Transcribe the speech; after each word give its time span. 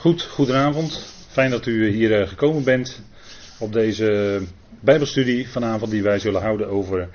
Goed, 0.00 0.22
goedenavond. 0.22 1.06
Fijn 1.28 1.50
dat 1.50 1.66
u 1.66 1.88
hier 1.88 2.20
eh, 2.20 2.28
gekomen 2.28 2.64
bent 2.64 3.02
op 3.58 3.72
deze 3.72 4.40
Bijbelstudie 4.80 5.48
vanavond 5.48 5.90
die 5.90 6.02
wij 6.02 6.18
zullen 6.18 6.42
houden 6.42 6.68
over 6.68 7.08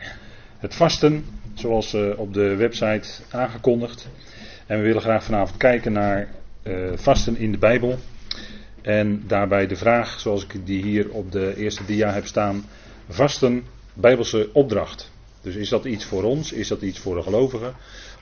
het 0.58 0.76
vasten, 0.76 1.26
zoals 1.54 1.94
eh, 1.94 2.20
op 2.20 2.34
de 2.34 2.56
website 2.56 3.10
aangekondigd. 3.32 4.08
En 4.66 4.78
we 4.78 4.86
willen 4.86 5.02
graag 5.02 5.24
vanavond 5.24 5.58
kijken 5.58 5.92
naar 5.92 6.28
vasten 6.96 7.37
in 7.37 7.51
de 7.51 7.58
Bijbel. 7.58 7.99
En 8.81 9.24
daarbij 9.28 9.67
de 9.67 9.76
vraag, 9.76 10.20
zoals 10.20 10.44
ik 10.44 10.65
die 10.65 10.83
hier 10.83 11.10
op 11.10 11.31
de 11.31 11.54
eerste 11.58 11.86
dia 11.86 12.13
heb 12.13 12.26
staan, 12.26 12.65
vasten, 13.08 13.63
Bijbelse 13.94 14.49
opdracht. 14.54 15.12
Dus 15.46 15.55
is 15.55 15.69
dat 15.69 15.85
iets 15.85 16.05
voor 16.05 16.23
ons? 16.23 16.52
Is 16.52 16.67
dat 16.67 16.81
iets 16.81 16.99
voor 16.99 17.16
de 17.16 17.21
gelovigen? 17.21 17.73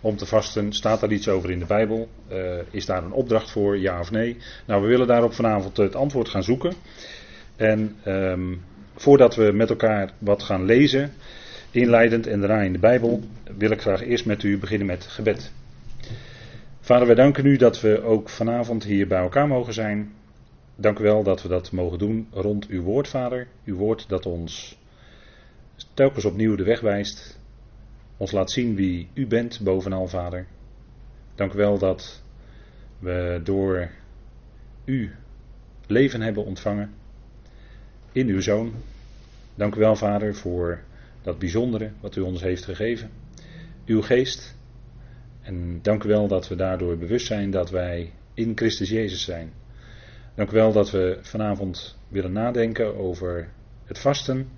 Om 0.01 0.17
te 0.17 0.25
vasten, 0.25 0.73
staat 0.73 0.99
daar 0.99 1.11
iets 1.11 1.27
over 1.27 1.51
in 1.51 1.59
de 1.59 1.65
Bijbel? 1.65 2.09
Uh, 2.31 2.55
is 2.71 2.85
daar 2.85 3.03
een 3.03 3.11
opdracht 3.11 3.51
voor, 3.51 3.77
ja 3.77 3.99
of 3.99 4.11
nee? 4.11 4.37
Nou, 4.65 4.81
we 4.81 4.87
willen 4.87 5.07
daarop 5.07 5.33
vanavond 5.33 5.78
het 5.78 5.95
antwoord 5.95 6.29
gaan 6.29 6.43
zoeken. 6.43 6.73
En 7.55 7.95
um, 8.07 8.61
voordat 8.95 9.36
we 9.36 9.51
met 9.51 9.69
elkaar 9.69 10.11
wat 10.17 10.43
gaan 10.43 10.65
lezen, 10.65 11.14
inleidend 11.71 12.28
en 12.28 12.39
daarna 12.39 12.61
in 12.61 12.73
de 12.73 12.79
Bijbel, 12.79 13.23
wil 13.57 13.71
ik 13.71 13.81
graag 13.81 14.01
eerst 14.01 14.25
met 14.25 14.43
u 14.43 14.57
beginnen 14.57 14.87
met 14.87 15.05
gebed. 15.05 15.51
Vader, 16.79 17.05
wij 17.05 17.15
danken 17.15 17.45
u 17.45 17.57
dat 17.57 17.81
we 17.81 18.01
ook 18.01 18.29
vanavond 18.29 18.83
hier 18.83 19.07
bij 19.07 19.21
elkaar 19.21 19.47
mogen 19.47 19.73
zijn. 19.73 20.14
Dank 20.75 21.00
u 21.00 21.03
wel 21.03 21.23
dat 21.23 21.42
we 21.42 21.47
dat 21.47 21.71
mogen 21.71 21.97
doen 21.97 22.28
rond 22.31 22.67
uw 22.67 22.81
woord, 22.81 23.07
Vader. 23.07 23.47
Uw 23.65 23.75
woord 23.75 24.05
dat 24.09 24.25
ons 24.25 24.78
telkens 25.93 26.25
opnieuw 26.25 26.56
de 26.56 26.64
weg 26.64 26.79
wijst. 26.79 27.39
Ons 28.18 28.32
laat 28.32 28.51
zien 28.51 28.75
wie 28.75 29.10
u 29.14 29.28
bent 29.28 29.60
bovenal, 29.64 30.07
Vader. 30.07 30.47
Dank 31.36 31.54
u 31.54 31.57
wel 31.57 31.78
dat 31.78 32.23
we 33.00 33.42
door 33.44 33.89
u 34.86 35.11
leven 35.88 36.22
hebben 36.22 36.45
ontvangen 36.45 36.94
in 38.12 38.28
uw 38.28 38.42
zoon. 38.42 38.73
Dank 39.56 39.76
u 39.76 39.80
wel, 39.80 39.95
Vader, 39.95 40.36
voor 40.36 40.82
dat 41.22 41.40
bijzondere 41.40 41.92
wat 42.00 42.16
u 42.16 42.22
ons 42.22 42.42
heeft 42.42 42.66
gegeven. 42.66 43.10
Uw 43.86 44.02
geest. 44.02 44.56
En 45.42 45.80
dank 45.82 46.04
u 46.04 46.08
wel 46.08 46.28
dat 46.28 46.48
we 46.48 46.56
daardoor 46.56 46.98
bewust 46.98 47.26
zijn 47.26 47.52
dat 47.52 47.70
wij 47.70 48.14
in 48.34 48.52
Christus 48.56 48.89
Jezus 48.89 49.23
zijn. 49.23 49.54
Dank 50.36 50.52
u 50.52 50.54
wel 50.54 50.72
dat 50.72 50.92
we 50.92 51.17
vanavond 51.22 51.98
willen 52.08 52.32
nadenken 52.32 52.98
over 52.98 53.50
het 53.86 54.00
vasten. 54.00 54.50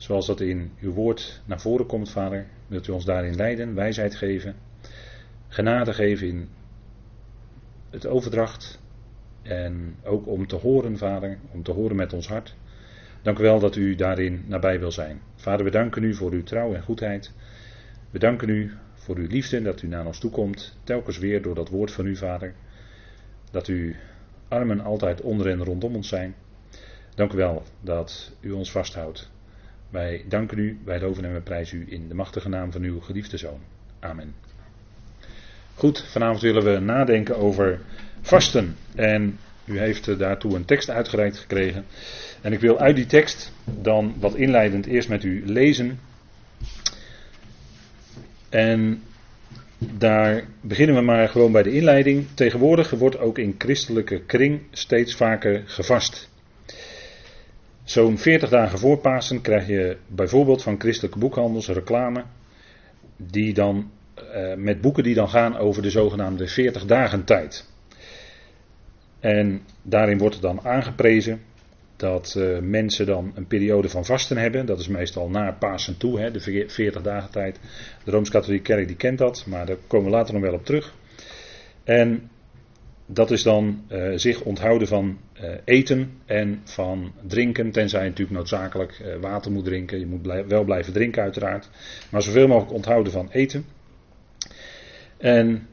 Zoals 0.00 0.26
dat 0.26 0.40
in 0.40 0.72
uw 0.80 0.92
woord 0.92 1.42
naar 1.44 1.60
voren 1.60 1.86
komt, 1.86 2.10
Vader. 2.10 2.46
Wilt 2.66 2.86
u 2.88 2.92
ons 2.92 3.04
daarin 3.04 3.34
leiden, 3.34 3.74
wijsheid 3.74 4.14
geven, 4.14 4.56
genade 5.48 5.92
geven 5.92 6.26
in 6.26 6.48
het 7.90 8.06
overdracht. 8.06 8.80
En 9.42 9.96
ook 10.04 10.26
om 10.26 10.46
te 10.46 10.56
horen, 10.56 10.98
Vader, 10.98 11.38
om 11.52 11.62
te 11.62 11.72
horen 11.72 11.96
met 11.96 12.12
ons 12.12 12.28
hart. 12.28 12.54
Dank 13.22 13.38
u 13.38 13.42
wel 13.42 13.58
dat 13.58 13.76
u 13.76 13.94
daarin 13.94 14.44
nabij 14.46 14.78
wil 14.78 14.92
zijn. 14.92 15.20
Vader, 15.34 15.64
we 15.64 15.70
danken 15.70 16.02
u 16.02 16.14
voor 16.14 16.32
uw 16.32 16.42
trouw 16.42 16.74
en 16.74 16.82
goedheid. 16.82 17.32
We 18.10 18.18
danken 18.18 18.48
u 18.48 18.72
voor 18.94 19.16
uw 19.16 19.26
liefde 19.26 19.62
dat 19.62 19.82
u 19.82 19.88
naar 19.88 20.06
ons 20.06 20.18
toe 20.18 20.30
komt, 20.30 20.76
telkens 20.84 21.18
weer 21.18 21.42
door 21.42 21.54
dat 21.54 21.68
woord 21.68 21.92
van 21.92 22.06
u, 22.06 22.16
Vader. 22.16 22.54
Dat 23.50 23.66
uw 23.66 23.92
armen 24.48 24.80
altijd 24.80 25.20
onder 25.20 25.48
en 25.48 25.64
rondom 25.64 25.94
ons 25.94 26.08
zijn. 26.08 26.34
Dank 27.14 27.32
u 27.32 27.36
wel 27.36 27.62
dat 27.80 28.32
u 28.40 28.50
ons 28.50 28.70
vasthoudt. 28.70 29.30
Wij 29.90 30.24
danken 30.28 30.58
u, 30.58 30.78
wij 30.84 31.00
loven 31.00 31.24
en 31.24 31.32
wij 31.32 31.40
prijzen 31.40 31.78
u 31.78 31.86
in 31.88 32.08
de 32.08 32.14
machtige 32.14 32.48
naam 32.48 32.72
van 32.72 32.82
uw 32.82 33.00
geliefde 33.00 33.36
zoon. 33.36 33.60
Amen. 34.00 34.34
Goed, 35.74 36.04
vanavond 36.10 36.40
willen 36.40 36.64
we 36.64 36.78
nadenken 36.78 37.36
over 37.36 37.80
vasten. 38.20 38.76
En 38.94 39.38
u 39.64 39.78
heeft 39.78 40.18
daartoe 40.18 40.54
een 40.54 40.64
tekst 40.64 40.90
uitgereikt 40.90 41.38
gekregen. 41.38 41.84
En 42.40 42.52
ik 42.52 42.60
wil 42.60 42.78
uit 42.78 42.96
die 42.96 43.06
tekst 43.06 43.52
dan 43.64 44.14
wat 44.18 44.34
inleidend 44.34 44.86
eerst 44.86 45.08
met 45.08 45.24
u 45.24 45.42
lezen. 45.46 46.00
En 48.48 49.02
daar 49.78 50.44
beginnen 50.60 50.96
we 50.96 51.02
maar 51.02 51.28
gewoon 51.28 51.52
bij 51.52 51.62
de 51.62 51.72
inleiding. 51.72 52.26
Tegenwoordig 52.34 52.90
wordt 52.90 53.18
ook 53.18 53.38
in 53.38 53.54
christelijke 53.58 54.22
kring 54.26 54.60
steeds 54.70 55.14
vaker 55.14 55.62
gevast. 55.66 56.29
Zo'n 57.90 58.18
40 58.18 58.48
dagen 58.48 58.78
voor 58.78 58.98
Pasen 58.98 59.40
krijg 59.40 59.66
je 59.66 59.96
bijvoorbeeld 60.06 60.62
van 60.62 60.80
christelijke 60.80 61.18
boekhandels 61.18 61.68
reclame. 61.68 62.24
Die 63.16 63.54
dan, 63.54 63.90
uh, 64.34 64.54
met 64.54 64.80
boeken 64.80 65.02
die 65.02 65.14
dan 65.14 65.28
gaan 65.28 65.56
over 65.56 65.82
de 65.82 65.90
zogenaamde 65.90 66.48
40 66.48 66.84
dagen 66.84 67.24
tijd. 67.24 67.68
En 69.20 69.62
daarin 69.82 70.18
wordt 70.18 70.34
er 70.34 70.40
dan 70.40 70.60
aangeprezen 70.60 71.40
dat 71.96 72.34
uh, 72.38 72.58
mensen 72.58 73.06
dan 73.06 73.32
een 73.34 73.46
periode 73.46 73.88
van 73.88 74.04
vasten 74.04 74.36
hebben. 74.36 74.66
Dat 74.66 74.80
is 74.80 74.88
meestal 74.88 75.28
na 75.28 75.52
Pasen 75.52 75.96
toe, 75.96 76.20
hè, 76.20 76.30
de 76.30 76.64
40 76.68 77.02
dagen 77.02 77.30
tijd. 77.30 77.60
De 78.04 78.10
Rooms-Katholieke 78.10 78.72
Kerk 78.72 78.86
die 78.86 78.96
kent 78.96 79.18
dat, 79.18 79.44
maar 79.46 79.66
daar 79.66 79.76
komen 79.86 80.10
we 80.10 80.16
later 80.16 80.34
nog 80.34 80.42
wel 80.42 80.54
op 80.54 80.64
terug. 80.64 80.94
En 81.84 82.30
dat 83.06 83.30
is 83.30 83.42
dan 83.42 83.84
uh, 83.88 84.12
zich 84.14 84.42
onthouden 84.42 84.88
van 84.88 85.18
eten 85.64 86.10
en 86.26 86.60
van 86.64 87.12
drinken, 87.26 87.70
tenzij 87.70 88.02
je 88.02 88.08
natuurlijk 88.08 88.36
noodzakelijk 88.36 89.02
water 89.20 89.52
moet 89.52 89.64
drinken. 89.64 89.98
Je 89.98 90.06
moet 90.06 90.44
wel 90.46 90.64
blijven 90.64 90.92
drinken 90.92 91.22
uiteraard, 91.22 91.70
maar 92.10 92.22
zoveel 92.22 92.46
mogelijk 92.48 92.72
onthouden 92.72 93.12
van 93.12 93.28
eten. 93.30 93.64
En 95.18 95.66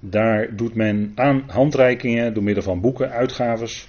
daar 0.00 0.56
doet 0.56 0.74
men 0.74 1.12
aan 1.14 1.42
handreikingen 1.46 2.34
door 2.34 2.42
middel 2.42 2.62
van 2.62 2.80
boeken, 2.80 3.10
uitgaves. 3.10 3.88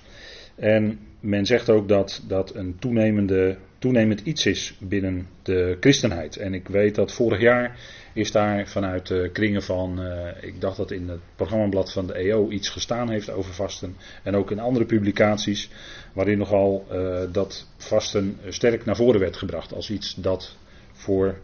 En 0.56 1.00
men 1.20 1.46
zegt 1.46 1.70
ook 1.70 1.88
dat 1.88 2.24
dat 2.28 2.56
een 2.56 2.76
toenemende, 2.80 3.58
toenemend 3.80 4.20
iets 4.20 4.46
is 4.46 4.78
binnen 4.80 5.28
de 5.44 5.78
christenheid. 5.80 6.38
En 6.38 6.53
ik 6.53 6.68
weet 6.68 6.96
dat 6.96 7.14
vorig 7.14 7.40
jaar 7.40 7.80
is 8.14 8.31
daar 8.31 8.68
vanuit 8.68 9.14
kringen 9.31 9.64
van, 9.64 10.02
uh, 10.02 10.28
ik 10.42 10.62
dacht 10.62 10.78
dat 10.78 10.92
in 10.92 11.09
het 11.09 11.20
programmablad 11.36 11.92
van 11.92 12.08
de 12.08 12.14
EO 12.14 12.50
iets 12.50 12.70
gestaan 12.70 13.09
heeft 13.09 13.30
over 13.30 13.53
vasten. 13.53 13.96
En 14.24 14.36
ook 14.36 14.52
in 14.52 14.59
andere 14.59 14.86
publicaties, 14.86 15.70
waarin 16.14 16.38
nogal 16.38 16.88
uh, 16.92 17.20
dat 17.31 17.68
vasten 17.78 18.38
sterk 18.47 18.86
naar 18.86 18.96
voren 18.96 19.20
werd 19.20 19.38
gebracht 19.38 19.74
als 19.74 19.90
iets 19.90 20.16
dat 20.16 20.58
voor 20.92 21.38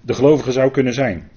de 0.00 0.14
gelovigen 0.14 0.52
zou 0.52 0.70
kunnen 0.70 0.94
zijn. 0.94 1.30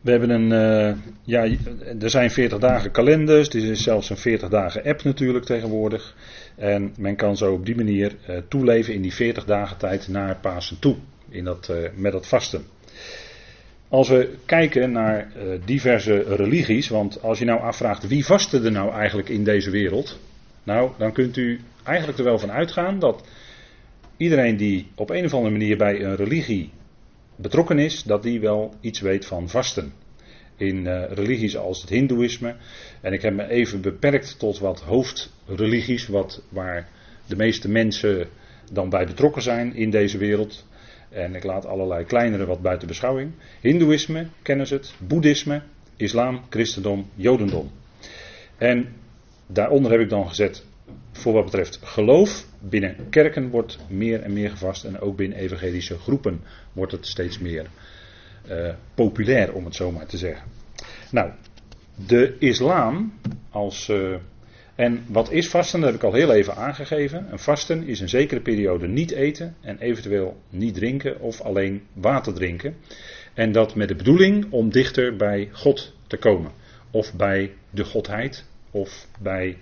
We 0.00 0.10
hebben 0.10 0.30
een, 0.30 0.50
uh, 0.50 0.96
ja, 1.22 1.56
er 2.00 2.10
zijn 2.10 2.30
40 2.30 2.58
dagen 2.58 2.90
kalenders, 2.90 3.48
er 3.48 3.70
is 3.70 3.82
zelfs 3.82 4.10
een 4.10 4.16
40 4.16 4.48
dagen 4.48 4.84
app 4.84 5.02
natuurlijk 5.02 5.44
tegenwoordig. 5.44 6.16
En 6.56 6.94
men 6.98 7.16
kan 7.16 7.36
zo 7.36 7.52
op 7.52 7.66
die 7.66 7.76
manier 7.76 8.16
toeleven 8.48 8.94
in 8.94 9.02
die 9.02 9.14
40 9.14 9.44
dagen 9.44 9.76
tijd 9.76 10.08
naar 10.08 10.36
Pasen 10.36 10.78
toe, 10.78 10.96
in 11.28 11.44
dat, 11.44 11.72
met 11.94 12.12
dat 12.12 12.26
vasten. 12.26 12.64
Als 13.88 14.08
we 14.08 14.34
kijken 14.46 14.92
naar 14.92 15.32
diverse 15.64 16.22
religies, 16.22 16.88
want 16.88 17.22
als 17.22 17.38
je 17.38 17.44
nou 17.44 17.60
afvraagt 17.60 18.06
wie 18.06 18.24
vaste 18.24 18.60
er 18.60 18.72
nou 18.72 18.92
eigenlijk 18.92 19.28
in 19.28 19.44
deze 19.44 19.70
wereld, 19.70 20.18
nou 20.62 20.90
dan 20.98 21.12
kunt 21.12 21.36
u 21.36 21.60
eigenlijk 21.84 22.18
er 22.18 22.24
wel 22.24 22.38
van 22.38 22.52
uitgaan 22.52 22.98
dat 22.98 23.24
iedereen 24.16 24.56
die 24.56 24.86
op 24.94 25.10
een 25.10 25.24
of 25.24 25.34
andere 25.34 25.52
manier 25.52 25.76
bij 25.76 26.02
een 26.02 26.16
religie 26.16 26.70
betrokken 27.36 27.78
is, 27.78 28.02
dat 28.02 28.22
die 28.22 28.40
wel 28.40 28.74
iets 28.80 29.00
weet 29.00 29.26
van 29.26 29.48
vasten. 29.48 29.92
In 30.56 30.76
uh, 30.76 31.04
religies 31.10 31.56
als 31.56 31.80
het 31.80 31.90
Hindoeïsme. 31.90 32.54
En 33.00 33.12
ik 33.12 33.22
heb 33.22 33.34
me 33.34 33.48
even 33.48 33.80
beperkt 33.80 34.38
tot 34.38 34.58
wat 34.58 34.80
hoofdreligies, 34.80 36.06
wat, 36.06 36.42
waar 36.48 36.88
de 37.26 37.36
meeste 37.36 37.68
mensen 37.68 38.28
dan 38.72 38.88
bij 38.88 39.06
betrokken 39.06 39.42
zijn 39.42 39.74
in 39.74 39.90
deze 39.90 40.18
wereld. 40.18 40.66
En 41.16 41.34
ik 41.34 41.44
laat 41.44 41.66
allerlei 41.66 42.04
kleinere 42.04 42.46
wat 42.46 42.62
buiten 42.62 42.88
beschouwing. 42.88 43.32
Hindoeïsme, 43.60 44.26
kennen 44.42 44.66
ze 44.66 44.74
het, 44.74 44.94
Boeddhisme, 44.98 45.62
Islam, 45.96 46.40
Christendom, 46.48 47.10
Jodendom. 47.14 47.70
En 48.56 48.88
daaronder 49.46 49.90
heb 49.90 50.00
ik 50.00 50.08
dan 50.08 50.28
gezet 50.28 50.64
voor 51.12 51.32
wat 51.32 51.44
betreft 51.44 51.78
geloof, 51.82 52.46
binnen 52.60 53.08
kerken 53.10 53.50
wordt 53.50 53.78
meer 53.88 54.22
en 54.22 54.32
meer 54.32 54.50
gevast 54.50 54.84
en 54.84 55.00
ook 55.00 55.16
binnen 55.16 55.38
evangelische 55.38 55.98
groepen 55.98 56.40
wordt 56.72 56.92
het 56.92 57.06
steeds 57.06 57.38
meer 57.38 57.66
uh, 58.50 58.74
populair, 58.94 59.52
om 59.52 59.64
het 59.64 59.74
zo 59.74 59.92
maar 59.92 60.06
te 60.06 60.16
zeggen. 60.16 60.46
Nou, 61.10 61.30
de 62.06 62.36
islam 62.38 63.12
als. 63.50 63.88
Uh, 63.88 64.16
en 64.76 65.04
wat 65.08 65.30
is 65.30 65.48
vasten? 65.48 65.80
Dat 65.80 65.88
heb 65.90 65.98
ik 65.98 66.06
al 66.06 66.12
heel 66.12 66.32
even 66.32 66.56
aangegeven. 66.56 67.26
Een 67.30 67.38
vasten 67.38 67.86
is 67.86 68.00
een 68.00 68.08
zekere 68.08 68.40
periode 68.40 68.88
niet 68.88 69.10
eten 69.10 69.56
en 69.60 69.78
eventueel 69.78 70.36
niet 70.50 70.74
drinken 70.74 71.20
of 71.20 71.40
alleen 71.40 71.82
water 71.92 72.34
drinken. 72.34 72.76
En 73.34 73.52
dat 73.52 73.74
met 73.74 73.88
de 73.88 73.94
bedoeling 73.94 74.46
om 74.50 74.70
dichter 74.70 75.16
bij 75.16 75.48
God 75.52 75.94
te 76.06 76.16
komen. 76.16 76.50
Of 76.90 77.14
bij 77.14 77.52
de 77.70 77.84
Godheid 77.84 78.44
of 78.70 79.06
bij 79.18 79.56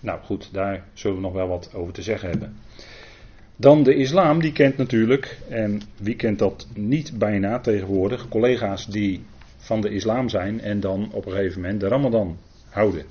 nou 0.00 0.20
goed, 0.22 0.48
daar 0.52 0.84
zullen 0.92 1.16
we 1.16 1.22
nog 1.22 1.32
wel 1.32 1.48
wat 1.48 1.70
over 1.74 1.92
te 1.92 2.02
zeggen 2.02 2.30
hebben. 2.30 2.56
Dan 3.56 3.82
de 3.82 3.94
islam, 3.94 4.40
die 4.40 4.52
kent 4.52 4.76
natuurlijk, 4.76 5.38
en 5.48 5.80
wie 5.96 6.16
kent 6.16 6.38
dat 6.38 6.66
niet 6.74 7.18
bijna 7.18 7.60
tegenwoordig, 7.60 8.28
collega's 8.28 8.86
die 8.86 9.24
van 9.56 9.80
de 9.80 9.90
islam 9.90 10.28
zijn 10.28 10.60
en 10.60 10.80
dan 10.80 11.12
op 11.12 11.26
een 11.26 11.32
gegeven 11.32 11.60
moment 11.60 11.80
de 11.80 11.88
Ramadan 11.88 12.38
houden. 12.68 13.04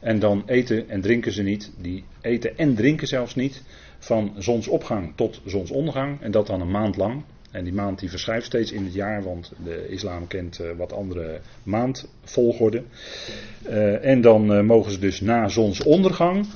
En 0.00 0.18
dan 0.18 0.42
eten 0.46 0.88
en 0.88 1.00
drinken 1.00 1.32
ze 1.32 1.42
niet, 1.42 1.72
die 1.80 2.04
eten 2.20 2.58
en 2.58 2.74
drinken 2.74 3.06
zelfs 3.06 3.34
niet, 3.34 3.62
van 3.98 4.34
zonsopgang 4.38 5.12
tot 5.14 5.40
zonsondergang 5.44 6.20
en 6.20 6.30
dat 6.30 6.46
dan 6.46 6.60
een 6.60 6.70
maand 6.70 6.96
lang. 6.96 7.22
En 7.50 7.64
die 7.64 7.72
maand 7.72 7.98
die 7.98 8.10
verschuift 8.10 8.46
steeds 8.46 8.72
in 8.72 8.84
het 8.84 8.94
jaar, 8.94 9.22
want 9.22 9.52
de 9.64 9.88
islam 9.88 10.26
kent 10.26 10.60
eh, 10.60 10.70
wat 10.76 10.92
andere 10.92 11.40
maandvolgorde. 11.62 12.82
Uh, 13.68 14.04
en 14.04 14.20
dan 14.20 14.52
uh, 14.52 14.62
mogen 14.62 14.92
ze 14.92 14.98
dus 14.98 15.20
na 15.20 15.48
zonsondergang 15.48 16.46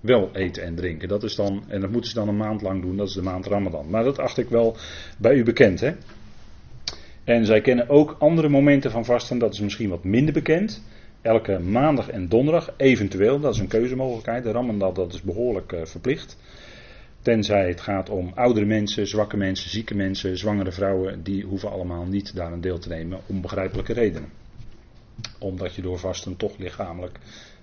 wel 0.00 0.30
eten 0.32 0.62
en 0.62 0.74
drinken. 0.74 1.08
Dat 1.08 1.22
is 1.22 1.34
dan, 1.34 1.64
en 1.68 1.80
dat 1.80 1.90
moeten 1.90 2.10
ze 2.10 2.16
dan 2.16 2.28
een 2.28 2.36
maand 2.36 2.62
lang 2.62 2.82
doen, 2.82 2.96
dat 2.96 3.08
is 3.08 3.14
de 3.14 3.22
maand 3.22 3.46
Ramadan. 3.46 3.90
Maar 3.90 4.04
dat 4.04 4.18
acht 4.18 4.38
ik 4.38 4.48
wel 4.48 4.76
bij 5.18 5.34
u 5.34 5.44
bekend. 5.44 5.80
Hè? 5.80 5.92
En 7.24 7.46
zij 7.46 7.60
kennen 7.60 7.88
ook 7.88 8.16
andere 8.18 8.48
momenten 8.48 8.90
van 8.90 9.04
vasten, 9.04 9.38
dat 9.38 9.52
is 9.52 9.60
misschien 9.60 9.88
wat 9.88 10.04
minder 10.04 10.34
bekend. 10.34 10.82
Elke 11.26 11.58
maandag 11.58 12.08
en 12.08 12.28
donderdag, 12.28 12.74
eventueel, 12.76 13.40
dat 13.40 13.54
is 13.54 13.60
een 13.60 13.68
keuzemogelijkheid. 13.68 14.42
De 14.44 14.50
Ramadan 14.50 14.94
dat 14.94 15.12
is 15.12 15.22
behoorlijk 15.22 15.72
uh, 15.72 15.84
verplicht. 15.84 16.36
Tenzij 17.22 17.68
het 17.68 17.80
gaat 17.80 18.10
om 18.10 18.32
oudere 18.34 18.66
mensen, 18.66 19.06
zwakke 19.06 19.36
mensen, 19.36 19.70
zieke 19.70 19.94
mensen, 19.94 20.38
zwangere 20.38 20.72
vrouwen, 20.72 21.22
die 21.22 21.44
hoeven 21.44 21.70
allemaal 21.70 22.04
niet 22.04 22.34
daaraan 22.34 22.60
deel 22.60 22.78
te 22.78 22.88
nemen, 22.88 23.18
om 23.26 23.40
begrijpelijke 23.40 23.92
redenen. 23.92 24.28
Omdat 25.38 25.74
je 25.74 25.82
door 25.82 25.98
vasten 25.98 26.36
toch 26.36 26.58
lichamelijk 26.58 27.18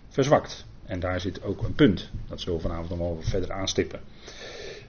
verzwakt. 0.10 0.66
En 0.86 1.00
daar 1.00 1.20
zit 1.20 1.44
ook 1.44 1.64
een 1.64 1.76
punt. 1.76 2.10
Dat 2.30 2.42
zullen 2.42 2.58
we 2.58 2.68
vanavond 2.68 2.90
nog 2.90 3.00
wel 3.00 3.18
verder 3.22 3.52
aanstippen. 3.52 4.00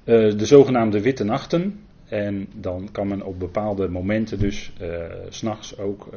Uh, 0.04 0.38
de 0.38 0.46
zogenaamde 0.46 1.00
witte 1.00 1.24
nachten. 1.24 1.80
En 2.08 2.48
dan 2.54 2.88
kan 2.92 3.08
men 3.08 3.22
op 3.22 3.38
bepaalde 3.38 3.88
momenten 3.88 4.38
dus 4.38 4.72
uh, 4.80 5.04
s'nachts 5.28 5.78
ook 5.78 6.08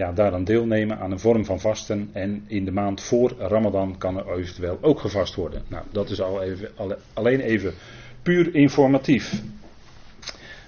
ja, 0.00 0.12
daaraan 0.12 0.44
deelnemen 0.44 0.98
aan 0.98 1.10
een 1.10 1.18
vorm 1.18 1.44
van 1.44 1.60
vasten. 1.60 2.10
En 2.12 2.44
in 2.46 2.64
de 2.64 2.70
maand 2.70 3.02
voor 3.02 3.34
Ramadan 3.38 3.98
kan 3.98 4.16
er 4.16 4.38
eventueel 4.38 4.78
ook 4.80 5.00
gevast 5.00 5.34
worden. 5.34 5.62
Nou, 5.68 5.84
dat 5.92 6.10
is 6.10 6.20
al 6.20 6.42
even, 6.42 6.68
alleen 7.12 7.40
even 7.40 7.74
puur 8.22 8.54
informatief. 8.54 9.42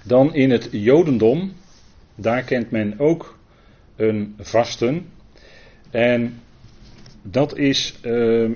Dan 0.03 0.33
in 0.33 0.51
het 0.51 0.69
Jodendom, 0.71 1.53
daar 2.15 2.43
kent 2.43 2.71
men 2.71 2.99
ook 2.99 3.37
een 3.95 4.35
vasten. 4.39 5.05
En 5.91 6.41
dat 7.21 7.57
is 7.57 7.99
uh, 8.03 8.51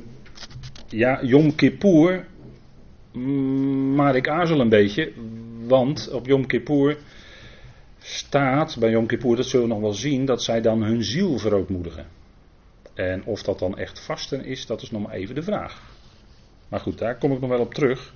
ja, 0.90 1.24
Yom 1.24 1.56
Kippur. 1.56 2.26
Maar 3.96 4.16
ik 4.16 4.30
aarzel 4.30 4.60
een 4.60 4.70
beetje, 4.70 5.12
want 5.68 6.10
op 6.12 6.26
Yom 6.26 6.46
Kippur 6.46 6.98
staat, 8.08 8.78
bij 8.80 8.90
Yom 8.90 9.06
Kippur, 9.06 9.36
dat 9.36 9.46
zullen 9.46 9.68
we 9.68 9.74
nog 9.74 9.82
wel 9.82 9.94
zien, 9.94 10.26
dat 10.26 10.44
zij 10.44 10.62
dan 10.62 10.84
hun 10.84 11.04
ziel 11.04 11.38
verootmoedigen. 11.38 12.06
En 12.94 13.26
of 13.26 13.44
dat 13.44 13.60
dan 13.60 13.78
echt 13.78 14.00
vasten 14.00 14.46
is, 14.46 14.66
dat 14.66 14.82
is 14.82 14.92
nog 14.92 15.02
maar 15.02 15.14
even 15.14 15.36
de 15.36 15.44
vraag. 15.44 15.82
Maar 16.68 16.80
goed, 16.80 16.98
daar 16.98 17.18
kom 17.18 17.32
ik 17.32 17.40
nog 17.40 17.50
wel 17.50 17.60
op 17.60 17.74
terug. 17.74 18.14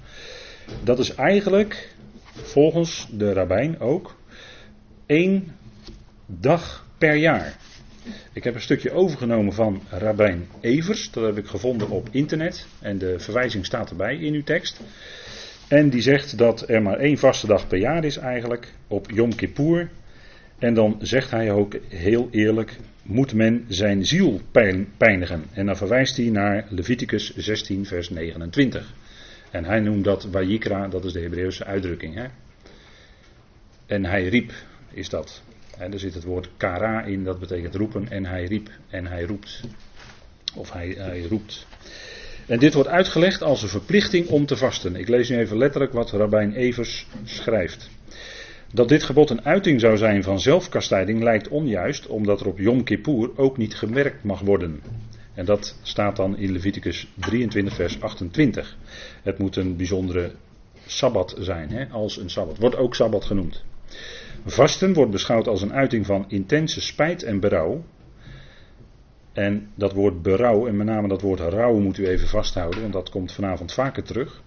Dat 0.83 0.99
is 0.99 1.15
eigenlijk, 1.15 1.95
volgens 2.33 3.07
de 3.11 3.33
rabbijn 3.33 3.79
ook, 3.79 4.15
één 5.05 5.55
dag 6.25 6.85
per 6.97 7.15
jaar. 7.15 7.57
Ik 8.33 8.43
heb 8.43 8.55
een 8.55 8.61
stukje 8.61 8.91
overgenomen 8.91 9.53
van 9.53 9.81
Rabijn 9.89 10.47
Evers. 10.59 11.11
Dat 11.11 11.23
heb 11.23 11.37
ik 11.37 11.47
gevonden 11.47 11.89
op 11.89 12.07
internet. 12.11 12.67
En 12.79 12.97
de 12.97 13.19
verwijzing 13.19 13.65
staat 13.65 13.89
erbij 13.89 14.15
in 14.15 14.33
uw 14.33 14.43
tekst. 14.43 14.79
En 15.71 15.89
die 15.89 16.01
zegt 16.01 16.37
dat 16.37 16.69
er 16.69 16.81
maar 16.81 16.97
één 16.97 17.17
vaste 17.17 17.47
dag 17.47 17.67
per 17.67 17.77
jaar 17.77 18.03
is 18.03 18.17
eigenlijk. 18.17 18.73
Op 18.87 19.11
Yom 19.11 19.35
Kippur. 19.35 19.89
En 20.59 20.73
dan 20.73 20.97
zegt 21.01 21.31
hij 21.31 21.51
ook 21.51 21.75
heel 21.87 22.27
eerlijk. 22.31 22.77
Moet 23.03 23.33
men 23.33 23.65
zijn 23.67 24.05
ziel 24.05 24.41
pijnigen. 24.97 25.43
En 25.53 25.65
dan 25.65 25.77
verwijst 25.77 26.17
hij 26.17 26.29
naar 26.29 26.65
Leviticus 26.69 27.35
16 27.35 27.85
vers 27.85 28.09
29. 28.09 28.93
En 29.51 29.65
hij 29.65 29.79
noemt 29.79 30.03
dat 30.03 30.23
Wajikra. 30.23 30.87
Dat 30.87 31.05
is 31.05 31.13
de 31.13 31.21
Hebreeuwse 31.21 31.65
uitdrukking. 31.65 32.15
Hè? 32.15 32.25
En 33.85 34.05
hij 34.05 34.27
riep 34.27 34.53
is 34.93 35.09
dat. 35.09 35.43
En 35.77 35.93
er 35.93 35.99
zit 35.99 36.13
het 36.13 36.23
woord 36.23 36.49
kara 36.57 37.03
in, 37.03 37.23
dat 37.23 37.39
betekent 37.39 37.75
roepen. 37.75 38.09
En 38.09 38.25
hij 38.25 38.43
riep 38.43 38.69
en 38.89 39.05
hij 39.05 39.23
roept. 39.23 39.63
Of 40.55 40.71
hij, 40.71 40.95
hij 40.97 41.21
roept. 41.21 41.67
En 42.51 42.59
dit 42.59 42.73
wordt 42.73 42.89
uitgelegd 42.89 43.41
als 43.41 43.61
een 43.61 43.69
verplichting 43.69 44.27
om 44.27 44.45
te 44.45 44.57
vasten. 44.57 44.95
Ik 44.95 45.07
lees 45.07 45.29
nu 45.29 45.37
even 45.37 45.57
letterlijk 45.57 45.93
wat 45.93 46.11
Rabijn 46.11 46.53
Evers 46.53 47.07
schrijft. 47.23 47.89
Dat 48.73 48.89
dit 48.89 49.03
gebod 49.03 49.29
een 49.29 49.45
uiting 49.45 49.79
zou 49.79 49.97
zijn 49.97 50.23
van 50.23 50.39
zelfkastijding 50.39 51.23
lijkt 51.23 51.47
onjuist, 51.47 52.07
omdat 52.07 52.39
er 52.39 52.47
op 52.47 52.59
Yom 52.59 52.83
Kippur 52.83 53.29
ook 53.35 53.57
niet 53.57 53.75
gemerkt 53.75 54.23
mag 54.23 54.39
worden. 54.39 54.81
En 55.33 55.45
dat 55.45 55.77
staat 55.81 56.15
dan 56.15 56.37
in 56.37 56.51
Leviticus 56.51 57.07
23, 57.15 57.73
vers 57.75 58.01
28. 58.01 58.77
Het 59.23 59.37
moet 59.37 59.55
een 59.55 59.75
bijzondere 59.75 60.31
sabbat 60.85 61.35
zijn, 61.39 61.69
hè, 61.69 61.85
als 61.85 62.17
een 62.17 62.29
sabbat. 62.29 62.57
Wordt 62.57 62.77
ook 62.77 62.95
sabbat 62.95 63.25
genoemd. 63.25 63.63
Vasten 64.45 64.93
wordt 64.93 65.11
beschouwd 65.11 65.47
als 65.47 65.61
een 65.61 65.73
uiting 65.73 66.05
van 66.05 66.25
intense 66.27 66.81
spijt 66.81 67.23
en 67.23 67.39
berouw. 67.39 67.83
En 69.33 69.71
dat 69.75 69.93
woord 69.93 70.21
berouw, 70.21 70.67
en 70.67 70.77
met 70.77 70.87
name 70.87 71.07
dat 71.07 71.21
woord 71.21 71.39
rouw, 71.39 71.79
moet 71.79 71.97
u 71.97 72.07
even 72.07 72.27
vasthouden, 72.27 72.81
want 72.81 72.93
dat 72.93 73.09
komt 73.09 73.31
vanavond 73.31 73.73
vaker 73.73 74.03
terug. 74.03 74.41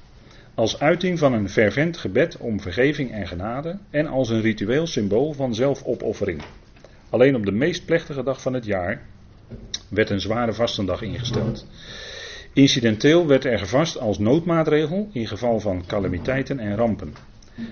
Als 0.55 0.81
uiting 0.81 1.19
van 1.19 1.33
een 1.33 1.49
fervent 1.49 1.97
gebed 1.97 2.37
om 2.37 2.61
vergeving 2.61 3.13
en 3.13 3.27
genade 3.27 3.79
en 3.91 4.07
als 4.07 4.29
een 4.29 4.41
ritueel 4.41 4.87
symbool 4.87 5.33
van 5.33 5.55
zelfopoffering. 5.55 6.41
Alleen 7.11 7.37
op 7.37 7.45
de 7.45 7.53
meest 7.53 7.85
plechtige 7.85 8.23
dag 8.23 8.43
van 8.43 8.55
het 8.55 8.65
jaar 8.65 9.03
werd 9.89 10.11
een 10.11 10.21
zware 10.21 10.53
vastendag 10.53 11.03
ingesteld. 11.03 11.67
Incidenteel 12.53 13.27
werd 13.27 13.45
er 13.45 13.59
gevast 13.59 13.99
als 13.99 14.19
noodmaatregel 14.19 15.09
in 15.13 15.27
geval 15.27 15.61
van 15.61 15.87
calamiteiten 15.87 16.59
en 16.59 16.77
rampen. 16.77 17.13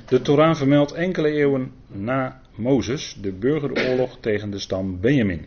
De 0.09 0.21
Torah 0.21 0.55
vermeldt 0.55 0.93
enkele 0.93 1.31
eeuwen 1.31 1.73
na 1.87 2.41
Mozes 2.55 3.17
de 3.21 3.33
burgeroorlog 3.33 4.19
tegen 4.21 4.51
de 4.51 4.59
stam 4.59 5.01
Benjamin, 5.01 5.47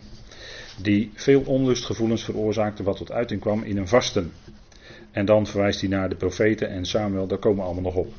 die 0.81 1.11
veel 1.13 1.41
onlustgevoelens 1.41 2.23
veroorzaakte 2.23 2.83
wat 2.83 2.97
tot 2.97 3.11
uiting 3.11 3.41
kwam 3.41 3.63
in 3.63 3.77
een 3.77 3.87
vasten. 3.87 4.31
En 5.11 5.25
dan 5.25 5.47
verwijst 5.47 5.79
hij 5.79 5.89
naar 5.89 6.09
de 6.09 6.15
profeten 6.15 6.69
en 6.69 6.85
Samuel, 6.85 7.27
daar 7.27 7.37
komen 7.37 7.57
we 7.57 7.63
allemaal 7.63 7.83
nog 7.83 7.95
op. 7.95 8.13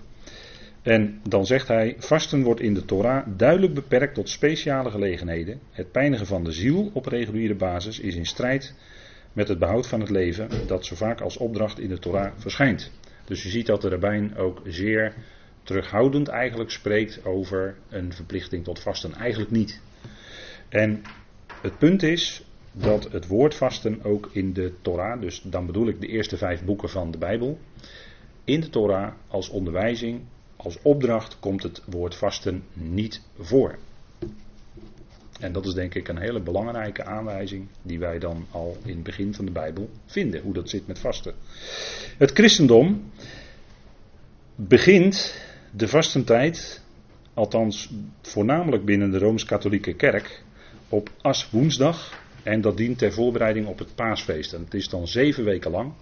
En 0.82 1.20
dan 1.29 1.47
zegt 1.47 1.69
hij, 1.69 1.94
vasten 1.99 2.43
wordt 2.43 2.61
in 2.61 2.75
de 2.75 2.85
Torah 2.85 3.26
duidelijk 3.37 3.75
beperkt 3.75 4.14
tot 4.14 4.29
speciale 4.29 4.91
gelegenheden. 4.91 5.61
Het 5.70 5.93
pijnigen 5.93 6.26
van 6.26 6.44
de 6.44 6.53
ziel 6.53 6.91
op 6.93 7.06
reguliere 7.06 7.55
basis 7.55 8.00
is 8.00 8.14
in 8.14 8.26
strijd 8.26 8.75
met 9.32 9.48
het 9.48 9.58
behoud 9.58 9.86
van 9.86 10.01
het 10.01 10.10
leven, 10.10 10.48
dat 10.67 10.86
zo 10.86 10.94
vaak 10.94 11.20
als 11.20 11.36
opdracht 11.36 11.79
in 11.79 11.89
de 11.89 11.98
Torah 11.98 12.32
verschijnt. 12.36 12.91
Dus 13.25 13.43
je 13.43 13.48
ziet 13.48 13.67
dat 13.67 13.82
de 13.82 13.89
rabbijn 13.89 14.36
ook 14.36 14.60
zeer 14.65 15.15
terughoudend 15.63 16.29
eigenlijk 16.29 16.70
spreekt 16.70 17.25
over 17.25 17.77
een 17.89 18.13
verplichting 18.13 18.65
tot 18.65 18.81
vasten. 18.81 19.15
Eigenlijk 19.15 19.51
niet. 19.51 19.81
En 20.69 21.03
het 21.63 21.79
punt 21.79 22.03
is 22.03 22.44
dat 22.78 23.12
het 23.12 23.26
woord 23.26 23.54
vasten 23.54 24.04
ook 24.04 24.30
in 24.32 24.52
de 24.52 24.72
Torah, 24.82 25.20
dus 25.20 25.40
dan 25.42 25.66
bedoel 25.66 25.88
ik 25.88 26.00
de 26.00 26.06
eerste 26.06 26.36
vijf 26.36 26.64
boeken 26.64 26.88
van 26.88 27.10
de 27.10 27.18
Bijbel, 27.18 27.58
in 28.44 28.60
de 28.60 28.70
Torah 28.70 29.12
als 29.28 29.48
onderwijzing, 29.48 30.20
als 30.56 30.78
opdracht 30.82 31.38
komt 31.38 31.62
het 31.62 31.82
woord 31.86 32.14
vasten 32.14 32.62
niet 32.72 33.22
voor. 33.38 33.78
En 35.40 35.52
dat 35.52 35.66
is 35.66 35.74
denk 35.74 35.94
ik 35.94 36.08
een 36.08 36.18
hele 36.18 36.40
belangrijke 36.40 37.04
aanwijzing 37.04 37.66
die 37.82 37.98
wij 37.98 38.18
dan 38.18 38.46
al 38.50 38.76
in 38.84 38.94
het 38.94 39.02
begin 39.02 39.34
van 39.34 39.44
de 39.44 39.50
Bijbel 39.50 39.90
vinden, 40.06 40.42
hoe 40.42 40.52
dat 40.54 40.70
zit 40.70 40.86
met 40.86 40.98
vasten. 40.98 41.34
Het 42.18 42.30
christendom 42.30 43.10
begint 44.54 45.40
de 45.70 45.88
vastentijd, 45.88 46.82
althans 47.34 47.90
voornamelijk 48.22 48.84
binnen 48.84 49.10
de 49.10 49.18
Rooms-Katholieke 49.18 49.94
Kerk, 49.94 50.42
op 50.88 51.10
As 51.20 51.50
woensdag. 51.50 52.24
En 52.46 52.60
dat 52.60 52.76
dient 52.76 52.98
ter 52.98 53.12
voorbereiding 53.12 53.67
op 53.67 53.79
het 53.79 53.94
paasfeest. 53.94 54.53
En 54.53 54.60
het 54.65 54.74
is 54.74 54.88
dan 54.88 55.08
zeven 55.08 55.44
weken 55.44 55.70
lang. 55.70 55.93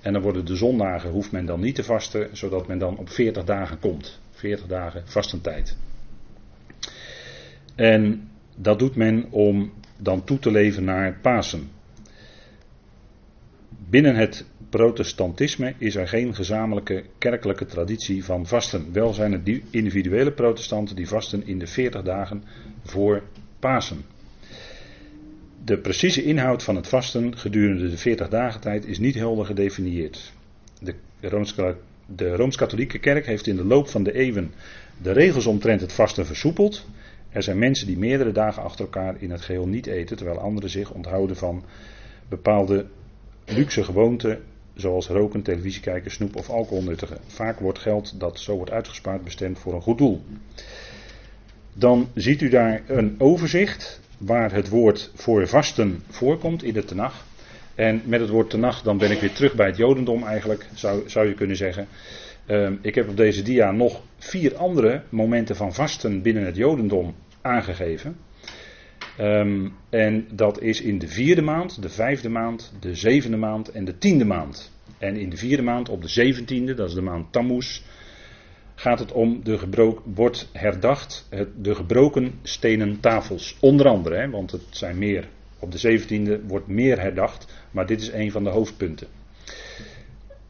En 0.00 0.12
dan 0.12 0.22
worden 0.22 0.44
de 0.44 0.56
zondagen, 0.56 1.10
hoeft 1.10 1.32
men 1.32 1.46
dan 1.46 1.60
niet 1.60 1.74
te 1.74 1.84
vasten, 1.84 2.28
zodat 2.36 2.66
men 2.66 2.78
dan 2.78 2.96
op 2.96 3.08
40 3.08 3.44
dagen 3.44 3.78
komt. 3.78 4.20
40 4.30 4.66
dagen 4.66 5.02
vastentijd. 5.04 5.76
En 7.74 8.30
dat 8.56 8.78
doet 8.78 8.96
men 8.96 9.26
om 9.30 9.72
dan 9.96 10.24
toe 10.24 10.38
te 10.38 10.50
leven 10.50 10.84
naar 10.84 11.18
Pasen. 11.22 11.70
Binnen 13.88 14.14
het 14.14 14.44
protestantisme 14.70 15.74
is 15.78 15.94
er 15.94 16.08
geen 16.08 16.34
gezamenlijke 16.34 17.04
kerkelijke 17.18 17.66
traditie 17.66 18.24
van 18.24 18.46
vasten. 18.46 18.92
Wel 18.92 19.12
zijn 19.12 19.32
er 19.32 19.60
individuele 19.70 20.32
protestanten 20.32 20.96
die 20.96 21.08
vasten 21.08 21.46
in 21.46 21.58
de 21.58 21.66
40 21.66 22.02
dagen 22.02 22.44
voor 22.82 23.22
Pasen. 23.58 24.11
De 25.64 25.78
precieze 25.78 26.24
inhoud 26.24 26.62
van 26.62 26.76
het 26.76 26.88
vasten 26.88 27.36
gedurende 27.36 27.90
de 27.90 27.96
40 27.96 28.28
dagen 28.28 28.60
tijd 28.60 28.86
is 28.86 28.98
niet 28.98 29.14
helder 29.14 29.46
gedefinieerd. 29.46 30.32
De, 30.80 32.34
Rooms-Katholieke 32.36 32.98
Kerk 32.98 33.26
heeft 33.26 33.46
in 33.46 33.56
de 33.56 33.64
loop 33.64 33.88
van 33.88 34.02
de 34.02 34.12
eeuwen 34.12 34.52
de 35.02 35.12
regels 35.12 35.46
omtrent 35.46 35.80
het 35.80 35.92
vasten 35.92 36.26
versoepeld 36.26 36.86
Er 37.30 37.42
zijn 37.42 37.58
mensen 37.58 37.86
die 37.86 37.98
meerdere 37.98 38.32
dagen 38.32 38.62
achter 38.62 38.84
elkaar 38.84 39.16
in 39.18 39.30
het 39.30 39.40
geheel 39.40 39.66
niet 39.66 39.86
eten, 39.86 40.16
terwijl 40.16 40.38
anderen 40.38 40.70
zich 40.70 40.90
onthouden 40.90 41.36
van 41.36 41.64
bepaalde 42.28 42.86
luxe 43.46 43.84
gewoonten, 43.84 44.42
zoals 44.74 45.08
roken, 45.08 45.42
televisie 45.42 45.82
kijken, 45.82 46.10
snoep 46.10 46.36
of 46.36 46.50
alcohol 46.50 46.82
nuttigen. 46.82 47.18
Vaak 47.26 47.60
wordt 47.60 47.78
geld 47.78 48.20
dat 48.20 48.40
zo 48.40 48.56
wordt 48.56 48.70
uitgespaard 48.70 49.24
bestemd 49.24 49.58
voor 49.58 49.74
een 49.74 49.82
goed 49.82 49.98
doel. 49.98 50.22
Dan 51.72 52.08
ziet 52.14 52.40
u 52.40 52.48
daar 52.48 52.82
een 52.86 53.14
overzicht 53.18 54.00
waar 54.24 54.52
het 54.52 54.68
woord 54.68 55.10
voor 55.14 55.48
vasten 55.48 56.02
voorkomt 56.08 56.62
in 56.62 56.72
de 56.72 56.84
Tenach. 56.84 57.24
En 57.74 58.02
met 58.04 58.20
het 58.20 58.28
woord 58.28 58.50
Tenach 58.50 58.82
dan 58.82 58.98
ben 58.98 59.10
ik 59.10 59.20
weer 59.20 59.32
terug 59.32 59.54
bij 59.54 59.66
het 59.66 59.76
Jodendom 59.76 60.24
eigenlijk, 60.24 60.66
zou, 60.74 61.08
zou 61.08 61.28
je 61.28 61.34
kunnen 61.34 61.56
zeggen. 61.56 61.88
Ehm, 62.46 62.74
ik 62.80 62.94
heb 62.94 63.08
op 63.08 63.16
deze 63.16 63.42
dia 63.42 63.70
nog 63.70 64.00
vier 64.18 64.56
andere 64.56 65.02
momenten 65.08 65.56
van 65.56 65.74
vasten 65.74 66.22
binnen 66.22 66.44
het 66.44 66.56
Jodendom 66.56 67.14
aangegeven. 67.40 68.16
Ehm, 69.16 69.68
en 69.90 70.26
dat 70.30 70.60
is 70.60 70.80
in 70.80 70.98
de 70.98 71.08
vierde 71.08 71.42
maand, 71.42 71.82
de 71.82 71.88
vijfde 71.88 72.28
maand, 72.28 72.72
de 72.80 72.94
zevende 72.94 73.36
maand 73.36 73.68
en 73.68 73.84
de 73.84 73.98
tiende 73.98 74.24
maand. 74.24 74.72
En 74.98 75.16
in 75.16 75.30
de 75.30 75.36
vierde 75.36 75.62
maand, 75.62 75.88
op 75.88 76.02
de 76.02 76.08
zeventiende, 76.08 76.74
dat 76.74 76.88
is 76.88 76.94
de 76.94 77.02
maand 77.02 77.32
Tammuz, 77.32 77.82
gaat 78.74 78.98
het 78.98 79.12
om 79.12 79.40
de 79.44 79.58
gebroken, 79.58 80.14
wordt 80.14 80.48
herdacht 80.52 81.28
de 81.60 81.74
gebroken 81.74 82.32
stenen 82.42 83.00
tafels. 83.00 83.56
Onder 83.60 83.88
andere, 83.88 84.16
hè, 84.16 84.30
want 84.30 84.50
het 84.50 84.62
zijn 84.70 84.98
meer. 84.98 85.28
Op 85.58 85.72
de 85.72 85.78
zeventiende 85.78 86.40
wordt 86.46 86.66
meer 86.66 87.00
herdacht, 87.00 87.66
maar 87.70 87.86
dit 87.86 88.00
is 88.00 88.12
een 88.12 88.30
van 88.30 88.44
de 88.44 88.50
hoofdpunten. 88.50 89.06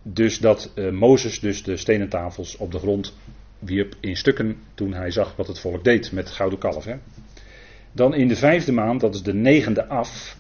Dus 0.03 0.39
dat 0.39 0.73
uh, 0.75 0.91
Mozes 0.91 1.41
dus 1.41 1.63
de 1.63 1.77
stenen 1.77 2.09
tafels 2.09 2.57
op 2.57 2.73
de 2.73 2.79
grond 2.79 3.15
wierp 3.59 3.95
in 4.01 4.17
stukken 4.17 4.57
toen 4.75 4.93
hij 4.93 5.11
zag 5.11 5.37
wat 5.37 5.47
het 5.47 5.59
volk 5.59 5.85
deed 5.85 6.13
met 6.13 6.31
gouden 6.31 6.59
kalf. 6.59 6.85
Hè. 6.85 6.97
Dan 7.93 8.15
in 8.15 8.29
de 8.29 8.37
vijfde 8.37 8.73
maand, 8.73 9.01
dat 9.01 9.15
is 9.15 9.23
de 9.23 9.35
negende 9.35 9.87
af, 9.87 10.37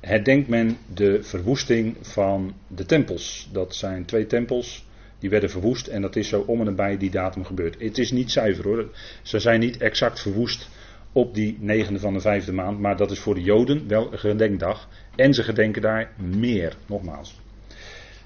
herdenkt 0.00 0.48
men 0.48 0.76
de 0.94 1.22
verwoesting 1.22 1.96
van 2.00 2.54
de 2.66 2.86
tempels. 2.86 3.48
Dat 3.52 3.74
zijn 3.74 4.04
twee 4.04 4.26
tempels 4.26 4.86
die 5.22 5.30
werden 5.30 5.50
verwoest 5.50 5.86
en 5.86 6.02
dat 6.02 6.16
is 6.16 6.28
zo 6.28 6.44
om 6.46 6.60
en 6.60 6.66
nabij 6.66 6.96
die 6.96 7.10
datum 7.10 7.44
gebeurd. 7.44 7.76
Het 7.78 7.98
is 7.98 8.10
niet 8.10 8.30
zuiver 8.30 8.64
hoor, 8.64 8.88
ze 9.22 9.38
zijn 9.38 9.60
niet 9.60 9.76
exact 9.76 10.20
verwoest 10.20 10.68
op 11.12 11.34
die 11.34 11.56
negende 11.60 11.98
van 11.98 12.12
de 12.12 12.20
vijfde 12.20 12.52
maand, 12.52 12.78
maar 12.78 12.96
dat 12.96 13.10
is 13.10 13.18
voor 13.18 13.34
de 13.34 13.42
Joden 13.42 13.88
wel 13.88 14.12
een 14.12 14.18
gedenkdag 14.18 14.88
en 15.16 15.34
ze 15.34 15.42
gedenken 15.42 15.82
daar 15.82 16.12
meer, 16.16 16.76
nogmaals. 16.86 17.40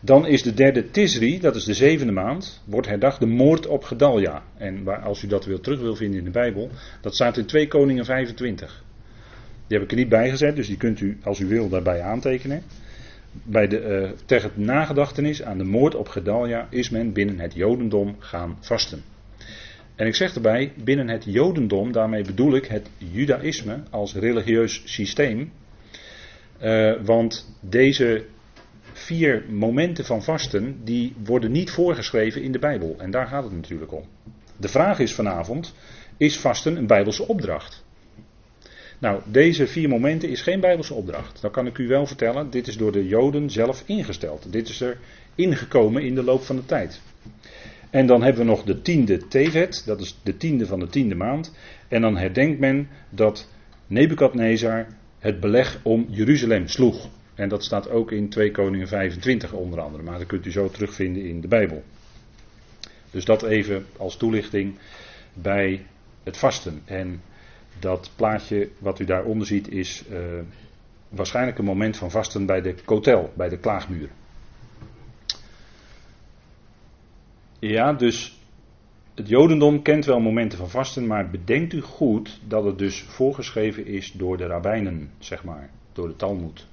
Dan 0.00 0.26
is 0.26 0.42
de 0.42 0.54
derde 0.54 0.90
Tisri, 0.90 1.40
dat 1.40 1.56
is 1.56 1.64
de 1.64 1.74
zevende 1.74 2.12
maand, 2.12 2.62
wordt 2.64 2.88
herdacht 2.88 3.20
de 3.20 3.26
moord 3.26 3.66
op 3.66 3.84
Gedalja. 3.84 4.42
En 4.56 4.84
waar, 4.84 5.00
als 5.00 5.22
u 5.22 5.26
dat 5.26 5.44
wil, 5.44 5.60
terug 5.60 5.80
wil 5.80 5.96
vinden 5.96 6.18
in 6.18 6.24
de 6.24 6.30
Bijbel, 6.30 6.70
dat 7.00 7.14
staat 7.14 7.36
in 7.36 7.46
2 7.46 7.68
Koningen 7.68 8.04
25. 8.04 8.84
Die 9.66 9.78
heb 9.78 9.86
ik 9.86 9.90
er 9.90 9.96
niet 9.96 10.08
bij 10.08 10.30
gezet, 10.30 10.56
dus 10.56 10.66
die 10.66 10.76
kunt 10.76 11.00
u 11.00 11.18
als 11.22 11.40
u 11.40 11.46
wil 11.46 11.68
daarbij 11.68 12.00
aantekenen. 12.00 12.62
Bij 13.42 13.66
de, 13.66 13.80
uh, 13.80 14.10
ter 14.24 14.42
het 14.42 14.56
nagedachtenis 14.56 15.42
aan 15.42 15.58
de 15.58 15.64
moord 15.64 15.94
op 15.94 16.08
Gedalja 16.08 16.66
is 16.70 16.90
men 16.90 17.12
binnen 17.12 17.40
het 17.40 17.54
Jodendom 17.54 18.16
gaan 18.18 18.56
vasten. 18.60 19.02
En 19.94 20.06
ik 20.06 20.14
zeg 20.14 20.34
erbij, 20.34 20.72
binnen 20.84 21.08
het 21.08 21.24
Jodendom, 21.24 21.92
daarmee 21.92 22.22
bedoel 22.22 22.54
ik 22.54 22.66
het 22.66 22.90
Judaïsme 22.98 23.82
als 23.90 24.14
religieus 24.14 24.82
systeem. 24.84 25.52
Uh, 26.62 26.94
want 27.02 27.56
deze 27.60 28.24
vier 28.92 29.44
momenten 29.48 30.04
van 30.04 30.22
vasten, 30.22 30.80
die 30.84 31.14
worden 31.24 31.52
niet 31.52 31.70
voorgeschreven 31.70 32.42
in 32.42 32.52
de 32.52 32.58
Bijbel. 32.58 32.94
En 32.98 33.10
daar 33.10 33.26
gaat 33.26 33.44
het 33.44 33.52
natuurlijk 33.52 33.92
om. 33.92 34.04
De 34.56 34.68
vraag 34.68 34.98
is 34.98 35.14
vanavond, 35.14 35.74
is 36.16 36.38
vasten 36.38 36.76
een 36.76 36.86
Bijbelse 36.86 37.28
opdracht? 37.28 37.84
Nou, 38.98 39.20
deze 39.24 39.66
vier 39.66 39.88
momenten 39.88 40.28
is 40.28 40.42
geen 40.42 40.60
Bijbelse 40.60 40.94
opdracht. 40.94 41.40
Dat 41.40 41.52
kan 41.52 41.66
ik 41.66 41.78
u 41.78 41.88
wel 41.88 42.06
vertellen. 42.06 42.50
Dit 42.50 42.66
is 42.66 42.76
door 42.76 42.92
de 42.92 43.06
Joden 43.06 43.50
zelf 43.50 43.82
ingesteld. 43.86 44.52
Dit 44.52 44.68
is 44.68 44.80
er 44.80 44.98
ingekomen 45.34 46.02
in 46.02 46.14
de 46.14 46.22
loop 46.22 46.42
van 46.42 46.56
de 46.56 46.64
tijd. 46.64 47.00
En 47.90 48.06
dan 48.06 48.22
hebben 48.22 48.42
we 48.42 48.48
nog 48.48 48.62
de 48.62 48.82
tiende 48.82 49.26
Tevet, 49.28 49.82
dat 49.86 50.00
is 50.00 50.18
de 50.22 50.36
tiende 50.36 50.66
van 50.66 50.80
de 50.80 50.86
tiende 50.86 51.14
maand. 51.14 51.54
En 51.88 52.00
dan 52.00 52.16
herdenkt 52.16 52.58
men 52.58 52.88
dat 53.10 53.48
Nebukadnezar 53.86 54.86
het 55.18 55.40
beleg 55.40 55.80
om 55.82 56.06
Jeruzalem 56.08 56.68
sloeg. 56.68 57.08
En 57.34 57.48
dat 57.48 57.64
staat 57.64 57.90
ook 57.90 58.12
in 58.12 58.28
2 58.28 58.50
Koningen 58.50 58.88
25 58.88 59.52
onder 59.52 59.80
andere, 59.80 60.02
maar 60.02 60.18
dat 60.18 60.26
kunt 60.26 60.46
u 60.46 60.50
zo 60.50 60.68
terugvinden 60.68 61.24
in 61.24 61.40
de 61.40 61.48
Bijbel. 61.48 61.82
Dus 63.10 63.24
dat 63.24 63.42
even 63.42 63.86
als 63.96 64.16
toelichting 64.16 64.78
bij 65.32 65.86
het 66.22 66.36
vasten. 66.36 66.82
En 66.84 67.22
dat 67.78 68.10
plaatje 68.16 68.70
wat 68.78 68.98
u 68.98 69.04
daaronder 69.04 69.46
ziet 69.46 69.68
is 69.68 70.04
uh, 70.10 70.18
waarschijnlijk 71.08 71.58
een 71.58 71.64
moment 71.64 71.96
van 71.96 72.10
vasten 72.10 72.46
bij 72.46 72.60
de 72.60 72.74
kotel, 72.84 73.32
bij 73.36 73.48
de 73.48 73.58
klaagmuur. 73.58 74.08
Ja, 77.58 77.92
dus 77.92 78.38
het 79.14 79.28
Jodendom 79.28 79.82
kent 79.82 80.04
wel 80.04 80.20
momenten 80.20 80.58
van 80.58 80.70
vasten, 80.70 81.06
maar 81.06 81.30
bedenkt 81.30 81.72
u 81.72 81.80
goed 81.80 82.40
dat 82.48 82.64
het 82.64 82.78
dus 82.78 83.02
voorgeschreven 83.02 83.86
is 83.86 84.12
door 84.12 84.36
de 84.36 84.46
rabbijnen, 84.46 85.10
zeg 85.18 85.44
maar, 85.44 85.70
door 85.92 86.08
de 86.08 86.16
Talmud. 86.16 86.66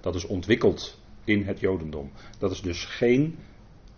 Dat 0.00 0.14
is 0.14 0.26
ontwikkeld 0.26 1.00
in 1.24 1.44
het 1.44 1.60
Jodendom. 1.60 2.10
Dat 2.38 2.50
is 2.50 2.60
dus 2.60 2.84
geen, 2.84 3.36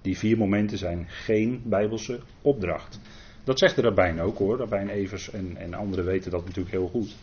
die 0.03 0.19
vier 0.19 0.39
momenten 0.39 0.79
zijn 0.79 1.07
geen 1.09 1.63
bijbelse 1.65 2.21
opdracht. 2.43 3.01
Dat 3.45 3.59
zegt 3.59 3.77
de 3.77 3.83
rabbijn 3.83 4.21
ook 4.21 4.39
hoor, 4.39 4.57
rabbijn 4.57 4.89
Evers 4.89 5.31
en, 5.31 5.57
en 5.57 5.75
anderen 5.75 6.05
weten 6.05 6.31
dat 6.31 6.45
natuurlijk 6.45 6.75
heel 6.75 6.89
goed. 6.89 7.17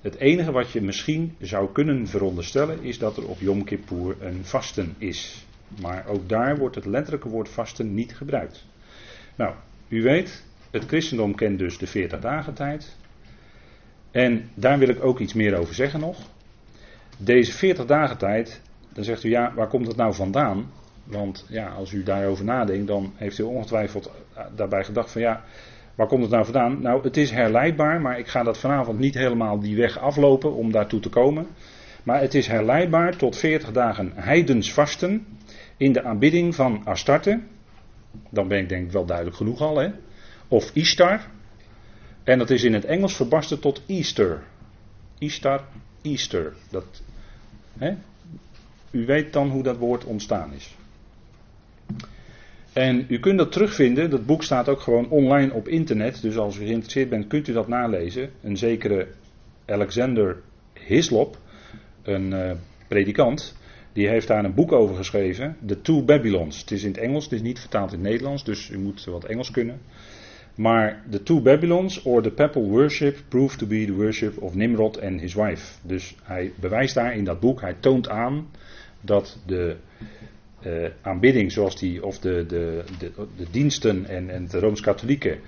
Het 0.00 0.14
enige 0.14 0.52
wat 0.52 0.70
je 0.70 0.80
misschien 0.80 1.34
zou 1.40 1.72
kunnen 1.72 2.06
veronderstellen 2.06 2.82
is 2.82 2.98
dat 2.98 3.16
er 3.16 3.28
op 3.28 3.40
Yom 3.40 3.64
Kippur 3.64 4.16
een 4.20 4.44
vasten 4.44 4.94
is. 4.98 5.46
Maar 5.80 6.06
ook 6.06 6.28
daar 6.28 6.58
wordt 6.58 6.74
het 6.74 6.86
letterlijke 6.86 7.28
woord 7.28 7.48
vasten 7.48 7.94
niet 7.94 8.16
gebruikt. 8.16 8.64
Nou, 9.36 9.54
u 9.88 10.02
weet, 10.02 10.44
het 10.70 10.84
christendom 10.84 11.34
kent 11.34 11.58
dus 11.58 11.78
de 11.78 11.86
40 11.86 12.20
dagen 12.20 12.54
tijd. 12.54 12.96
En 14.10 14.50
daar 14.54 14.78
wil 14.78 14.88
ik 14.88 15.04
ook 15.04 15.18
iets 15.18 15.34
meer 15.34 15.58
over 15.58 15.74
zeggen 15.74 16.00
nog. 16.00 16.18
Deze 17.18 17.52
40 17.52 17.86
dagen 17.86 18.18
tijd, 18.18 18.62
dan 18.92 19.04
zegt 19.04 19.24
u 19.24 19.28
ja, 19.28 19.54
waar 19.54 19.68
komt 19.68 19.86
het 19.86 19.96
nou 19.96 20.14
vandaan? 20.14 20.70
Want 21.04 21.46
ja, 21.48 21.68
als 21.68 21.92
u 21.92 22.02
daarover 22.02 22.44
nadenkt, 22.44 22.86
dan 22.86 23.12
heeft 23.16 23.38
u 23.38 23.42
ongetwijfeld 23.42 24.10
daarbij 24.54 24.84
gedacht 24.84 25.10
van 25.10 25.20
ja, 25.20 25.44
waar 25.94 26.06
komt 26.06 26.22
het 26.22 26.30
nou 26.30 26.44
vandaan? 26.44 26.82
Nou, 26.82 27.02
het 27.02 27.16
is 27.16 27.30
herleidbaar, 27.30 28.00
maar 28.00 28.18
ik 28.18 28.26
ga 28.26 28.42
dat 28.42 28.58
vanavond 28.58 28.98
niet 28.98 29.14
helemaal 29.14 29.60
die 29.60 29.76
weg 29.76 29.98
aflopen 29.98 30.54
om 30.54 30.72
daartoe 30.72 31.00
te 31.00 31.08
komen. 31.08 31.46
Maar 32.02 32.20
het 32.20 32.34
is 32.34 32.46
herleidbaar 32.46 33.16
tot 33.16 33.36
40 33.36 33.72
dagen 33.72 34.12
heidens 34.14 34.72
vasten 34.72 35.26
in 35.76 35.92
de 35.92 36.02
aanbidding 36.02 36.54
van 36.54 36.84
Astarte. 36.84 37.40
Dan 38.30 38.48
ben 38.48 38.58
ik 38.58 38.68
denk 38.68 38.86
ik 38.86 38.92
wel 38.92 39.04
duidelijk 39.04 39.36
genoeg 39.36 39.60
al, 39.60 39.76
hè? 39.76 39.90
Of 40.48 40.70
Ishtar. 40.74 41.20
En 42.24 42.38
dat 42.38 42.50
is 42.50 42.64
in 42.64 42.72
het 42.72 42.84
Engels 42.84 43.16
verbarsten 43.16 43.60
tot 43.60 43.82
Easter. 43.86 44.42
Ishtar, 45.18 45.64
Easter. 46.02 46.52
Dat, 46.70 47.02
hè? 47.78 47.94
U 48.90 49.06
weet 49.06 49.32
dan 49.32 49.48
hoe 49.48 49.62
dat 49.62 49.76
woord 49.76 50.04
ontstaan 50.04 50.52
is. 50.52 50.76
En 52.76 53.04
u 53.08 53.18
kunt 53.18 53.38
dat 53.38 53.52
terugvinden, 53.52 54.10
dat 54.10 54.26
boek 54.26 54.42
staat 54.42 54.68
ook 54.68 54.80
gewoon 54.80 55.08
online 55.08 55.52
op 55.52 55.68
internet, 55.68 56.22
dus 56.22 56.36
als 56.36 56.56
u 56.56 56.66
geïnteresseerd 56.66 57.08
bent 57.08 57.26
kunt 57.26 57.48
u 57.48 57.52
dat 57.52 57.68
nalezen. 57.68 58.30
Een 58.42 58.56
zekere 58.56 59.06
Alexander 59.66 60.36
Hislop, 60.72 61.38
een 62.02 62.32
uh, 62.32 62.50
predikant, 62.88 63.56
die 63.92 64.08
heeft 64.08 64.28
daar 64.28 64.44
een 64.44 64.54
boek 64.54 64.72
over 64.72 64.96
geschreven, 64.96 65.56
The 65.66 65.80
Two 65.80 66.02
Babylons. 66.02 66.60
Het 66.60 66.70
is 66.70 66.82
in 66.82 66.88
het 66.88 66.98
Engels, 66.98 67.24
het 67.24 67.32
is 67.32 67.42
niet 67.42 67.58
vertaald 67.58 67.92
in 67.92 67.98
het 67.98 68.08
Nederlands, 68.08 68.44
dus 68.44 68.70
u 68.70 68.78
moet 68.78 69.04
wat 69.04 69.24
Engels 69.24 69.50
kunnen. 69.50 69.80
Maar 70.54 71.02
The 71.10 71.22
Two 71.22 71.40
Babylons, 71.40 72.02
or 72.02 72.22
the 72.22 72.30
Papal 72.30 72.68
Worship, 72.68 73.16
proved 73.28 73.58
to 73.58 73.66
be 73.66 73.84
the 73.84 73.94
worship 73.94 74.38
of 74.38 74.54
Nimrod 74.54 75.02
and 75.02 75.20
his 75.20 75.34
wife. 75.34 75.78
Dus 75.82 76.14
hij 76.22 76.52
bewijst 76.60 76.94
daar 76.94 77.16
in 77.16 77.24
dat 77.24 77.40
boek, 77.40 77.60
hij 77.60 77.76
toont 77.80 78.08
aan 78.08 78.46
dat 79.00 79.38
de 79.46 79.76
uh, 80.66 80.88
aanbidding 81.02 81.52
zoals 81.52 81.78
die, 81.78 82.04
of 82.04 82.18
de, 82.18 82.44
de, 82.48 82.84
de, 83.36 83.46
diensten 83.50 84.06
en, 84.06 84.30
en 84.30 84.48
de 84.48 84.58
Rooms-Katholieken 84.58 85.38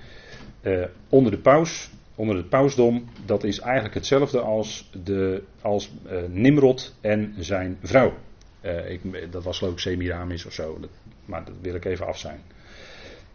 uh, 0.61 0.83
onder 1.09 1.31
de 1.31 1.37
paus, 1.37 1.89
onder 2.15 2.35
het 2.35 2.49
pausdom, 2.49 3.05
dat 3.25 3.43
is 3.43 3.59
eigenlijk 3.59 3.93
hetzelfde 3.93 4.39
als, 4.39 4.89
de, 5.03 5.43
als 5.61 5.91
uh, 6.11 6.17
Nimrod 6.29 6.95
en 7.01 7.33
zijn 7.39 7.77
vrouw. 7.81 8.13
Ik, 8.87 9.01
dat 9.31 9.43
was 9.43 9.57
geloof 9.57 9.73
ik 9.73 9.79
Semiramis 9.79 10.45
of 10.45 10.53
zo, 10.53 10.79
maar 11.25 11.45
dat 11.45 11.53
wil 11.61 11.75
ik 11.75 11.85
even 11.85 12.07
af 12.07 12.17
zijn. 12.17 12.39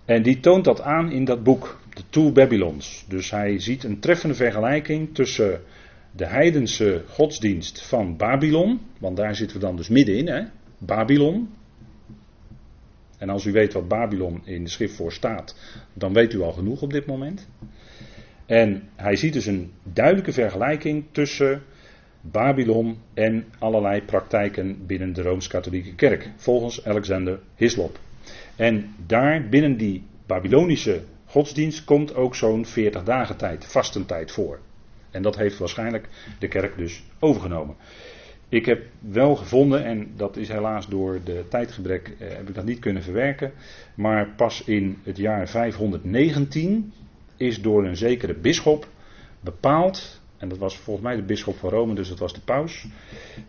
En 0.05 0.23
die 0.23 0.41
toont 0.41 0.65
dat 0.65 0.81
aan 0.81 1.11
in 1.11 1.25
dat 1.25 1.43
boek, 1.43 1.81
de 1.95 2.03
Two 2.11 2.33
Babylons. 2.33 3.05
Dus 3.09 3.31
hij 3.31 3.59
ziet 3.59 3.85
een 3.85 4.01
treffende 4.01 4.35
vergelijking 4.35 5.15
tussen 5.15 5.61
de 6.11 6.27
heidense 6.27 7.03
godsdienst 7.09 7.87
van 7.87 8.17
Babylon, 8.17 8.81
want 8.99 9.17
daar 9.17 9.35
zitten 9.35 9.57
we 9.57 9.67
dan 9.67 9.77
dus 9.77 9.89
middenin, 9.89 10.29
hè? 10.29 10.43
Babylon, 10.79 11.49
en 13.25 13.31
als 13.31 13.45
u 13.45 13.53
weet 13.53 13.73
wat 13.73 13.89
Babylon 13.89 14.41
in 14.45 14.65
de 14.65 14.71
schrift 14.71 14.95
voor 14.95 15.13
staat, 15.13 15.57
dan 15.93 16.13
weet 16.13 16.33
u 16.33 16.41
al 16.41 16.53
genoeg 16.53 16.83
op 16.83 16.93
dit 16.93 17.07
moment. 17.07 17.49
En 18.47 18.83
hij 18.97 19.17
ziet 19.17 19.33
dus 19.33 19.47
een 19.47 19.73
duidelijke 19.83 20.33
vergelijking 20.33 21.05
tussen 21.11 21.63
Babylon 22.21 22.99
en 23.15 23.45
allerlei 23.59 24.03
praktijken 24.03 24.87
binnen 24.87 25.13
de 25.13 25.23
Rooms-Katholieke 25.23 25.95
Kerk, 25.95 26.31
volgens 26.37 26.85
Alexander 26.85 27.41
Hislop. 27.55 27.99
En 28.57 28.95
daar 29.07 29.49
binnen 29.49 29.77
die 29.77 30.03
Babylonische 30.27 31.03
godsdienst 31.25 31.85
komt 31.85 32.15
ook 32.15 32.35
zo'n 32.35 32.67
40 32.67 33.03
dagen 33.03 33.37
tijd, 33.37 33.65
vastentijd 33.67 34.33
voor. 34.33 34.59
En 35.11 35.23
dat 35.23 35.37
heeft 35.37 35.59
waarschijnlijk 35.59 36.09
de 36.39 36.49
kerk 36.49 36.77
dus 36.77 37.03
overgenomen. 37.19 37.77
Ik 38.55 38.67
heb 38.67 38.83
wel 38.99 39.37
gevonden, 39.37 39.85
en 39.85 40.13
dat 40.17 40.37
is 40.37 40.49
helaas 40.49 40.89
door 40.89 41.21
de 41.25 41.45
tijdgebrek 41.49 42.17
eh, 42.19 42.29
heb 42.29 42.49
ik 42.49 42.55
dat 42.55 42.65
niet 42.65 42.79
kunnen 42.79 43.03
verwerken, 43.03 43.53
maar 43.95 44.29
pas 44.37 44.65
in 44.65 44.99
het 45.03 45.17
jaar 45.17 45.49
519 45.49 46.93
is 47.37 47.63
door 47.63 47.85
een 47.85 47.97
zekere 47.97 48.35
bisschop 48.35 48.89
bepaald, 49.41 50.21
en 50.37 50.49
dat 50.49 50.59
was 50.59 50.77
volgens 50.77 51.07
mij 51.07 51.17
de 51.17 51.23
bisschop 51.23 51.57
van 51.57 51.71
Rome, 51.71 51.95
dus 51.95 52.09
dat 52.09 52.19
was 52.19 52.35
de 52.35 52.41
paus, 52.41 52.87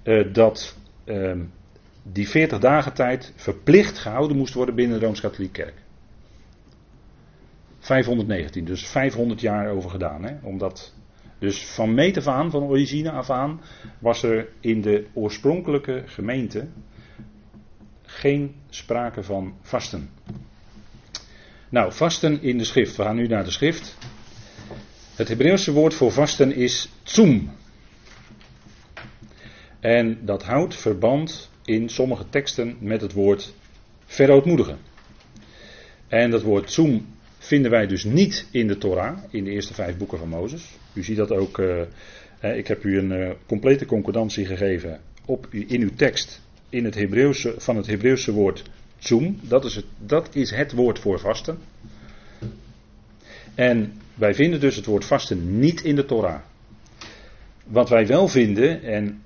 eh, 0.03 0.33
dat 0.33 0.77
eh, 1.03 1.37
die 2.03 2.29
40 2.29 2.59
dagen 2.59 2.93
tijd 2.93 3.33
verplicht 3.35 3.97
gehouden 3.97 4.37
moest 4.37 4.53
worden 4.53 4.75
binnen 4.75 4.99
de 4.99 5.05
Rooms-Katholieke 5.05 5.61
Kerk. 5.61 5.75
519, 7.79 8.65
dus 8.65 8.87
500 8.87 9.41
jaar 9.41 9.69
over 9.69 9.89
gedaan. 9.89 10.23
Hè, 10.23 10.35
omdat, 10.41 10.94
dus 11.45 11.65
van 11.65 11.93
meet 11.93 12.17
af 12.17 12.27
aan, 12.27 12.51
van 12.51 12.63
origine 12.63 13.11
af 13.11 13.29
aan, 13.29 13.61
was 13.99 14.23
er 14.23 14.47
in 14.59 14.81
de 14.81 15.05
oorspronkelijke 15.13 16.03
gemeente 16.05 16.67
geen 18.01 18.55
sprake 18.69 19.23
van 19.23 19.53
vasten. 19.61 20.09
Nou, 21.69 21.91
vasten 21.91 22.41
in 22.41 22.57
de 22.57 22.63
schrift. 22.63 22.95
We 22.95 23.03
gaan 23.03 23.15
nu 23.15 23.27
naar 23.27 23.43
de 23.43 23.51
schrift. 23.51 23.97
Het 25.15 25.27
Hebreeuwse 25.27 25.71
woord 25.71 25.93
voor 25.93 26.11
vasten 26.11 26.55
is 26.55 26.89
tsum. 27.03 27.51
En 29.79 30.25
dat 30.25 30.43
houdt 30.43 30.75
verband 30.75 31.51
in 31.63 31.89
sommige 31.89 32.29
teksten 32.29 32.77
met 32.79 33.01
het 33.01 33.13
woord 33.13 33.53
verootmoedigen. 34.05 34.77
En 36.07 36.31
dat 36.31 36.41
woord 36.41 36.67
tsum 36.67 37.14
vinden 37.45 37.71
wij 37.71 37.87
dus 37.87 38.03
niet 38.03 38.47
in 38.51 38.67
de 38.67 38.77
Torah, 38.77 39.17
in 39.29 39.43
de 39.43 39.51
eerste 39.51 39.73
vijf 39.73 39.97
boeken 39.97 40.17
van 40.17 40.29
Mozes. 40.29 40.77
U 40.93 41.03
ziet 41.03 41.17
dat 41.17 41.31
ook, 41.31 41.57
uh, 41.57 41.81
ik 42.57 42.67
heb 42.67 42.83
u 42.83 42.97
een 42.97 43.11
uh, 43.11 43.29
complete 43.45 43.85
concordantie 43.85 44.45
gegeven 44.45 44.99
op, 45.25 45.47
in 45.51 45.81
uw 45.81 45.95
tekst 45.95 46.41
in 46.69 46.85
het 46.85 46.95
Hebreeuwse, 46.95 47.53
van 47.57 47.75
het 47.75 47.87
Hebreeuwse 47.87 48.31
woord 48.31 48.63
tsum. 48.97 49.39
Dat 49.41 49.65
is, 49.65 49.75
het, 49.75 49.85
dat 49.97 50.35
is 50.35 50.51
het 50.51 50.71
woord 50.71 50.99
voor 50.99 51.19
vasten. 51.19 51.57
En 53.55 53.93
wij 54.13 54.33
vinden 54.33 54.59
dus 54.59 54.75
het 54.75 54.85
woord 54.85 55.05
vasten 55.05 55.59
niet 55.59 55.81
in 55.81 55.95
de 55.95 56.05
Torah. 56.05 56.39
Wat 57.65 57.89
wij 57.89 58.07
wel 58.07 58.27
vinden, 58.27 58.83
en 58.83 59.21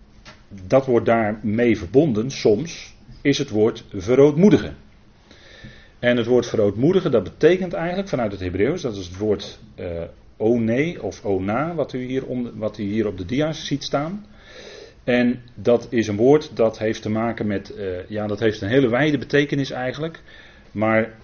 dat 0.68 0.86
wordt 0.86 1.06
daarmee 1.06 1.78
verbonden 1.78 2.32
soms, 2.32 2.96
is 3.22 3.38
het 3.38 3.50
woord 3.50 3.86
verootmoedigen. 3.94 4.76
En 6.00 6.18
het 6.18 6.26
woord 6.26 6.46
verootmoedigen, 6.46 7.12
dat 7.12 7.24
betekent 7.24 7.74
eigenlijk 7.74 8.10
vanuit 8.10 8.32
het 8.32 8.42
Hebreeuws, 8.42 8.82
dat 8.82 8.96
is 8.96 9.08
het 9.08 9.18
woord 9.18 9.60
uh, 9.80 10.02
one 10.38 10.98
of 11.02 11.26
ona, 11.26 11.76
wat 11.76 11.94
u, 11.94 12.06
hier 12.06 12.24
wat 12.58 12.78
u 12.78 12.84
hier 12.84 13.08
op 13.08 13.18
de 13.18 13.26
dia's 13.26 13.66
ziet 13.66 13.84
staan. 13.84 14.26
En 15.04 15.42
dat 15.56 15.88
is 15.90 16.08
een 16.08 16.16
woord 16.16 16.56
dat 16.56 16.78
heeft 16.78 17.02
te 17.02 17.10
maken 17.10 17.48
met, 17.48 17.74
uh, 17.78 18.10
ja, 18.10 18.28
dat 18.28 18.40
heeft 18.40 18.62
een 18.62 18.70
hele 18.70 18.90
wijde 18.90 19.18
betekenis 19.18 19.72
eigenlijk. 19.72 20.22
Maar 20.72 21.18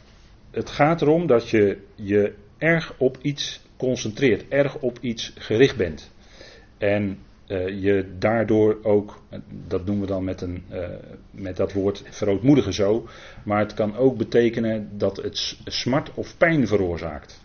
het 0.51 0.70
gaat 0.70 1.01
erom 1.01 1.27
dat 1.27 1.50
je 1.50 1.77
je 1.96 2.34
erg 2.58 2.94
op 2.98 3.17
iets 3.22 3.62
concentreert, 3.77 4.48
erg 4.48 4.77
op 4.79 4.98
iets 5.01 5.34
gericht 5.38 5.77
bent. 5.77 6.12
En 6.77 7.17
uh, 7.48 7.82
je 7.84 8.16
daardoor 8.20 8.80
ook, 8.84 9.22
dat 9.68 9.86
doen 9.86 10.00
we 10.00 10.06
dan 10.06 10.24
met, 10.24 10.42
een, 10.42 10.64
uh, 10.72 10.88
met 11.31 11.58
dat 11.58 11.74
woord 11.74 12.03
verootmoedigen 12.10 12.74
zo, 12.74 13.08
maar 13.46 13.60
het 13.60 13.74
kan 13.74 13.96
ook 13.96 14.18
betekenen 14.18 14.98
dat 14.98 15.18
het 15.18 15.58
smart 15.66 16.12
of 16.14 16.38
pijn 16.38 16.68
veroorzaakt. 16.68 17.44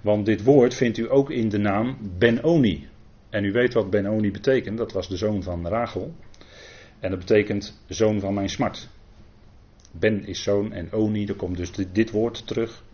Want 0.00 0.26
dit 0.26 0.42
woord 0.42 0.74
vindt 0.74 0.98
u 0.98 1.10
ook 1.10 1.30
in 1.30 1.48
de 1.48 1.58
naam 1.58 1.96
Benoni. 2.18 2.88
En 3.30 3.44
u 3.44 3.52
weet 3.52 3.74
wat 3.74 3.90
Benoni 3.90 4.30
betekent, 4.30 4.78
dat 4.78 4.92
was 4.92 5.08
de 5.08 5.16
zoon 5.16 5.42
van 5.42 5.66
Rachel. 5.66 6.14
En 7.00 7.10
dat 7.10 7.18
betekent 7.18 7.80
zoon 7.88 8.20
van 8.20 8.34
mijn 8.34 8.48
smart. 8.48 8.88
Ben 9.92 10.26
is 10.26 10.42
zoon 10.42 10.72
en 10.72 10.92
Oni, 10.92 11.26
er 11.26 11.34
komt 11.34 11.56
dus 11.56 11.72
dit, 11.92 12.10
woord 12.10 12.46
terug. 12.46 12.84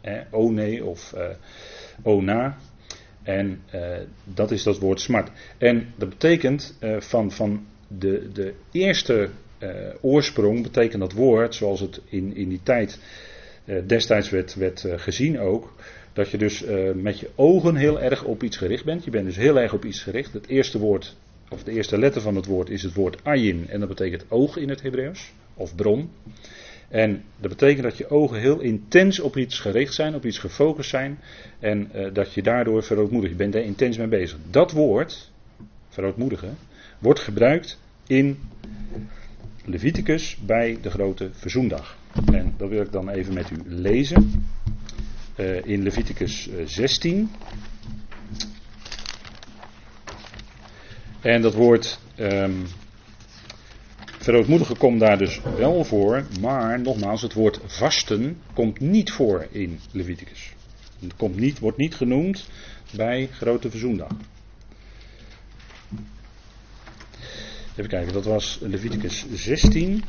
Eh, 0.00 0.20
one 0.30 0.84
of 0.84 1.14
uh, 1.16 1.28
Ona. 2.02 2.56
En 3.24 3.62
uh, 3.74 3.96
dat 4.24 4.50
is 4.50 4.62
dat 4.62 4.78
woord 4.78 5.00
smart. 5.00 5.30
En 5.58 5.86
dat 5.96 6.08
betekent 6.08 6.76
uh, 6.80 7.00
van, 7.00 7.30
van 7.30 7.66
de, 7.88 8.28
de 8.32 8.54
eerste 8.72 9.28
uh, 9.58 9.70
oorsprong, 10.00 10.62
betekent 10.62 11.00
dat 11.00 11.12
woord, 11.12 11.54
zoals 11.54 11.80
het 11.80 12.00
in, 12.04 12.36
in 12.36 12.48
die 12.48 12.60
tijd 12.62 12.98
destijds 13.86 14.30
werd, 14.30 14.54
werd 14.54 14.86
gezien 14.96 15.38
ook, 15.38 15.72
dat 16.12 16.30
je 16.30 16.38
dus 16.38 16.64
met 16.94 17.18
je 17.18 17.30
ogen 17.34 17.76
heel 17.76 18.00
erg 18.00 18.24
op 18.24 18.42
iets 18.42 18.56
gericht 18.56 18.84
bent. 18.84 19.04
Je 19.04 19.10
bent 19.10 19.24
dus 19.24 19.36
heel 19.36 19.58
erg 19.58 19.72
op 19.72 19.84
iets 19.84 20.02
gericht. 20.02 20.32
Het 20.32 20.48
eerste 20.48 20.78
woord, 20.78 21.16
of 21.48 21.62
de 21.62 21.72
eerste 21.72 21.98
letter 21.98 22.20
van 22.22 22.36
het 22.36 22.46
woord 22.46 22.70
is 22.70 22.82
het 22.82 22.94
woord 22.94 23.24
ayin, 23.24 23.68
en 23.68 23.80
dat 23.80 23.88
betekent 23.88 24.24
oog 24.28 24.56
in 24.56 24.68
het 24.68 24.82
Hebreeuws, 24.82 25.32
of 25.54 25.74
bron. 25.74 26.10
En 26.94 27.22
dat 27.40 27.50
betekent 27.50 27.82
dat 27.82 27.96
je 27.96 28.10
ogen 28.10 28.40
heel 28.40 28.60
intens 28.60 29.20
op 29.20 29.36
iets 29.36 29.58
gericht 29.58 29.94
zijn, 29.94 30.14
op 30.14 30.24
iets 30.24 30.38
gefocust 30.38 30.90
zijn. 30.90 31.18
En 31.58 31.90
uh, 31.94 32.14
dat 32.14 32.34
je 32.34 32.42
daardoor 32.42 32.82
verootmoedigd 32.82 33.32
Je 33.32 33.38
bent 33.38 33.52
daar 33.52 33.62
intens 33.62 33.96
mee 33.96 34.06
bezig. 34.06 34.38
Dat 34.50 34.72
woord, 34.72 35.30
verootmoedigen, 35.88 36.56
wordt 36.98 37.20
gebruikt 37.20 37.80
in 38.06 38.38
Leviticus 39.64 40.36
bij 40.46 40.78
de 40.82 40.90
grote 40.90 41.28
verzoendag. 41.32 41.96
En 42.32 42.54
dat 42.56 42.68
wil 42.68 42.82
ik 42.82 42.92
dan 42.92 43.08
even 43.08 43.34
met 43.34 43.50
u 43.50 43.56
lezen. 43.66 44.46
Uh, 45.36 45.64
in 45.64 45.82
Leviticus 45.82 46.48
16. 46.64 47.30
En 51.20 51.42
dat 51.42 51.54
woord. 51.54 51.98
Um, 52.18 52.66
Verootmoedigen 54.24 54.76
komt 54.76 55.00
daar 55.00 55.18
dus 55.18 55.40
wel 55.56 55.84
voor, 55.84 56.26
maar 56.40 56.80
nogmaals, 56.80 57.22
het 57.22 57.32
woord 57.32 57.60
vasten 57.66 58.40
komt 58.52 58.80
niet 58.80 59.12
voor 59.12 59.46
in 59.50 59.80
Leviticus. 59.90 60.52
Het 61.00 61.16
komt 61.16 61.36
niet, 61.36 61.58
wordt 61.58 61.76
niet 61.76 61.94
genoemd 61.94 62.48
bij 62.96 63.28
Grote 63.32 63.70
Verzoendag. 63.70 64.08
Even 67.70 67.88
kijken, 67.88 68.12
dat 68.12 68.24
was 68.24 68.58
Leviticus 68.60 69.26
16. 69.32 70.04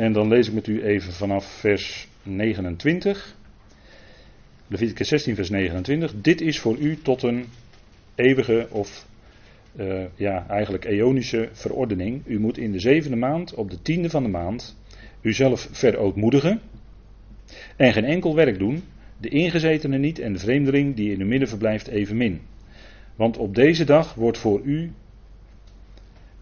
En 0.00 0.12
dan 0.12 0.28
lees 0.28 0.48
ik 0.48 0.54
met 0.54 0.66
u 0.66 0.82
even 0.82 1.12
vanaf 1.12 1.44
vers 1.44 2.08
29. 2.22 3.36
Leviticus 4.66 5.08
16, 5.08 5.34
vers 5.34 5.50
29. 5.50 6.14
Dit 6.20 6.40
is 6.40 6.58
voor 6.58 6.78
u 6.78 6.98
tot 7.02 7.22
een 7.22 7.44
eeuwige 8.14 8.66
of 8.70 9.06
uh, 9.76 10.04
ja, 10.14 10.46
eigenlijk 10.48 10.84
eonische 10.84 11.48
verordening. 11.52 12.22
U 12.26 12.40
moet 12.40 12.58
in 12.58 12.72
de 12.72 12.78
zevende 12.78 13.16
maand, 13.16 13.54
op 13.54 13.70
de 13.70 13.82
tiende 13.82 14.10
van 14.10 14.22
de 14.22 14.28
maand, 14.28 14.76
uzelf 15.20 15.68
verootmoedigen 15.72 16.60
en 17.76 17.92
geen 17.92 18.04
enkel 18.04 18.34
werk 18.34 18.58
doen, 18.58 18.82
de 19.18 19.28
ingezetene 19.28 19.98
niet 19.98 20.18
en 20.18 20.32
de 20.32 20.38
vreemdeling 20.38 20.96
die 20.96 21.12
in 21.12 21.20
uw 21.20 21.26
midden 21.26 21.48
verblijft 21.48 21.88
evenmin. 21.88 22.40
Want 23.16 23.36
op 23.36 23.54
deze 23.54 23.84
dag 23.84 24.14
wordt 24.14 24.38
voor 24.38 24.60
u 24.64 24.92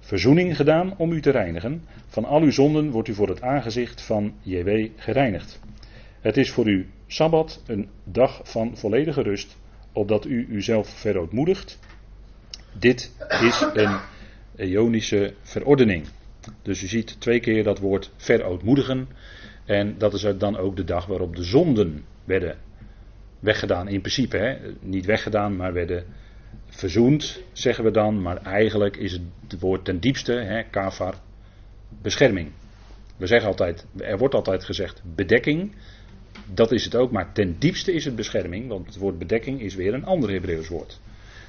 verzoening 0.08 0.56
gedaan 0.56 0.94
om 0.96 1.12
u 1.12 1.20
te 1.20 1.30
reinigen. 1.30 1.82
Van 2.06 2.24
al 2.24 2.40
uw 2.42 2.50
zonden 2.50 2.90
wordt 2.90 3.08
u 3.08 3.14
voor 3.14 3.28
het 3.28 3.42
aangezicht 3.42 4.02
van 4.02 4.34
JW 4.42 4.88
gereinigd. 4.96 5.60
Het 6.20 6.36
is 6.36 6.50
voor 6.50 6.68
u 6.68 6.86
Sabbat 7.06 7.62
een 7.66 7.88
dag 8.04 8.40
van 8.44 8.76
volledige 8.76 9.22
rust, 9.22 9.56
opdat 9.92 10.24
u 10.24 10.46
uzelf 10.50 10.88
verootmoedigt. 10.88 11.78
Dit 12.78 13.12
is 13.42 13.66
een 13.74 13.98
eonische 14.56 15.34
verordening. 15.42 16.06
Dus 16.62 16.82
u 16.82 16.86
ziet 16.86 17.20
twee 17.20 17.40
keer 17.40 17.64
dat 17.64 17.78
woord 17.78 18.10
verootmoedigen. 18.16 19.08
En 19.64 19.94
dat 19.98 20.14
is 20.14 20.26
dan 20.38 20.56
ook 20.56 20.76
de 20.76 20.84
dag 20.84 21.06
waarop 21.06 21.36
de 21.36 21.42
zonden 21.42 22.04
werden 22.24 22.56
weggedaan. 23.40 23.88
In 23.88 24.00
principe, 24.00 24.36
hè? 24.36 24.56
niet 24.80 25.06
weggedaan, 25.06 25.56
maar 25.56 25.72
werden 25.72 26.04
verzoend, 26.66 27.42
zeggen 27.52 27.84
we 27.84 27.90
dan, 27.90 28.22
maar 28.22 28.42
eigenlijk 28.42 28.96
is 28.96 29.12
het 29.12 29.60
woord 29.60 29.84
ten 29.84 30.00
diepste, 30.00 30.32
hè, 30.32 30.62
kafar, 30.62 31.14
bescherming. 32.02 32.50
We 33.16 33.26
zeggen 33.26 33.48
altijd, 33.48 33.86
er 33.96 34.18
wordt 34.18 34.34
altijd 34.34 34.64
gezegd 34.64 35.02
bedekking, 35.14 35.74
dat 36.54 36.72
is 36.72 36.84
het 36.84 36.94
ook, 36.94 37.10
maar 37.10 37.32
ten 37.32 37.56
diepste 37.58 37.92
is 37.92 38.04
het 38.04 38.16
bescherming, 38.16 38.68
want 38.68 38.86
het 38.86 38.96
woord 38.96 39.18
bedekking 39.18 39.60
is 39.60 39.74
weer 39.74 39.94
een 39.94 40.04
ander 40.04 40.30
Hebreeuws 40.30 40.68
woord. 40.68 41.00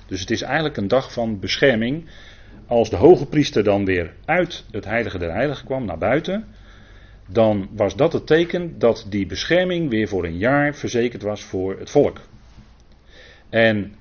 Dus 0.08 0.20
het 0.20 0.32
is 0.32 0.42
eigenlijk 0.42 0.78
een 0.78 0.88
dag 0.88 1.14
van 1.14 1.40
bescherming 1.40 2.06
als 2.68 2.90
de 2.90 2.96
hoge 2.96 3.26
priester 3.26 3.64
dan 3.64 3.86
weer 3.86 4.14
uit 4.26 4.66
het 4.72 4.86
heilige 4.86 5.18
der 5.18 5.34
heiligen 5.34 5.66
kwam 5.66 5.86
naar 5.86 5.98
buiten, 5.98 6.46
dan 7.28 7.70
was 7.72 7.96
dat 7.96 8.14
het 8.14 8.28
teken 8.28 8.80
dat 8.80 9.06
die 9.10 9.26
bescherming 9.26 9.90
weer 9.90 10.08
voor 10.08 10.26
een 10.26 10.38
jaar 10.38 10.76
verzekerd 10.76 11.22
was 11.22 11.44
voor 11.44 11.80
het 11.80 11.90
volk. 11.90 12.22
En 13.50 13.94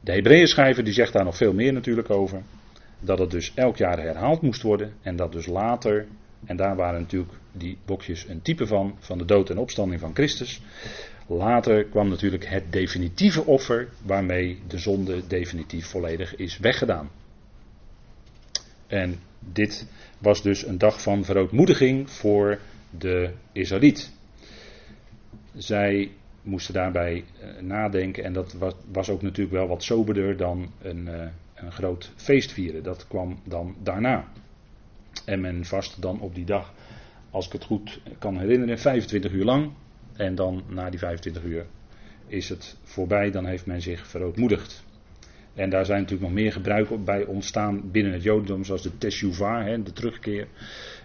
de 0.00 0.12
Hebreeën 0.12 0.46
schrijver 0.46 0.84
die 0.84 0.92
zegt 0.92 1.12
daar 1.12 1.24
nog 1.24 1.36
veel 1.36 1.52
meer 1.52 1.72
natuurlijk 1.72 2.10
over. 2.10 2.42
Dat 3.00 3.18
het 3.18 3.30
dus 3.30 3.52
elk 3.54 3.76
jaar 3.76 3.98
herhaald 3.98 4.42
moest 4.42 4.62
worden 4.62 4.92
en 5.02 5.16
dat 5.16 5.32
dus 5.32 5.46
later, 5.46 6.06
en 6.44 6.56
daar 6.56 6.76
waren 6.76 7.00
natuurlijk 7.00 7.32
die 7.52 7.78
bokjes 7.84 8.28
een 8.28 8.42
type 8.42 8.66
van, 8.66 8.96
van 8.98 9.18
de 9.18 9.24
dood 9.24 9.50
en 9.50 9.58
opstanding 9.58 10.00
van 10.00 10.14
Christus. 10.14 10.62
Later 11.26 11.84
kwam 11.84 12.08
natuurlijk 12.08 12.46
het 12.46 12.72
definitieve 12.72 13.44
offer 13.44 13.88
waarmee 14.02 14.58
de 14.66 14.78
zonde 14.78 15.26
definitief 15.26 15.86
volledig 15.86 16.36
is 16.36 16.58
weggedaan. 16.58 17.10
En 18.86 19.18
dit 19.38 19.86
was 20.18 20.42
dus 20.42 20.66
een 20.66 20.78
dag 20.78 21.02
van 21.02 21.24
verootmoediging 21.24 22.10
voor 22.10 22.58
de 22.98 23.30
Israëliet. 23.52 24.12
Zij 25.56 26.10
moesten 26.42 26.74
daarbij 26.74 27.24
eh, 27.40 27.62
nadenken 27.62 28.24
en 28.24 28.32
dat 28.32 28.52
was, 28.52 28.74
was, 28.92 29.10
ook 29.10 29.22
natuurlijk 29.22 29.56
wel 29.56 29.68
wat 29.68 29.82
soberder 29.82 30.36
dan 30.36 30.72
een, 30.82 31.06
uh, 31.06 31.22
een 31.54 31.72
groot 31.72 32.12
feest 32.16 32.52
vieren. 32.52 32.82
Dat 32.82 33.06
kwam 33.08 33.40
dan 33.44 33.76
daarna. 33.82 34.24
En 35.24 35.40
men 35.40 35.64
vast 35.64 36.02
dan 36.02 36.20
op 36.20 36.34
die 36.34 36.44
dag, 36.44 36.74
als 37.30 37.46
ik 37.46 37.52
het 37.52 37.64
goed 37.64 38.00
kan 38.18 38.38
herinneren, 38.38 38.78
25 38.78 39.32
uur 39.32 39.44
lang. 39.44 39.70
En 40.16 40.34
dan 40.34 40.62
na 40.68 40.90
die 40.90 40.98
25 40.98 41.42
uur 41.42 41.66
is 42.26 42.48
het 42.48 42.76
voorbij, 42.82 43.30
dan 43.30 43.46
heeft 43.46 43.66
men 43.66 43.82
zich 43.82 44.06
verootmoedigd. 44.06 44.84
En 45.60 45.70
daar 45.70 45.84
zijn 45.84 46.00
natuurlijk 46.00 46.28
nog 46.30 46.40
meer 46.40 46.52
gebruiken 46.52 47.04
bij 47.04 47.24
ontstaan 47.24 47.90
binnen 47.90 48.12
het 48.12 48.22
Jodendom, 48.22 48.64
zoals 48.64 48.82
de 48.82 48.98
Teshuvah, 48.98 49.84
de 49.84 49.92
terugkeer. 49.92 50.46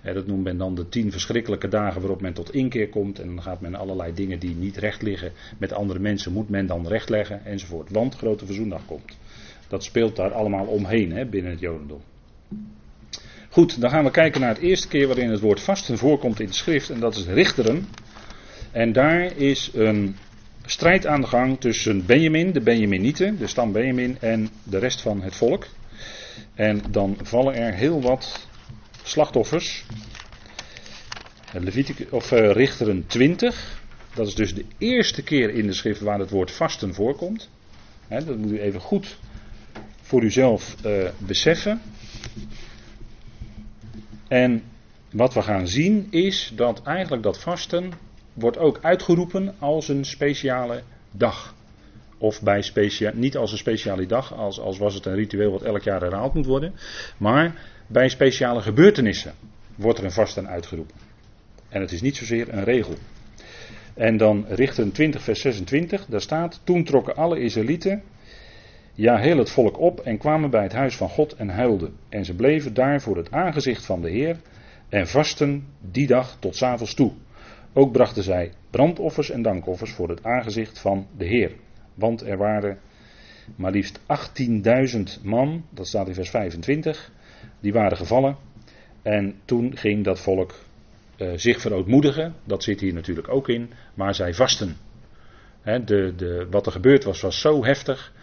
Dat 0.04 0.28
noemt 0.28 0.44
men 0.44 0.58
dan 0.58 0.76
de 0.76 0.90
tien 0.90 1.12
verschrikkelijke 1.12 1.68
dagen 1.68 2.02
waarop 2.02 2.22
men 2.22 2.34
tot 2.34 2.54
inkeer 2.54 2.90
komt. 2.90 3.20
En 3.20 3.28
dan 3.28 3.42
gaat 3.42 3.62
men 3.62 3.76
allerlei 3.76 4.14
dingen 4.14 4.40
die 4.40 4.56
niet 4.56 4.78
recht 4.78 5.02
liggen 5.02 5.32
met 5.58 5.74
andere 5.74 6.00
mensen, 6.00 6.32
moet 6.32 6.50
men 6.50 6.66
dan 6.66 6.88
rechtleggen 6.88 7.46
enzovoort. 7.46 7.90
Want 7.90 8.16
grote 8.16 8.46
verzoendag 8.46 8.86
komt. 8.86 9.18
Dat 9.68 9.84
speelt 9.84 10.16
daar 10.16 10.34
allemaal 10.34 10.66
omheen 10.66 11.12
hè, 11.12 11.26
binnen 11.26 11.52
het 11.52 11.60
Jodendom. 11.60 12.02
Goed, 13.50 13.82
dan 13.82 13.90
gaan 13.90 14.04
we 14.04 14.12
kijken 14.12 14.42
naar 14.42 14.50
het 14.50 14.64
eerste 14.64 14.88
keer 14.88 15.08
waarin 15.08 15.30
het 15.30 15.40
woord 15.40 15.62
vasten 15.62 15.98
voorkomt 15.98 16.40
in 16.40 16.48
de 16.48 16.54
schrift. 16.54 16.90
En 16.90 17.00
dat 17.00 17.16
is 17.16 17.26
richteren. 17.26 17.88
En 18.72 18.94
daar 18.94 19.38
is 19.38 19.72
een 19.74 20.16
strijd 20.66 21.06
aan 21.06 21.22
de 21.22 21.28
gang 21.28 21.60
tussen 21.60 22.06
Benjamin, 22.06 22.52
de 22.52 22.62
Benjaminieten, 22.62 23.38
de 23.38 23.48
stam 23.48 23.72
Benjamin 23.72 24.18
en 24.20 24.50
de 24.64 24.78
rest 24.78 25.02
van 25.02 25.22
het 25.22 25.36
volk. 25.36 25.68
En 26.54 26.82
dan 26.90 27.18
vallen 27.22 27.56
er 27.56 27.74
heel 27.74 28.02
wat 28.02 28.48
slachtoffers. 29.04 29.86
Leviticus, 31.52 32.10
of 32.10 32.32
uh, 32.32 32.52
Richteren 32.52 33.08
20. 33.08 33.82
Dat 34.14 34.28
is 34.28 34.36
dus 34.36 34.54
de 34.54 34.66
eerste 34.78 35.24
keer 35.24 35.50
in 35.50 35.68
de 35.68 35.74
schrift 35.74 36.02
waar 36.02 36.20
het 36.20 36.30
woord 36.30 36.52
vasten 36.52 36.94
voorkomt. 36.94 37.50
dat 38.10 38.38
moet 38.38 38.52
u 38.52 38.60
even 38.60 38.80
goed 38.80 39.18
voor 40.02 40.24
uzelf 40.24 40.76
uh, 40.86 41.10
beseffen. 41.18 41.82
En 44.28 44.64
wat 45.12 45.34
we 45.34 45.42
gaan 45.42 45.68
zien 45.68 46.08
is 46.10 46.52
dat 46.56 46.82
eigenlijk 46.84 47.24
dat 47.24 47.40
vasten 47.40 47.92
wordt 48.36 48.58
ook 48.58 48.80
uitgeroepen 48.82 49.56
als 49.60 49.88
een 49.88 50.06
speciale 50.06 50.82
dag. 51.12 51.56
Of 52.18 52.42
bij 52.42 52.62
specia 52.62 53.12
niet 53.14 53.38
als 53.38 53.52
een 53.52 53.58
speciale 53.58 54.06
dag, 54.06 54.34
als, 54.34 54.60
als 54.60 54.78
was 54.78 54.94
het 54.94 55.06
een 55.06 55.16
ritueel 55.16 55.52
wat 55.52 55.62
elk 55.62 55.82
jaar 55.82 56.02
herhaald 56.02 56.34
moet 56.34 56.46
worden. 56.46 56.74
Maar 57.18 57.56
bij 57.88 58.10
speciale 58.10 58.62
gebeurtenissen 58.62 59.34
wordt 59.76 60.00
er 60.00 60.06
een 60.06 60.12
vasten 60.12 60.48
uitgeroepen. 60.48 60.96
En 61.70 61.82
het 61.82 61.92
is 61.92 62.02
niet 62.02 62.16
zozeer 62.16 62.54
een 62.54 62.64
regel. 62.64 62.96
En 63.94 64.18
dan 64.18 64.46
richten 64.48 64.92
20 64.92 65.22
vers 65.22 65.42
26, 65.42 66.06
daar 66.06 66.22
staat, 66.22 66.62
toen 66.64 66.84
trokken 66.84 67.16
alle 67.16 67.40
Israëlieten, 67.40 68.04
ja 68.94 69.18
heel 69.18 69.38
het 69.38 69.50
volk 69.50 69.80
op 69.80 70.00
en 70.00 70.18
kwamen 70.18 70.50
bij 70.50 70.64
het 70.64 70.74
huis 70.74 70.96
van 70.96 71.10
God 71.10 71.34
en 71.34 71.50
huilden. 71.50 71.94
En 72.10 72.26
ze 72.26 72.34
bleven 72.34 72.74
daar 72.74 73.02
voor 73.02 73.18
het 73.18 73.32
aangezicht 73.32 73.86
van 73.86 74.02
de 74.02 74.10
Heer 74.10 74.38
en 74.90 75.08
vasten 75.08 75.68
die 75.92 76.08
dag 76.08 76.38
tot 76.40 76.56
s'avonds 76.56 76.94
toe. 76.94 77.12
Ook 77.78 77.92
brachten 77.92 78.24
zij 78.24 78.52
brandoffers 78.70 79.30
en 79.30 79.42
dankoffers 79.42 79.92
voor 79.92 80.10
het 80.10 80.24
aangezicht 80.24 80.80
van 80.80 81.08
de 81.18 81.26
Heer. 81.26 81.52
Want 81.94 82.22
er 82.22 82.38
waren 82.38 82.80
maar 83.56 83.72
liefst 83.72 84.00
18.000 85.20 85.22
man, 85.24 85.66
dat 85.70 85.88
staat 85.88 86.08
in 86.08 86.14
vers 86.14 86.30
25, 86.30 87.12
die 87.60 87.74
waren 87.74 87.98
gevallen. 87.98 88.38
En 89.02 89.36
toen 89.46 89.78
ging 89.78 90.04
dat 90.04 90.20
volk 90.20 90.54
uh, 91.18 91.32
zich 91.36 91.62
verootmoedigen, 91.62 92.34
dat 92.44 92.64
zit 92.64 92.80
hier 92.80 92.94
natuurlijk 92.94 93.30
ook 93.30 93.50
in, 93.50 93.72
maar 93.94 94.16
zij 94.16 94.34
vasten. 94.34 94.78
de, 95.64 96.14
de, 96.16 96.48
wat 96.50 96.66
er 96.66 96.72
gebeurd 96.72 97.04
was, 97.04 97.22
was 97.22 97.42
zo 97.42 97.66
heftig. 97.66 98.14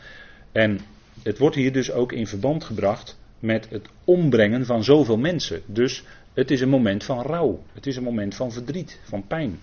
En 0.53 0.81
het 1.23 1.39
wordt 1.39 1.57
hier 1.57 1.73
dus 1.73 1.93
ook 1.93 2.13
in 2.13 2.27
verband 2.27 2.65
gebracht 2.65 3.19
met 3.39 3.71
het 3.71 3.89
ombrengen 4.05 4.67
van 4.67 4.85
zoveel 4.85 5.19
mensen. 5.19 5.63
Dus 5.67 6.05
het 6.35 6.51
is 6.51 6.61
een 6.61 6.69
moment 6.69 7.05
van 7.05 7.23
rouw. 7.23 7.63
Het 7.73 7.87
is 7.87 7.97
een 7.97 8.03
moment 8.03 8.35
van 8.35 8.53
verdriet, 8.53 9.01
van 9.03 9.27
pijn. 9.27 9.59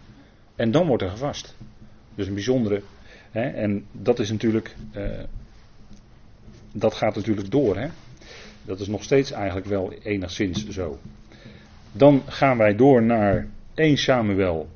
En 0.55 0.71
dan 0.71 0.87
wordt 0.87 1.03
er 1.03 1.09
gevast. 1.09 1.55
Dus 2.15 2.27
een 2.27 2.33
bijzondere. 2.33 2.81
Hè, 3.31 3.49
en 3.49 3.85
dat 3.91 4.19
is 4.19 4.31
natuurlijk. 4.31 4.75
Uh, 4.95 5.19
dat 6.71 6.93
gaat 6.93 7.15
natuurlijk 7.15 7.51
door. 7.51 7.77
Hè. 7.77 7.87
Dat 8.63 8.79
is 8.79 8.87
nog 8.87 9.03
steeds 9.03 9.31
eigenlijk 9.31 9.65
wel 9.65 9.93
enigszins 10.03 10.67
zo. 10.67 10.99
Dan 11.91 12.21
gaan 12.25 12.57
wij 12.57 12.75
door 12.75 13.03
naar 13.03 13.47
1 13.73 13.97
Samuel 13.97 14.69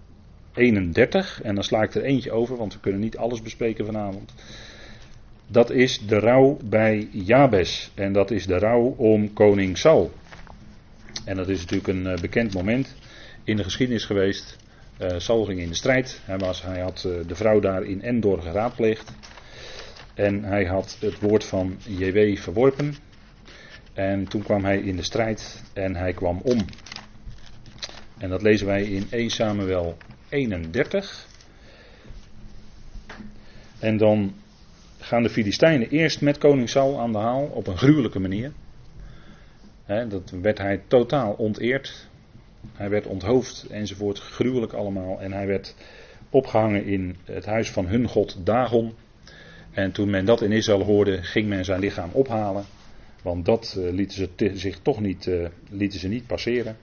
31. 0.53 1.41
En 1.41 1.55
dan 1.55 1.63
sla 1.63 1.81
ik 1.81 1.95
er 1.95 2.03
eentje 2.03 2.31
over, 2.31 2.57
want 2.57 2.73
we 2.73 2.79
kunnen 2.79 3.01
niet 3.01 3.17
alles 3.17 3.41
bespreken 3.41 3.85
vanavond. 3.85 4.33
Dat 5.47 5.69
is 5.69 6.07
de 6.07 6.19
rouw 6.19 6.57
bij 6.63 7.07
Jabes. 7.11 7.91
En 7.95 8.13
dat 8.13 8.31
is 8.31 8.45
de 8.45 8.57
rouw 8.57 8.93
om 8.97 9.33
koning 9.33 9.77
Saul. 9.77 10.11
En 11.25 11.35
dat 11.35 11.49
is 11.49 11.59
natuurlijk 11.59 11.87
een 11.87 12.07
eh, 12.07 12.21
bekend 12.21 12.53
moment 12.53 12.95
in 13.43 13.57
de 13.57 13.63
geschiedenis 13.63 14.05
geweest. 14.05 14.57
Uh, 15.01 15.09
Saul 15.17 15.45
ging 15.45 15.59
in 15.59 15.67
de 15.67 15.75
strijd. 15.75 16.21
Hij, 16.25 16.37
was, 16.37 16.61
hij 16.61 16.81
had 16.81 17.03
uh, 17.07 17.27
de 17.27 17.35
vrouw 17.35 17.59
daar 17.59 17.83
in 17.83 18.01
Endor 18.01 18.41
geraadpleegd. 18.41 19.11
En 20.13 20.43
hij 20.43 20.65
had 20.65 20.97
het 20.99 21.19
woord 21.19 21.43
van 21.43 21.77
JW 21.87 22.37
verworpen. 22.37 22.95
En 23.93 24.27
toen 24.27 24.43
kwam 24.43 24.63
hij 24.63 24.77
in 24.77 24.95
de 24.95 25.03
strijd 25.03 25.63
en 25.73 25.95
hij 25.95 26.13
kwam 26.13 26.39
om. 26.43 26.65
En 28.17 28.29
dat 28.29 28.41
lezen 28.41 28.67
wij 28.67 28.83
in 28.83 29.07
1 29.09 29.29
Samuel 29.29 29.97
31. 30.29 31.27
En 33.79 33.97
dan 33.97 34.33
gaan 34.99 35.23
de 35.23 35.29
Filistijnen 35.29 35.89
eerst 35.89 36.21
met 36.21 36.37
koning 36.37 36.69
Saul 36.69 36.99
aan 36.99 37.11
de 37.11 37.17
haal 37.17 37.43
op 37.43 37.67
een 37.67 37.77
gruwelijke 37.77 38.19
manier. 38.19 38.51
Dat 40.01 40.29
werd 40.41 40.57
hij 40.57 40.81
totaal 40.87 41.33
onteerd. 41.33 42.07
Hij 42.73 42.89
werd 42.89 43.07
onthoofd 43.07 43.67
enzovoort, 43.69 44.19
gruwelijk 44.19 44.73
allemaal. 44.73 45.21
En 45.21 45.31
hij 45.31 45.47
werd 45.47 45.75
opgehangen 46.29 46.85
in 46.85 47.15
het 47.25 47.45
huis 47.45 47.71
van 47.71 47.87
hun 47.87 48.07
god 48.07 48.45
Dagon. 48.45 48.93
En 49.71 49.91
toen 49.91 50.09
men 50.09 50.25
dat 50.25 50.41
in 50.41 50.51
Israël 50.51 50.83
hoorde, 50.83 51.23
ging 51.23 51.47
men 51.47 51.65
zijn 51.65 51.79
lichaam 51.79 52.09
ophalen. 52.11 52.65
Want 53.21 53.45
dat 53.45 53.75
uh, 53.77 53.91
lieten 53.91 54.17
ze 54.17 54.51
zich 54.53 54.79
toch 54.79 54.99
niet, 54.99 55.25
uh, 55.25 55.47
lieten 55.69 55.99
ze 55.99 56.07
niet 56.07 56.27
passeren. 56.27 56.77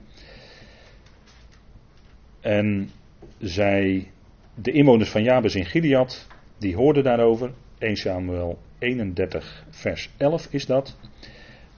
En 2.41 2.91
zij, 3.39 4.11
de 4.55 4.73
inwoners 4.73 5.11
van 5.11 5.23
Jabes 5.23 5.55
in 5.55 5.67
Gilead, 5.67 6.27
die 6.59 6.77
hoorden 6.77 7.05
daarover. 7.05 7.53
1 7.79 7.97
Samuel 7.97 8.59
31, 8.79 9.65
vers 9.71 10.11
11 10.17 10.49
is 10.51 10.67
dat. 10.67 10.97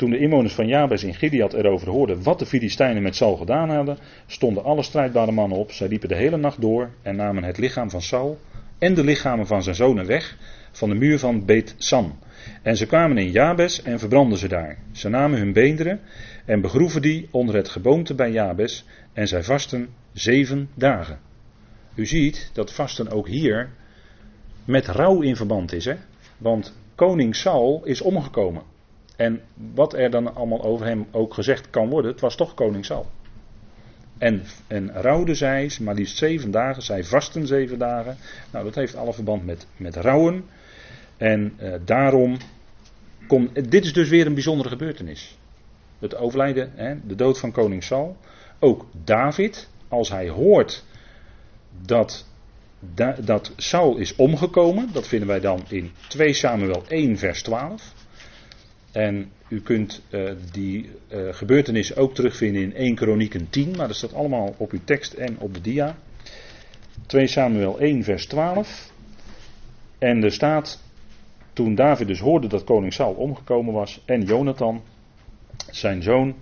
Toen 0.02 0.10
de 0.10 0.18
inwoners 0.18 0.54
van 0.54 0.66
Jabes 0.66 1.04
in 1.04 1.14
Gilead 1.14 1.52
erover 1.52 1.88
hoorden 1.88 2.22
wat 2.22 2.38
de 2.38 2.46
Filistijnen 2.46 3.02
met 3.02 3.16
Saul 3.16 3.36
gedaan 3.36 3.70
hadden, 3.70 3.98
stonden 4.26 4.64
alle 4.64 4.82
strijdbare 4.82 5.32
mannen 5.32 5.58
op. 5.58 5.72
Zij 5.72 5.88
liepen 5.88 6.08
de 6.08 6.14
hele 6.14 6.36
nacht 6.36 6.60
door 6.60 6.90
en 7.02 7.16
namen 7.16 7.44
het 7.44 7.58
lichaam 7.58 7.90
van 7.90 8.02
Saul 8.02 8.38
en 8.78 8.94
de 8.94 9.04
lichamen 9.04 9.46
van 9.46 9.62
zijn 9.62 9.74
zonen 9.74 10.06
weg 10.06 10.36
van 10.72 10.88
de 10.88 10.94
muur 10.94 11.18
van 11.18 11.44
Bet 11.44 11.74
San. 11.78 12.18
En 12.62 12.76
ze 12.76 12.86
kwamen 12.86 13.18
in 13.18 13.30
Jabes 13.30 13.82
en 13.82 13.98
verbrandden 13.98 14.38
ze 14.38 14.48
daar. 14.48 14.78
Ze 14.92 15.08
namen 15.08 15.38
hun 15.38 15.52
beenderen 15.52 16.00
en 16.44 16.60
begroeven 16.60 17.02
die 17.02 17.28
onder 17.30 17.54
het 17.54 17.68
geboomte 17.68 18.14
bij 18.14 18.30
Jabes 18.30 18.84
en 19.12 19.28
zij 19.28 19.42
vasten 19.42 19.88
zeven 20.12 20.68
dagen. 20.74 21.18
U 21.94 22.06
ziet 22.06 22.50
dat 22.52 22.72
vasten 22.72 23.10
ook 23.10 23.28
hier 23.28 23.70
met 24.64 24.86
rouw 24.86 25.20
in 25.20 25.36
verband 25.36 25.72
is. 25.72 25.84
Hè? 25.84 25.94
Want 26.38 26.76
koning 26.94 27.36
Saul 27.36 27.84
is 27.84 28.00
omgekomen. 28.00 28.71
En 29.16 29.40
wat 29.74 29.94
er 29.94 30.10
dan 30.10 30.34
allemaal 30.34 30.62
over 30.62 30.86
hem 30.86 31.06
ook 31.10 31.34
gezegd 31.34 31.70
kan 31.70 31.88
worden, 31.88 32.10
het 32.10 32.20
was 32.20 32.36
toch 32.36 32.54
koning 32.54 32.84
Saul. 32.84 33.06
En, 34.18 34.42
en 34.66 34.92
rouwden 34.92 35.36
zij, 35.36 35.70
maar 35.80 35.94
liefst 35.94 36.16
zeven 36.16 36.50
dagen, 36.50 36.82
zij 36.82 37.04
vasten 37.04 37.46
zeven 37.46 37.78
dagen. 37.78 38.16
Nou, 38.50 38.64
dat 38.64 38.74
heeft 38.74 38.96
alle 38.96 39.12
verband 39.12 39.46
met, 39.46 39.66
met 39.76 39.96
rouwen. 39.96 40.44
En 41.16 41.52
eh, 41.56 41.72
daarom 41.84 42.36
komt, 43.26 43.70
dit 43.70 43.84
is 43.84 43.92
dus 43.92 44.08
weer 44.08 44.26
een 44.26 44.34
bijzondere 44.34 44.68
gebeurtenis. 44.68 45.38
Het 45.98 46.16
overlijden, 46.16 46.72
hè, 46.74 46.94
de 47.06 47.14
dood 47.14 47.38
van 47.38 47.52
koning 47.52 47.84
Saul. 47.84 48.16
Ook 48.58 48.86
David, 49.04 49.68
als 49.88 50.08
hij 50.08 50.28
hoort 50.28 50.84
dat, 51.86 52.26
dat 53.24 53.52
Saul 53.56 53.96
is 53.96 54.16
omgekomen, 54.16 54.88
dat 54.92 55.08
vinden 55.08 55.28
wij 55.28 55.40
dan 55.40 55.64
in 55.68 55.90
2 56.08 56.32
Samuel 56.32 56.82
1 56.88 57.18
vers 57.18 57.42
12. 57.42 57.92
En 58.92 59.30
u 59.48 59.60
kunt 59.60 60.02
uh, 60.10 60.30
die 60.52 60.90
uh, 61.12 61.34
gebeurtenis 61.34 61.96
ook 61.96 62.14
terugvinden 62.14 62.62
in 62.62 62.74
1 62.74 62.94
Kronieken 62.94 63.50
10, 63.50 63.76
maar 63.76 63.86
dat 63.86 63.96
staat 63.96 64.14
allemaal 64.14 64.54
op 64.56 64.70
uw 64.70 64.80
tekst 64.84 65.12
en 65.12 65.38
op 65.38 65.54
de 65.54 65.60
dia. 65.60 65.96
2 67.06 67.26
Samuel 67.26 67.78
1 67.78 68.04
vers 68.04 68.26
12. 68.26 68.92
En 69.98 70.22
er 70.22 70.32
staat, 70.32 70.82
toen 71.52 71.74
David 71.74 72.06
dus 72.06 72.20
hoorde 72.20 72.46
dat 72.46 72.64
koning 72.64 72.92
Saul 72.92 73.12
omgekomen 73.12 73.74
was 73.74 74.02
en 74.04 74.22
Jonathan, 74.22 74.82
zijn 75.70 76.02
zoon, 76.02 76.34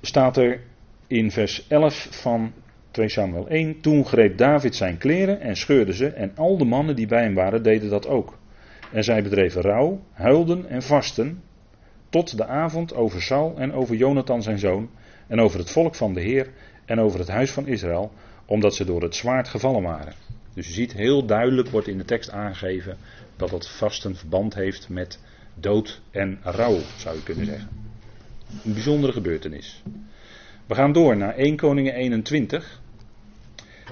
staat 0.00 0.36
er 0.36 0.60
in 1.06 1.30
vers 1.30 1.66
11 1.68 2.08
van 2.10 2.52
2 2.90 3.08
Samuel 3.08 3.48
1. 3.48 3.80
Toen 3.80 4.04
greep 4.04 4.38
David 4.38 4.74
zijn 4.74 4.98
kleren 4.98 5.40
en 5.40 5.56
scheurde 5.56 5.94
ze 5.94 6.06
en 6.06 6.32
al 6.36 6.58
de 6.58 6.64
mannen 6.64 6.96
die 6.96 7.06
bij 7.06 7.22
hem 7.22 7.34
waren 7.34 7.62
deden 7.62 7.90
dat 7.90 8.06
ook. 8.06 8.37
En 8.92 9.04
zij 9.04 9.22
bedreven 9.22 9.62
rouw, 9.62 10.00
huilden 10.12 10.68
en 10.68 10.82
vasten 10.82 11.42
tot 12.10 12.36
de 12.36 12.46
avond 12.46 12.94
over 12.94 13.22
Saul 13.22 13.56
en 13.56 13.72
over 13.72 13.96
Jonathan 13.96 14.42
zijn 14.42 14.58
zoon 14.58 14.90
en 15.26 15.40
over 15.40 15.58
het 15.58 15.70
volk 15.70 15.94
van 15.94 16.14
de 16.14 16.20
Heer 16.20 16.50
en 16.84 17.00
over 17.00 17.18
het 17.18 17.28
huis 17.28 17.50
van 17.50 17.66
Israël, 17.66 18.12
omdat 18.46 18.74
ze 18.74 18.84
door 18.84 19.02
het 19.02 19.14
zwaard 19.14 19.48
gevallen 19.48 19.82
waren. 19.82 20.12
Dus 20.54 20.66
je 20.66 20.72
ziet 20.72 20.92
heel 20.92 21.26
duidelijk 21.26 21.68
wordt 21.68 21.88
in 21.88 21.98
de 21.98 22.04
tekst 22.04 22.30
aangegeven 22.30 22.96
dat 23.36 23.50
dat 23.50 23.68
vasten 23.68 24.16
verband 24.16 24.54
heeft 24.54 24.88
met 24.88 25.20
dood 25.54 26.00
en 26.10 26.38
rouw, 26.42 26.78
zou 26.96 27.16
je 27.16 27.22
kunnen 27.22 27.46
zeggen. 27.46 27.68
Een 28.64 28.72
bijzondere 28.72 29.12
gebeurtenis. 29.12 29.82
We 30.66 30.74
gaan 30.74 30.92
door 30.92 31.16
naar 31.16 31.34
1 31.34 31.56
Koningen 31.56 31.94
21. 31.94 32.80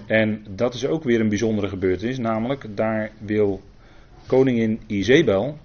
En 0.07 0.47
dat 0.49 0.75
is 0.75 0.87
ook 0.87 1.05
weer 1.05 1.21
een 1.21 1.29
bijzondere 1.29 1.69
gebeurtenis, 1.69 2.19
namelijk 2.19 2.77
daar 2.77 3.11
wil 3.19 3.63
koningin 4.27 4.81
Izebel, 4.87 5.59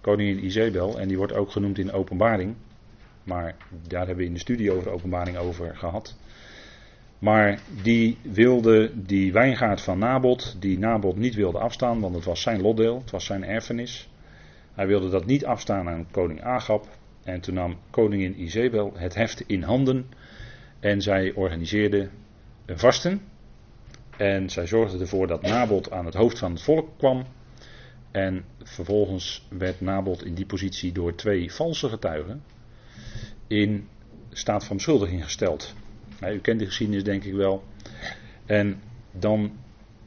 koningin 0.00 0.44
Izebel, 0.44 0.98
en 0.98 1.08
die 1.08 1.16
wordt 1.16 1.32
ook 1.32 1.50
genoemd 1.50 1.78
in 1.78 1.92
openbaring, 1.92 2.54
maar 3.24 3.56
daar 3.88 4.06
hebben 4.06 4.16
we 4.16 4.24
in 4.24 4.34
de 4.34 4.40
studie 4.40 4.72
over 4.72 4.90
openbaring 4.90 5.36
over 5.36 5.76
gehad. 5.76 6.16
Maar 7.18 7.60
die 7.82 8.18
wilde 8.22 8.92
die 8.94 9.32
wijngaard 9.32 9.80
van 9.80 9.98
Nabot, 9.98 10.56
die 10.60 10.78
Nabot 10.78 11.16
niet 11.16 11.34
wilde 11.34 11.58
afstaan, 11.58 12.00
want 12.00 12.14
het 12.14 12.24
was 12.24 12.42
zijn 12.42 12.60
lotdeel, 12.60 12.98
het 12.98 13.10
was 13.10 13.24
zijn 13.24 13.44
erfenis. 13.44 14.08
Hij 14.72 14.86
wilde 14.86 15.08
dat 15.08 15.26
niet 15.26 15.44
afstaan 15.44 15.88
aan 15.88 16.10
koning 16.10 16.42
Agab. 16.42 16.86
En 17.24 17.40
toen 17.40 17.54
nam 17.54 17.78
koningin 17.90 18.40
Izebel 18.40 18.92
het 18.94 19.14
heft 19.14 19.40
in 19.46 19.62
handen 19.62 20.06
en 20.80 21.02
zij 21.02 21.32
organiseerde 21.32 22.08
een 22.66 22.78
vasten. 22.78 23.20
En 24.20 24.50
zij 24.50 24.66
zorgde 24.66 24.98
ervoor 24.98 25.26
dat 25.26 25.42
Nabot 25.42 25.90
aan 25.90 26.04
het 26.04 26.14
hoofd 26.14 26.38
van 26.38 26.52
het 26.52 26.62
volk 26.62 26.88
kwam. 26.98 27.26
En 28.10 28.44
vervolgens 28.62 29.46
werd 29.48 29.80
Nabot 29.80 30.24
in 30.24 30.34
die 30.34 30.46
positie 30.46 30.92
door 30.92 31.14
twee 31.14 31.52
valse 31.52 31.88
getuigen 31.88 32.42
in 33.46 33.88
staat 34.30 34.64
van 34.64 34.76
beschuldiging 34.76 35.24
gesteld. 35.24 35.74
U 36.20 36.38
kent 36.38 36.58
de 36.58 36.64
geschiedenis 36.64 37.04
denk 37.04 37.24
ik 37.24 37.32
wel. 37.32 37.64
En 38.46 38.82
dan, 39.12 39.52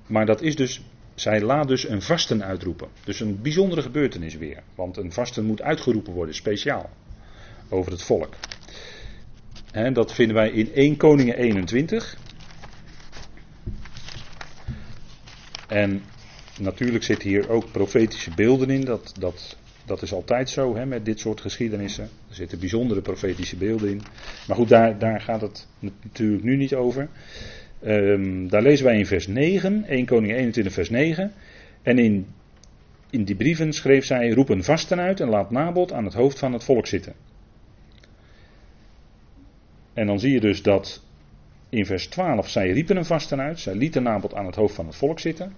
maar 0.08 0.26
dat 0.26 0.42
is 0.42 0.56
dus, 0.56 0.82
zij 1.16 1.42
laat 1.42 1.68
dus 1.68 1.88
een 1.88 2.02
vasten 2.02 2.44
uitroepen. 2.44 2.88
Dus 3.04 3.20
een 3.20 3.42
bijzondere 3.42 3.82
gebeurtenis 3.82 4.36
weer. 4.36 4.64
Want 4.76 4.98
een 4.98 5.12
vasten 5.12 5.46
moet 5.46 5.62
uitgeroepen 5.62 6.14
worden, 6.14 6.36
speciaal. 6.36 6.90
Over 7.70 7.92
het 7.92 8.04
volk. 8.04 8.34
En 9.72 9.94
dat 9.94 10.14
vinden 10.14 10.36
wij 10.36 10.50
in 10.50 10.74
1 10.74 10.98
Koningen 10.98 11.38
21. 11.38 12.18
En 15.74 16.02
natuurlijk 16.60 17.04
zitten 17.04 17.30
hier 17.30 17.50
ook 17.50 17.72
profetische 17.72 18.32
beelden 18.36 18.70
in. 18.70 18.86
Dat, 18.86 19.14
dat, 19.20 19.58
dat 19.86 20.02
is 20.02 20.14
altijd 20.14 20.50
zo 20.50 20.76
hè, 20.76 20.86
met 20.86 21.06
dit 21.06 21.20
soort 21.20 21.42
geschiedenissen. 21.42 22.04
Er 22.04 22.36
zitten 22.36 22.60
bijzondere 22.60 23.02
profetische 23.02 23.56
beelden 23.56 23.90
in. 23.90 24.02
Maar 24.48 24.58
goed, 24.58 24.70
daar, 24.70 25.00
daar 25.00 25.22
gaat 25.22 25.42
het 25.42 25.68
natuurlijk 25.80 26.44
nu 26.44 26.56
niet 26.56 26.76
over. 26.76 27.10
Um, 27.86 28.50
daar 28.50 28.62
lezen 28.62 28.86
wij 28.86 28.98
in 28.98 29.06
vers 29.06 29.28
9, 29.28 29.86
1 29.86 30.06
Koning 30.06 30.34
21 30.34 30.74
vers 30.74 30.90
9. 30.90 31.34
En 31.82 32.00
in, 32.00 32.28
in 33.10 33.24
die 33.24 33.36
brieven 33.36 33.74
schreef 33.74 34.06
zij, 34.06 34.30
roep 34.30 34.50
een 34.50 34.64
vasten 34.64 35.00
uit 35.00 35.20
en 35.20 35.30
laat 35.30 35.52
Nabot 35.52 35.94
aan 35.94 36.06
het 36.06 36.14
hoofd 36.14 36.40
van 36.40 36.54
het 36.54 36.64
volk 36.64 36.88
zitten. 36.88 37.14
En 39.94 40.08
dan 40.08 40.20
zie 40.20 40.32
je 40.32 40.40
dus 40.40 40.62
dat 40.62 41.04
in 41.70 41.86
vers 41.86 42.08
12 42.08 42.50
zij 42.50 42.72
riepen 42.72 42.98
een 42.98 43.06
vasten 43.06 43.40
uit, 43.40 43.60
zij 43.60 43.76
lieten 43.76 44.04
Nabot 44.04 44.34
aan 44.34 44.46
het 44.46 44.56
hoofd 44.56 44.76
van 44.76 44.86
het 44.86 44.96
volk 44.96 45.20
zitten. 45.20 45.54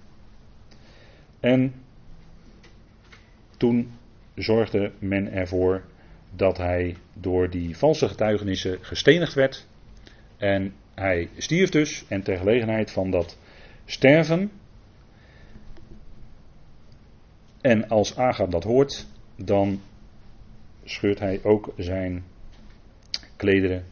En 1.46 1.74
toen 3.56 3.90
zorgde 4.34 4.92
men 4.98 5.32
ervoor 5.32 5.84
dat 6.30 6.56
hij 6.56 6.96
door 7.14 7.50
die 7.50 7.76
valse 7.76 8.08
getuigenissen 8.08 8.78
gestenigd 8.80 9.34
werd. 9.34 9.66
En 10.36 10.74
hij 10.94 11.28
stierf 11.36 11.70
dus 11.70 12.04
en 12.08 12.22
ter 12.22 12.36
gelegenheid 12.36 12.90
van 12.90 13.10
dat 13.10 13.38
sterven. 13.84 14.50
En 17.60 17.88
als 17.88 18.16
Agab 18.16 18.50
dat 18.50 18.64
hoort, 18.64 19.06
dan 19.36 19.80
scheurt 20.84 21.18
hij 21.18 21.40
ook 21.42 21.72
zijn 21.76 22.24
klederen. 23.36 23.84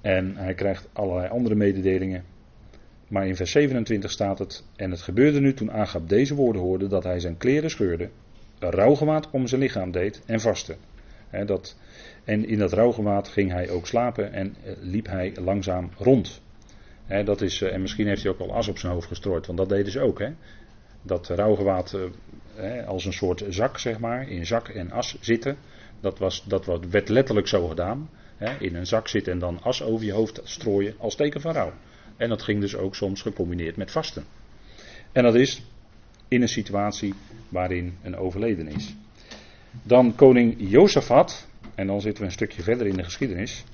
En 0.00 0.36
hij 0.36 0.54
krijgt 0.54 0.88
allerlei 0.92 1.28
andere 1.28 1.54
mededelingen. 1.54 2.24
Maar 3.12 3.26
in 3.26 3.36
vers 3.36 3.50
27 3.50 4.10
staat 4.10 4.38
het. 4.38 4.64
En 4.76 4.90
het 4.90 5.02
gebeurde 5.02 5.40
nu 5.40 5.54
toen 5.54 5.72
Agab 5.72 6.08
deze 6.08 6.34
woorden 6.34 6.62
hoorde 6.62 6.86
dat 6.86 7.04
hij 7.04 7.20
zijn 7.20 7.36
kleren 7.36 7.70
scheurde, 7.70 8.08
een 8.58 8.70
rouwgewaad 8.70 9.30
om 9.30 9.46
zijn 9.46 9.60
lichaam 9.60 9.90
deed 9.90 10.22
en 10.26 10.40
vastte. 10.40 10.76
dat, 11.46 11.76
en 12.24 12.46
in 12.48 12.58
dat 12.58 12.72
rouwgewaad 12.72 13.28
ging 13.28 13.50
hij 13.50 13.70
ook 13.70 13.86
slapen 13.86 14.32
en 14.32 14.54
eh, 14.64 14.72
liep 14.80 15.06
hij 15.06 15.32
langzaam 15.40 15.90
rond. 15.98 16.40
dat 17.24 17.40
is, 17.40 17.62
eh, 17.62 17.72
en 17.72 17.80
misschien 17.80 18.06
heeft 18.06 18.22
hij 18.22 18.32
ook 18.32 18.40
al 18.40 18.54
as 18.54 18.68
op 18.68 18.78
zijn 18.78 18.92
hoofd 18.92 19.08
gestrooid, 19.08 19.46
want 19.46 19.58
dat 19.58 19.68
deden 19.68 19.92
ze 19.92 20.00
ook. 20.00 20.18
He. 20.18 20.30
Dat 21.02 21.28
rouwgewaad 21.28 21.96
eh, 22.56 22.86
als 22.88 23.04
een 23.04 23.12
soort 23.12 23.44
zak, 23.48 23.78
zeg 23.78 23.98
maar, 23.98 24.28
in 24.28 24.46
zak 24.46 24.68
en 24.68 24.90
as 24.90 25.16
zitten. 25.20 25.56
Dat, 26.00 26.18
was, 26.18 26.44
dat 26.44 26.66
werd 26.90 27.08
letterlijk 27.08 27.46
zo 27.48 27.66
gedaan. 27.68 28.10
in 28.58 28.74
een 28.74 28.86
zak 28.86 29.08
zitten 29.08 29.32
en 29.32 29.38
dan 29.38 29.58
as 29.62 29.82
over 29.82 30.06
je 30.06 30.12
hoofd 30.12 30.40
strooien 30.44 30.94
als 30.98 31.14
teken 31.14 31.40
van 31.40 31.52
rouw. 31.52 31.72
En 32.16 32.28
dat 32.28 32.42
ging 32.42 32.60
dus 32.60 32.76
ook 32.76 32.94
soms 32.94 33.22
gecombineerd 33.22 33.76
met 33.76 33.90
vasten. 33.90 34.24
En 35.12 35.22
dat 35.22 35.34
is 35.34 35.62
in 36.28 36.42
een 36.42 36.48
situatie 36.48 37.14
waarin 37.48 37.96
een 38.02 38.16
overleden 38.16 38.68
is. 38.68 38.94
Dan 39.82 40.14
koning 40.14 40.54
Jozefat, 40.58 41.46
en 41.74 41.86
dan 41.86 42.00
zitten 42.00 42.22
we 42.22 42.28
een 42.28 42.34
stukje 42.34 42.62
verder 42.62 42.86
in 42.86 42.96
de 42.96 43.04
geschiedenis. 43.04 43.64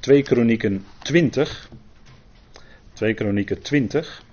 2 0.00 0.22
Kronieken 0.22 0.84
20. 0.98 1.70
2 2.92 3.14
Kronieken 3.14 3.62
20. 3.62 4.24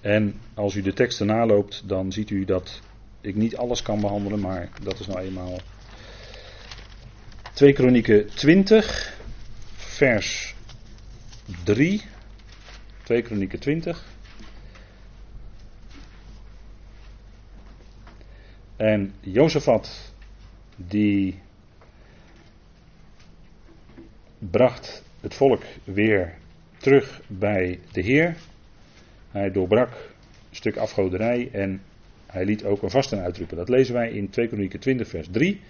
En 0.00 0.40
als 0.54 0.74
u 0.74 0.82
de 0.82 0.92
teksten 0.92 1.26
naloopt, 1.26 1.82
dan 1.86 2.12
ziet 2.12 2.30
u 2.30 2.44
dat 2.44 2.80
ik 3.20 3.34
niet 3.34 3.56
alles 3.56 3.82
kan 3.82 4.00
behandelen, 4.00 4.40
maar 4.40 4.68
dat 4.82 5.00
is 5.00 5.06
nou 5.06 5.20
eenmaal 5.20 5.60
2 7.52 7.72
Kronieken 7.72 8.26
20, 8.26 9.18
vers 9.76 10.53
3. 11.64 12.02
2 13.02 13.22
Kronieken 13.22 13.58
20. 13.58 14.12
En 18.76 19.12
Jozefat, 19.20 20.12
die 20.76 21.40
bracht 24.38 25.02
het 25.20 25.34
volk 25.34 25.62
weer 25.84 26.34
terug 26.76 27.20
bij 27.26 27.80
de 27.92 28.00
Heer. 28.00 28.36
Hij 29.30 29.50
doorbrak 29.50 29.90
een 29.90 30.56
stuk 30.56 30.76
afgoderij 30.76 31.48
en 31.52 31.82
hij 32.26 32.44
liet 32.44 32.64
ook 32.64 32.82
een 32.82 32.90
vasten 32.90 33.20
uitroepen. 33.20 33.56
Dat 33.56 33.68
lezen 33.68 33.94
wij 33.94 34.10
in 34.10 34.30
2 34.30 34.48
Kronieken 34.48 34.80
20 34.80 35.08
vers 35.08 35.28
3. 35.30 35.60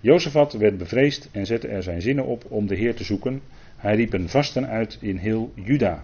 Jozefat 0.00 0.52
werd 0.52 0.78
bevreesd 0.78 1.28
en 1.32 1.46
zette 1.46 1.68
er 1.68 1.82
zijn 1.82 2.02
zinnen 2.02 2.24
op 2.24 2.44
om 2.48 2.66
de 2.66 2.76
Heer 2.76 2.94
te 2.94 3.04
zoeken. 3.04 3.42
Hij 3.82 3.96
riep 3.96 4.12
een 4.12 4.28
vasten 4.28 4.68
uit 4.68 4.98
in 5.00 5.16
heel 5.16 5.52
Juda. 5.54 6.02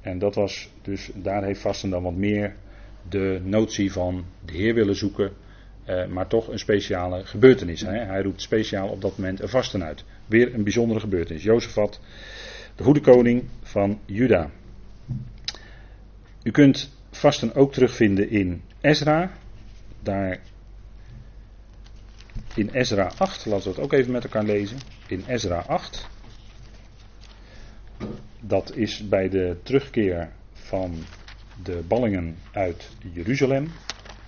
En 0.00 0.18
dat 0.18 0.34
was 0.34 0.68
dus, 0.82 1.10
daar 1.14 1.44
heeft 1.44 1.60
vasten 1.60 1.90
dan 1.90 2.02
wat 2.02 2.14
meer 2.14 2.54
de 3.08 3.40
notie 3.44 3.92
van 3.92 4.24
de 4.44 4.52
Heer 4.52 4.74
willen 4.74 4.96
zoeken, 4.96 5.32
eh, 5.84 6.06
maar 6.06 6.26
toch 6.26 6.48
een 6.48 6.58
speciale 6.58 7.24
gebeurtenis. 7.24 7.80
Hè? 7.80 7.98
Hij 7.98 8.22
roept 8.22 8.42
speciaal 8.42 8.88
op 8.88 9.00
dat 9.00 9.18
moment 9.18 9.40
een 9.40 9.48
vasten 9.48 9.84
uit. 9.84 10.04
Weer 10.26 10.54
een 10.54 10.62
bijzondere 10.62 11.00
gebeurtenis. 11.00 11.42
Jozefat, 11.42 12.00
de 12.74 12.82
goede 12.82 13.00
koning 13.00 13.44
van 13.62 14.00
Juda. 14.04 14.50
U 16.42 16.50
kunt 16.50 16.96
vasten 17.10 17.54
ook 17.54 17.72
terugvinden 17.72 18.30
in 18.30 18.62
Ezra, 18.80 19.30
daar 20.02 20.38
in 22.54 22.70
Ezra 22.72 23.10
8, 23.16 23.46
laten 23.46 23.64
we 23.64 23.74
het 23.74 23.84
ook 23.84 23.92
even 23.92 24.12
met 24.12 24.24
elkaar 24.24 24.44
lezen. 24.44 24.78
In 25.06 25.24
Ezra 25.26 25.58
8, 25.58 26.08
dat 28.40 28.76
is 28.76 29.08
bij 29.08 29.28
de 29.28 29.56
terugkeer 29.62 30.32
van 30.52 30.94
de 31.62 31.82
ballingen 31.88 32.36
uit 32.52 32.90
Jeruzalem. 33.12 33.68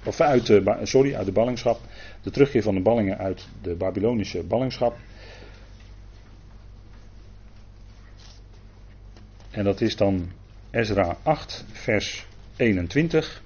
Of 0.04 0.20
uit 0.20 0.52
sorry, 0.83 1.14
uit 1.14 1.26
de 1.26 1.33
ballingschap. 1.33 1.81
De 2.22 2.31
terugkeer 2.31 2.62
van 2.62 2.74
de 2.74 2.83
ballingen 2.83 3.18
uit 3.18 3.48
de 3.62 3.74
Babylonische 3.74 4.42
ballingschap. 4.42 4.96
En 9.50 9.64
dat 9.64 9.81
is 9.81 9.96
dan 9.96 10.31
Ezra 10.70 11.16
8, 11.22 11.64
vers 11.72 12.26
21. 12.57 13.42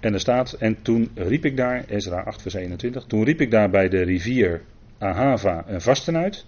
En 0.00 0.14
er 0.14 0.20
staat, 0.20 0.52
en 0.52 0.82
toen 0.82 1.10
riep 1.14 1.44
ik 1.44 1.56
daar, 1.56 1.84
Ezra 1.88 2.20
8 2.22 2.42
vers 2.42 2.54
21, 2.54 3.04
toen 3.04 3.24
riep 3.24 3.40
ik 3.40 3.50
daar 3.50 3.70
bij 3.70 3.88
de 3.88 4.02
rivier 4.02 4.62
Ahava 4.98 5.64
een 5.66 5.80
vasten 5.80 6.16
uit, 6.16 6.46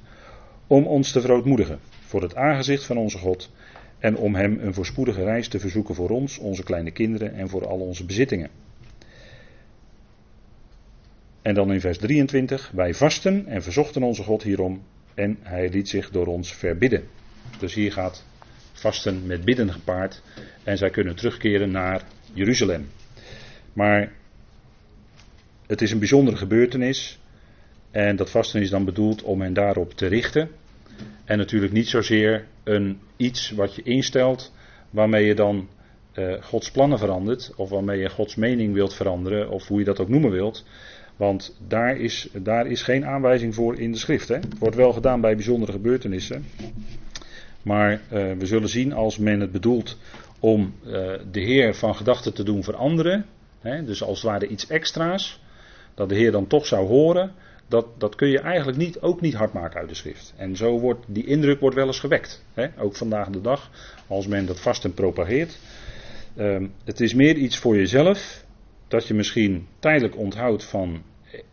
om 0.67 0.87
ons 0.87 1.13
te 1.13 1.21
verootmoedigen 1.21 1.79
voor 2.01 2.23
het 2.23 2.35
aangezicht 2.35 2.85
van 2.85 2.97
onze 2.97 3.19
God, 3.19 3.51
en 3.99 4.17
om 4.17 4.35
hem 4.35 4.59
een 4.61 4.75
voorspoedige 4.75 5.25
reis 5.25 5.49
te 5.49 5.59
verzoeken 5.59 5.95
voor 5.95 6.11
ons, 6.11 6.39
onze 6.39 6.63
kleine 6.63 6.91
kinderen 6.91 7.35
en 7.35 7.49
voor 7.49 7.67
al 7.67 7.79
onze 7.79 8.05
bezittingen. 8.05 8.51
En 11.43 11.55
dan 11.55 11.73
in 11.73 11.81
vers 11.81 11.99
23, 11.99 12.71
wij 12.75 12.95
vasten 12.95 13.47
en 13.47 13.63
verzochten 13.63 14.03
onze 14.03 14.23
God 14.23 14.43
hierom, 14.43 14.83
en 15.15 15.39
hij 15.43 15.69
liet 15.69 15.89
zich 15.89 16.11
door 16.11 16.27
ons 16.27 16.55
verbidden. 16.55 17.05
Dus 17.59 17.75
hier 17.75 17.93
gaat 17.93 18.25
vasten 18.73 19.27
met 19.27 19.45
bidden 19.45 19.73
gepaard, 19.73 20.23
en 20.65 20.79
zij 20.79 20.91
kunnen 20.91 21.17
terugkeren 21.17 21.71
naar 21.71 22.03
Jeruzalem. 22.33 22.87
Maar 23.73 24.13
het 25.67 25.83
is 25.83 25.91
een 25.91 25.99
bijzondere 25.99 26.37
gebeurtenis. 26.37 27.19
En 27.91 28.17
dat 28.17 28.31
vasten 28.31 28.61
is 28.61 28.71
dan 28.71 28.85
bedoeld 28.85 29.23
om 29.23 29.41
hen 29.41 29.53
daarop 29.53 29.93
te 29.93 30.07
richten. 30.07 30.49
En 31.25 31.39
natuurlijk 31.39 31.73
niet 31.73 31.89
zozeer 31.89 32.47
een 32.65 33.01
iets 33.17 33.51
wat 33.51 33.75
je 33.75 33.83
instelt 33.83 34.53
waarmee 34.91 35.27
je 35.27 35.35
dan 35.35 35.69
uh, 36.15 36.43
Gods 36.43 36.71
plannen 36.71 36.99
verandert. 36.99 37.53
Of 37.57 37.71
waarmee 37.71 38.01
je 38.01 38.11
Gods 38.11 38.35
mening 38.35 38.75
wilt 38.75 38.95
veranderen. 38.95 39.51
Of 39.51 39.69
hoe 39.69 39.79
je 39.79 39.85
dat 39.85 40.01
ook 40.01 40.09
noemen 40.09 40.31
wilt. 40.31 40.65
Want 41.17 41.57
daar 41.69 41.97
is, 41.97 42.29
daar 42.33 42.67
is 42.67 42.83
geen 42.83 43.07
aanwijzing 43.07 43.55
voor 43.55 43.79
in 43.79 43.93
de 43.93 43.99
schrift. 43.99 44.29
Hè? 44.29 44.35
Het 44.35 44.59
wordt 44.59 44.77
wel 44.77 44.93
gedaan 44.93 45.21
bij 45.21 45.35
bijzondere 45.35 45.73
gebeurtenissen. 45.73 46.45
Maar 47.63 47.93
uh, 47.93 47.99
we 48.33 48.47
zullen 48.47 48.69
zien 48.69 48.93
als 48.93 49.19
men 49.19 49.41
het 49.41 49.53
bedoelt 49.53 49.99
om 50.41 50.75
uh, 50.85 50.93
de 51.31 51.41
Heer 51.41 51.75
van 51.75 51.95
gedachten 51.95 52.35
te 52.35 52.43
doen 52.43 52.63
veranderen 52.63 53.27
dus 53.63 54.03
als 54.03 54.23
het 54.23 54.31
ware 54.31 54.47
iets 54.47 54.67
extra's, 54.67 55.41
dat 55.95 56.09
de 56.09 56.15
Heer 56.15 56.33
dan 56.33 56.47
toch 56.47 56.67
zou 56.67 56.87
horen, 56.87 57.33
dat, 57.69 57.87
dat 57.99 58.15
kun 58.15 58.29
je 58.29 58.41
eigenlijk 58.41 58.79
niet, 58.79 59.01
ook 59.01 59.21
niet 59.21 59.35
hard 59.35 59.53
maken 59.53 59.81
uit 59.81 59.89
de 59.89 59.95
schrift. 59.95 60.35
En 60.37 60.57
zo 60.57 60.81
wordt 60.81 61.05
die 61.09 61.27
indruk 61.27 61.61
wordt 61.61 61.77
wel 61.77 61.87
eens 61.87 62.01
gewekt. 62.01 62.45
ook 62.79 62.97
vandaag 62.97 63.29
de 63.29 63.41
dag, 63.41 63.71
als 64.07 64.27
men 64.27 64.47
dat 64.47 64.61
vast 64.61 64.85
en 64.85 64.95
propageert. 64.95 65.59
Um, 66.37 66.73
het 66.85 67.01
is 67.01 67.15
meer 67.15 67.37
iets 67.37 67.59
voor 67.59 67.77
jezelf, 67.77 68.45
dat 68.89 69.07
je 69.07 69.15
misschien 69.15 69.67
tijdelijk 69.79 70.17
onthoudt 70.17 70.65
van, 70.65 71.03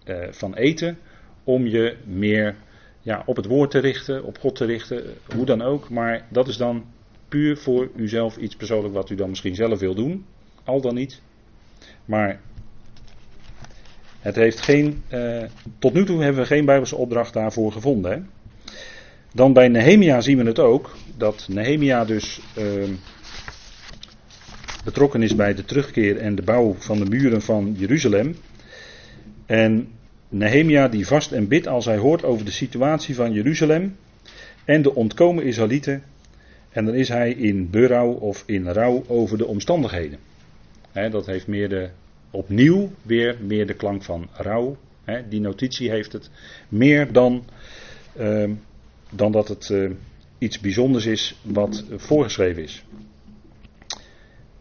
uh, 0.06 0.28
van 0.32 0.56
eten, 0.56 0.98
om 1.44 1.68
je 1.68 1.98
meer 2.06 2.56
ja, 3.02 3.24
op 3.26 3.36
het 3.36 3.46
woord 3.46 3.72
te 3.72 3.80
richten, 3.80 4.24
op 4.24 4.38
God 4.38 4.56
te 4.56 4.66
richten, 4.66 5.04
hoe 5.36 5.46
dan 5.46 5.62
ook. 5.62 5.90
Maar 5.90 6.26
dat 6.30 6.48
is 6.48 6.58
dan 6.58 6.86
puur 7.28 7.58
voor 7.58 7.90
uzelf 7.96 8.38
iets 8.38 8.56
persoonlijk 8.56 8.94
wat 8.94 9.10
u 9.10 9.16
dan 9.16 9.30
misschien 9.30 9.56
zelf 9.56 9.80
wil 9.80 9.96
doen, 9.96 10.26
al 10.64 10.82
dan 10.82 10.96
niet. 10.96 11.22
Maar 12.10 12.40
het 14.20 14.36
heeft 14.36 14.62
geen, 14.62 15.04
uh, 15.14 15.44
tot 15.80 15.94
nu 15.94 16.06
toe 16.06 16.24
hebben 16.24 16.42
we 16.42 16.48
geen 16.48 16.66
Bijbelse 16.66 16.96
opdracht 16.96 17.34
daarvoor 17.34 17.72
gevonden. 17.72 18.12
Hè? 18.12 18.20
Dan 19.34 19.54
bij 19.54 19.68
Nehemia 19.68 20.22
zien 20.22 20.38
we 20.38 20.44
het 20.44 20.60
ook, 20.60 20.96
dat 21.18 21.48
Nehemia 21.50 22.06
dus 22.06 22.42
uh, 22.58 22.84
betrokken 24.84 25.22
is 25.22 25.36
bij 25.36 25.54
de 25.54 25.66
terugkeer 25.66 26.18
en 26.18 26.36
de 26.36 26.42
bouw 26.42 26.76
van 26.78 27.00
de 27.00 27.06
muren 27.06 27.42
van 27.42 27.76
Jeruzalem. 27.78 28.36
En 29.46 29.88
Nehemia 30.30 30.88
die 30.88 31.08
vast 31.08 31.32
en 31.32 31.48
bidt 31.48 31.68
als 31.68 31.86
hij 31.86 31.98
hoort 31.98 32.24
over 32.24 32.46
de 32.46 32.52
situatie 32.52 33.16
van 33.16 33.34
Jeruzalem 33.34 33.96
en 34.66 34.82
de 34.82 34.96
ontkomen 34.96 35.44
Israëlieten. 35.44 36.04
En 36.70 36.86
dan 36.86 36.94
is 36.94 37.10
hij 37.10 37.32
in 37.32 37.70
berouw 37.70 38.12
of 38.12 38.44
in 38.46 38.68
rouw 38.68 39.04
over 39.08 39.38
de 39.38 39.46
omstandigheden 39.46 40.29
dat 41.08 41.26
heeft 41.26 41.48
meer 41.48 41.70
de, 41.70 41.90
opnieuw 42.32 42.92
weer 43.02 43.38
meer 43.42 43.68
de 43.68 43.74
klank 43.74 44.04
van 44.04 44.30
rouw. 44.34 44.78
die 45.30 45.40
notitie 45.40 45.90
heeft 45.90 46.14
het 46.14 46.30
meer 46.70 47.12
dan, 47.12 47.46
uh, 48.20 48.50
dan 49.10 49.32
dat 49.32 49.48
het 49.48 49.70
uh, 49.70 49.92
iets 50.38 50.60
bijzonders 50.60 51.06
is 51.06 51.40
wat 51.42 51.86
voorgeschreven 51.96 52.64
is. 52.64 52.84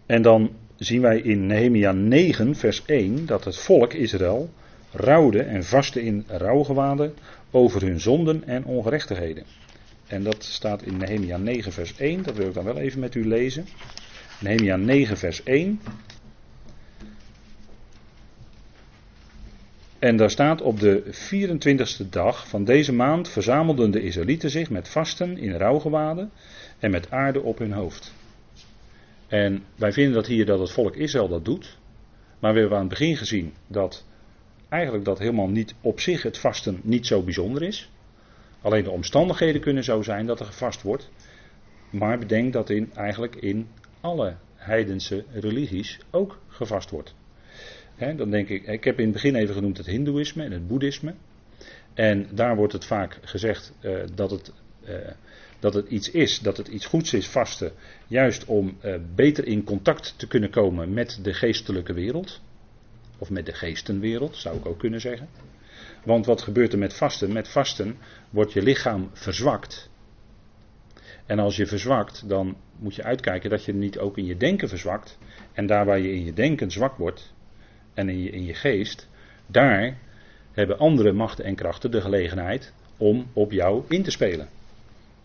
En 0.07 0.23
dan 0.23 0.51
zien 0.77 1.01
wij 1.01 1.21
in 1.21 1.47
Nehemia 1.47 1.93
9, 1.93 2.57
vers 2.57 2.83
1, 2.85 3.27
dat 3.27 3.45
het 3.45 3.57
volk 3.57 3.93
Israël 3.93 4.51
rouwde 4.93 5.43
en 5.43 5.65
vastte 5.65 6.03
in 6.03 6.25
rouwgewaden 6.27 7.15
over 7.51 7.83
hun 7.83 8.01
zonden 8.01 8.45
en 8.47 8.65
ongerechtigheden. 8.65 9.45
En 10.07 10.23
dat 10.23 10.45
staat 10.45 10.83
in 10.83 10.97
Nehemia 10.97 11.37
9, 11.37 11.73
vers 11.73 11.97
1, 11.97 12.23
dat 12.23 12.37
wil 12.37 12.47
ik 12.47 12.55
dan 12.55 12.65
wel 12.65 12.79
even 12.79 13.01
met 13.01 13.15
u 13.15 13.27
lezen. 13.27 13.67
Nehemia 14.41 14.77
9, 14.77 15.17
vers 15.17 15.43
1. 15.43 15.81
En 19.99 20.17
daar 20.17 20.31
staat 20.31 20.63
op 20.63 20.81
de 20.81 21.03
24e 21.05 22.09
dag 22.09 22.49
van 22.49 22.65
deze 22.65 22.93
maand 22.93 23.29
verzamelden 23.29 23.91
de 23.91 24.03
Israëlieten 24.03 24.51
zich 24.51 24.71
met 24.71 24.89
vasten 24.89 25.39
in 25.39 25.53
rouwgewaden 25.53 26.31
en 26.79 26.91
met 26.91 27.11
aarde 27.11 27.43
op 27.43 27.59
hun 27.59 27.73
hoofd. 27.73 28.15
En 29.27 29.65
wij 29.77 29.93
vinden 29.93 30.15
dat 30.15 30.27
hier 30.27 30.47
dat 30.47 30.59
het 30.59 30.71
volk 30.71 30.97
Israël 30.97 31.29
dat 31.29 31.45
doet. 31.45 31.79
Maar 32.39 32.53
we 32.53 32.59
hebben 32.59 32.79
aan 32.79 32.89
het 32.89 32.99
begin 32.99 33.17
gezien 33.17 33.53
dat 33.67 34.07
eigenlijk 34.69 35.05
dat 35.05 35.19
helemaal 35.19 35.49
niet 35.49 35.75
op 35.81 36.01
zich 36.01 36.23
het 36.23 36.39
vasten 36.39 36.81
niet 36.83 37.07
zo 37.07 37.23
bijzonder 37.23 37.63
is. 37.63 37.91
Alleen 38.63 38.85
de 38.85 38.91
omstandigheden 38.91 39.61
kunnen 39.61 39.85
zo 39.85 40.03
zijn 40.03 40.27
dat 40.27 40.41
er 40.41 40.47
gevast 40.47 40.83
wordt. 40.83 41.11
Maar 41.91 42.19
bedenk 42.19 42.53
dat 42.53 42.71
in, 42.71 42.93
eigenlijk 42.95 43.37
in 43.37 43.69
alle 44.01 44.37
heidense 44.55 45.25
religies 45.33 45.99
ook 46.11 46.39
gevast 46.49 46.91
wordt 46.91 47.15
dan 47.99 48.31
denk 48.31 48.49
ik, 48.49 48.67
ik 48.67 48.85
heb 48.85 48.99
in 48.99 49.05
het 49.05 49.13
begin 49.13 49.35
even 49.35 49.55
genoemd 49.55 49.77
het 49.77 49.87
Hindoeïsme 49.87 50.45
en 50.45 50.53
het 50.53 50.67
Boeddhisme. 50.67 51.15
En 51.95 52.27
daar 52.35 52.57
wordt 52.57 52.73
het 52.73 52.85
vaak 52.85 53.19
gezegd 53.23 53.73
uh, 53.81 54.01
dat, 54.15 54.31
het, 54.31 54.53
uh, 54.89 54.95
dat 55.59 55.75
het 55.75 55.89
iets 55.89 56.11
is, 56.11 56.39
dat 56.39 56.57
het 56.57 56.69
iets 56.69 56.87
goeds 56.87 57.13
is, 57.13 57.29
vasten, 57.29 57.73
juist 58.07 58.45
om 58.45 58.77
uh, 58.85 58.95
beter 59.15 59.47
in 59.47 59.65
contact 59.65 60.15
te 60.17 60.27
kunnen 60.27 60.51
komen 60.51 60.93
met 60.93 61.19
de 61.23 61.35
geestelijke 61.35 61.93
wereld. 61.93 62.41
Of 63.19 63.31
met 63.31 63.47
de 63.47 63.53
geestenwereld, 63.53 64.37
zou 64.37 64.57
ik 64.57 64.67
ook 64.67 64.79
kunnen 64.79 65.01
zeggen. 65.01 65.29
Want 66.05 66.27
wat 66.27 66.43
gebeurt 66.43 66.73
er 66.73 66.79
met 66.79 66.95
vasten? 66.95 67.33
Met 67.33 67.49
vasten 67.49 67.97
wordt 68.31 68.53
je 68.53 68.63
lichaam 68.63 69.11
verzwakt. 69.13 69.91
En 71.27 71.39
als 71.39 71.57
je 71.57 71.67
verzwakt, 71.67 72.29
dan 72.29 72.57
moet 72.79 72.95
je 72.95 73.03
uitkijken 73.03 73.51
dat 73.51 73.65
je 73.65 73.75
niet 73.75 73.99
ook 73.99 74.19
in 74.19 74.25
je 74.25 74.37
denken 74.37 74.69
verzwakt. 74.69 75.19
En 75.53 75.67
daar 75.67 75.85
waar 75.85 75.99
je 75.99 76.13
in 76.13 76.25
je 76.25 76.33
denken 76.33 76.71
zwak 76.71 76.97
wordt, 76.97 77.33
en 77.99 78.09
in 78.09 78.23
je, 78.23 78.31
in 78.31 78.45
je 78.45 78.55
geest, 78.55 79.09
daar 79.47 79.97
hebben 80.53 80.79
andere 80.79 81.13
machten 81.13 81.45
en 81.45 81.55
krachten 81.55 81.91
de 81.91 82.01
gelegenheid 82.01 82.73
om 82.97 83.27
op 83.33 83.53
jou 83.53 83.83
in 83.89 84.03
te 84.03 84.11
spelen. 84.11 84.49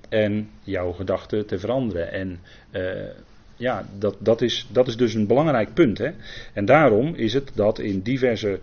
En 0.10 0.50
jouw 0.64 0.92
gedachten 0.92 1.46
te 1.46 1.60
veranderen. 1.60 2.12
En 2.12 2.40
uh, 2.72 3.10
ja, 3.56 3.86
dat, 3.98 4.16
dat, 4.20 4.42
is, 4.42 4.68
dat 4.72 4.88
is 4.88 4.98
dus 4.98 5.14
een 5.14 5.28
belangrijk 5.28 5.74
punt. 5.74 5.98
Hè? 5.98 6.12
En 6.54 6.66
daarom 6.66 7.16
is 7.16 7.34
het 7.34 7.52
dat 7.56 7.80
in 7.80 8.02
diverse 8.02 8.60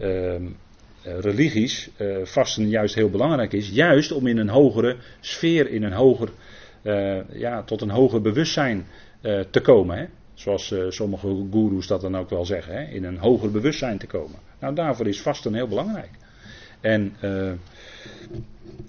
uh, 0.00 0.34
religies 1.02 1.90
uh, 1.98 2.16
vasten 2.24 2.68
juist 2.68 2.94
heel 2.94 3.10
belangrijk 3.10 3.52
is. 3.52 3.68
Juist 3.68 4.12
om 4.12 4.26
in 4.26 4.38
een 4.38 4.48
hogere 4.48 4.96
sfeer, 5.20 5.70
in 5.70 5.82
een 5.82 5.92
hoger, 5.92 6.28
ja, 7.32 7.62
tot 7.62 7.80
een 7.80 7.90
hoger 7.90 8.20
bewustzijn 8.20 8.86
te 9.50 9.60
komen. 9.60 9.98
Hè? 9.98 10.06
Zoals 10.42 10.70
uh, 10.70 10.90
sommige 10.90 11.46
goeroes 11.50 11.86
dat 11.86 12.00
dan 12.00 12.16
ook 12.16 12.30
wel 12.30 12.44
zeggen, 12.44 12.74
hè, 12.74 12.82
in 12.82 13.04
een 13.04 13.18
hoger 13.18 13.50
bewustzijn 13.50 13.98
te 13.98 14.06
komen. 14.06 14.38
Nou, 14.60 14.74
daarvoor 14.74 15.06
is 15.06 15.20
vasten 15.20 15.54
heel 15.54 15.68
belangrijk. 15.68 16.10
En 16.80 17.16
uh, 17.24 17.52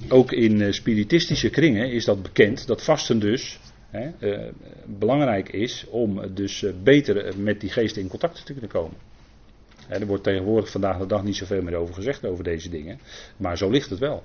ook 0.09 0.31
in 0.31 0.59
uh, 0.59 0.71
spiritistische 0.71 1.49
kringen 1.49 1.91
is 1.91 2.05
dat 2.05 2.21
bekend, 2.21 2.67
dat 2.67 2.83
vasten 2.83 3.19
dus 3.19 3.59
hè, 3.89 4.11
belangrijk 4.85 5.49
is 5.49 5.85
om 5.89 6.33
dus 6.33 6.65
beter 6.83 7.33
met 7.37 7.61
die 7.61 7.69
geesten 7.69 8.01
in 8.01 8.07
contact 8.07 8.45
te 8.45 8.51
kunnen 8.51 8.69
komen. 8.69 8.97
er 9.87 10.05
wordt 10.05 10.23
tegenwoordig 10.23 10.69
vandaag 10.69 10.97
de 10.97 11.05
dag 11.05 11.23
niet 11.23 11.35
zoveel 11.35 11.61
meer 11.61 11.75
over 11.75 11.93
gezegd 11.93 12.25
over 12.25 12.43
deze 12.43 12.69
dingen, 12.69 12.99
maar 13.37 13.57
zo 13.57 13.69
ligt 13.69 13.89
het 13.89 13.99
wel. 13.99 14.23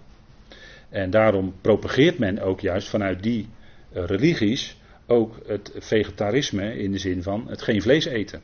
En 0.89 1.11
daarom 1.11 1.55
propageert 1.61 2.19
men 2.19 2.41
ook 2.41 2.61
juist 2.61 2.89
vanuit 2.89 3.23
die 3.23 3.49
eh, 3.93 4.05
religies 4.05 4.77
ook 5.09 5.39
het 5.47 5.73
vegetarisme 5.79 6.79
in 6.79 6.93
de 6.93 6.99
zin 6.99 7.23
van 7.23 7.45
het 7.49 7.63
geen 7.63 7.83
vlees 7.83 8.05
eten. 8.05 8.43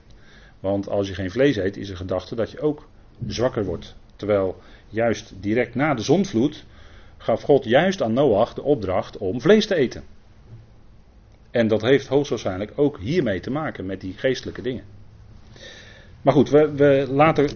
Want 0.60 0.88
als 0.88 1.08
je 1.08 1.14
geen 1.14 1.30
vlees 1.30 1.56
eet, 1.56 1.76
is 1.76 1.88
de 1.88 1.96
gedachte 1.96 2.34
dat 2.34 2.50
je 2.50 2.60
ook 2.60 2.88
zwakker 3.26 3.64
wordt. 3.64 3.96
Terwijl 4.16 4.56
juist 4.88 5.32
direct 5.40 5.74
na 5.74 5.94
de 5.94 6.02
zondvloed 6.02 6.64
gaf 7.16 7.42
God 7.42 7.64
juist 7.64 8.02
aan 8.02 8.12
Noach 8.12 8.54
de 8.54 8.62
opdracht 8.62 9.18
om 9.18 9.40
vlees 9.40 9.66
te 9.66 9.74
eten. 9.74 10.04
En 11.50 11.68
dat 11.68 11.82
heeft 11.82 12.06
hoogstwaarschijnlijk 12.06 12.72
ook 12.76 12.98
hiermee 12.98 13.40
te 13.40 13.50
maken 13.50 13.86
met 13.86 14.00
die 14.00 14.14
geestelijke 14.16 14.62
dingen. 14.62 14.84
Maar 16.22 16.34
goed, 16.34 16.50
we, 16.50 16.74
we 16.74 17.06
later, 17.10 17.50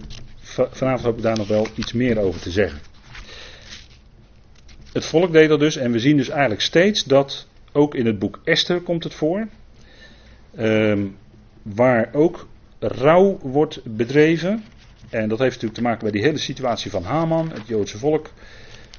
vanavond 0.71 1.03
heb 1.03 1.15
ik 1.17 1.21
daar 1.21 1.37
nog 1.37 1.47
wel 1.47 1.67
iets 1.75 1.93
meer 1.93 2.17
over 2.17 2.41
te 2.41 2.51
zeggen. 2.51 2.79
Het 4.93 5.05
volk 5.05 5.31
deed 5.31 5.49
dat 5.49 5.59
dus 5.59 5.75
en 5.75 5.91
we 5.91 5.99
zien 5.99 6.17
dus 6.17 6.29
eigenlijk 6.29 6.61
steeds 6.61 7.03
dat 7.03 7.47
ook 7.71 7.95
in 7.95 8.05
het 8.05 8.19
boek 8.19 8.39
Esther 8.43 8.81
komt 8.81 9.03
het 9.03 9.13
voor. 9.13 9.47
Ehm, 10.55 11.07
waar 11.61 12.09
ook 12.13 12.47
rouw 12.79 13.37
wordt 13.41 13.81
bedreven. 13.83 14.63
En 15.09 15.29
dat 15.29 15.39
heeft 15.39 15.51
natuurlijk 15.51 15.73
te 15.73 15.81
maken 15.81 16.03
met 16.03 16.13
die 16.13 16.23
hele 16.23 16.37
situatie 16.37 16.91
van 16.91 17.03
Haman, 17.03 17.51
het 17.51 17.67
Joodse 17.67 17.97
volk. 17.97 18.29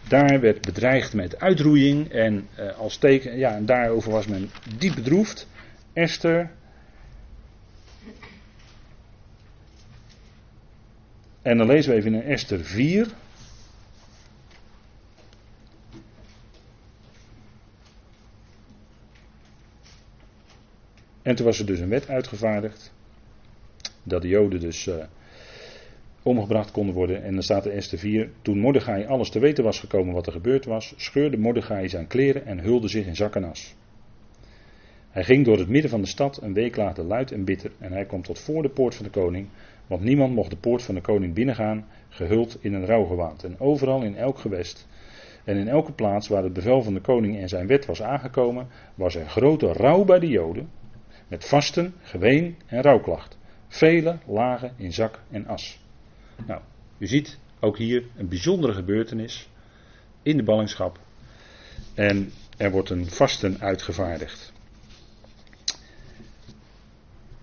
Daar 0.08 0.40
werd 0.40 0.60
bedreigd 0.60 1.14
met 1.14 1.40
uitroeiing 1.40 2.08
en 2.08 2.48
uh, 2.58 2.78
als 2.78 2.96
teken, 2.96 3.38
ja, 3.38 3.54
en 3.54 3.66
daarover 3.66 4.10
was 4.10 4.26
men 4.26 4.50
diep 4.78 4.94
bedroefd. 4.94 5.48
Esther. 5.92 6.50
En 11.42 11.58
dan 11.58 11.66
lezen 11.66 11.90
we 11.90 11.96
even 11.96 12.14
in 12.14 12.22
Esther 12.22 12.64
4. 12.64 13.06
En 21.22 21.34
toen 21.34 21.46
was 21.46 21.58
er 21.58 21.66
dus 21.66 21.80
een 21.80 21.88
wet 21.88 22.08
uitgevaardigd. 22.08 22.92
Dat 24.02 24.22
de 24.22 24.28
Joden 24.28 24.60
dus 24.60 24.86
uh, 24.86 24.94
omgebracht 26.22 26.70
konden 26.70 26.94
worden. 26.94 27.22
En 27.22 27.32
dan 27.32 27.42
staat 27.42 27.66
er 27.66 27.72
Esther 27.72 27.98
4. 27.98 28.30
Toen 28.42 28.58
Mordechai 28.58 29.06
alles 29.06 29.30
te 29.30 29.38
weten 29.38 29.64
was 29.64 29.80
gekomen 29.80 30.14
wat 30.14 30.26
er 30.26 30.32
gebeurd 30.32 30.64
was, 30.64 30.94
scheurde 30.96 31.38
Mordechai 31.38 31.88
zijn 31.88 32.06
kleren 32.06 32.46
en 32.46 32.58
hulde 32.58 32.88
zich 32.88 33.06
in 33.06 33.16
zak 33.16 33.36
en 33.36 33.44
as. 33.44 33.74
Hij 35.10 35.24
ging 35.24 35.44
door 35.44 35.58
het 35.58 35.68
midden 35.68 35.90
van 35.90 36.00
de 36.00 36.06
stad 36.06 36.42
een 36.42 36.54
week 36.54 36.76
later 36.76 37.04
luid 37.04 37.32
en 37.32 37.44
bitter 37.44 37.70
en 37.78 37.92
hij 37.92 38.04
kwam 38.04 38.22
tot 38.22 38.38
voor 38.38 38.62
de 38.62 38.68
poort 38.68 38.94
van 38.94 39.04
de 39.04 39.10
koning, 39.10 39.48
want 39.86 40.02
niemand 40.02 40.34
mocht 40.34 40.50
de 40.50 40.56
poort 40.56 40.82
van 40.82 40.94
de 40.94 41.00
koning 41.00 41.34
binnengaan, 41.34 41.86
gehuld 42.08 42.58
in 42.60 42.74
een 42.74 42.86
rouwgewaad. 42.86 43.44
En 43.44 43.60
overal 43.60 44.02
in 44.02 44.16
elk 44.16 44.38
gewest 44.38 44.88
en 45.44 45.56
in 45.56 45.68
elke 45.68 45.92
plaats 45.92 46.28
waar 46.28 46.42
het 46.42 46.52
bevel 46.52 46.82
van 46.82 46.94
de 46.94 47.00
koning 47.00 47.38
en 47.38 47.48
zijn 47.48 47.66
wet 47.66 47.86
was 47.86 48.02
aangekomen, 48.02 48.66
was 48.94 49.14
er 49.14 49.28
grote 49.28 49.72
rouw 49.72 50.04
bij 50.04 50.18
de 50.18 50.28
Joden, 50.28 50.68
met 51.30 51.44
vasten, 51.44 51.94
geween 52.02 52.56
en 52.66 52.82
rouwklacht. 52.82 53.38
Velen 53.68 54.20
lagen 54.26 54.74
in 54.76 54.92
zak 54.92 55.20
en 55.30 55.46
as. 55.46 55.78
Nou, 56.46 56.60
u 56.98 57.06
ziet 57.06 57.38
ook 57.60 57.78
hier 57.78 58.04
een 58.16 58.28
bijzondere 58.28 58.72
gebeurtenis 58.72 59.48
in 60.22 60.36
de 60.36 60.42
ballingschap. 60.42 60.98
En 61.94 62.32
er 62.56 62.70
wordt 62.70 62.90
een 62.90 63.06
vasten 63.06 63.60
uitgevaardigd. 63.60 64.52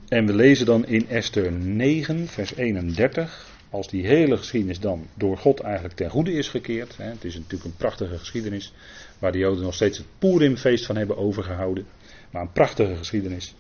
En 0.08 0.26
we 0.26 0.34
lezen 0.34 0.66
dan 0.66 0.86
in 0.86 1.10
Esther 1.10 1.52
9, 1.52 2.28
vers 2.28 2.56
31. 2.56 3.56
Als 3.70 3.90
die 3.90 4.08
hele 4.08 4.38
geschiedenis 4.38 4.80
dan 4.80 5.08
door 5.14 5.38
God 5.38 5.60
eigenlijk 5.60 5.96
ten 5.96 6.10
goede 6.10 6.32
is 6.32 6.50
gekeerd. 6.50 6.98
Hè, 6.98 7.04
het 7.04 7.24
is 7.24 7.36
natuurlijk 7.36 7.64
een 7.64 7.76
prachtige 7.78 8.18
geschiedenis. 8.18 8.74
Waar 9.20 9.32
de 9.32 9.38
Joden 9.38 9.64
nog 9.64 9.74
steeds 9.74 9.98
het 9.98 10.08
Purimfeest 10.20 10.86
van 10.86 10.96
hebben 10.96 11.18
overgehouden. 11.18 11.86
Maar 12.32 12.42
een 12.42 12.52
prachtige 12.52 12.96
geschiedenis. 12.96 13.56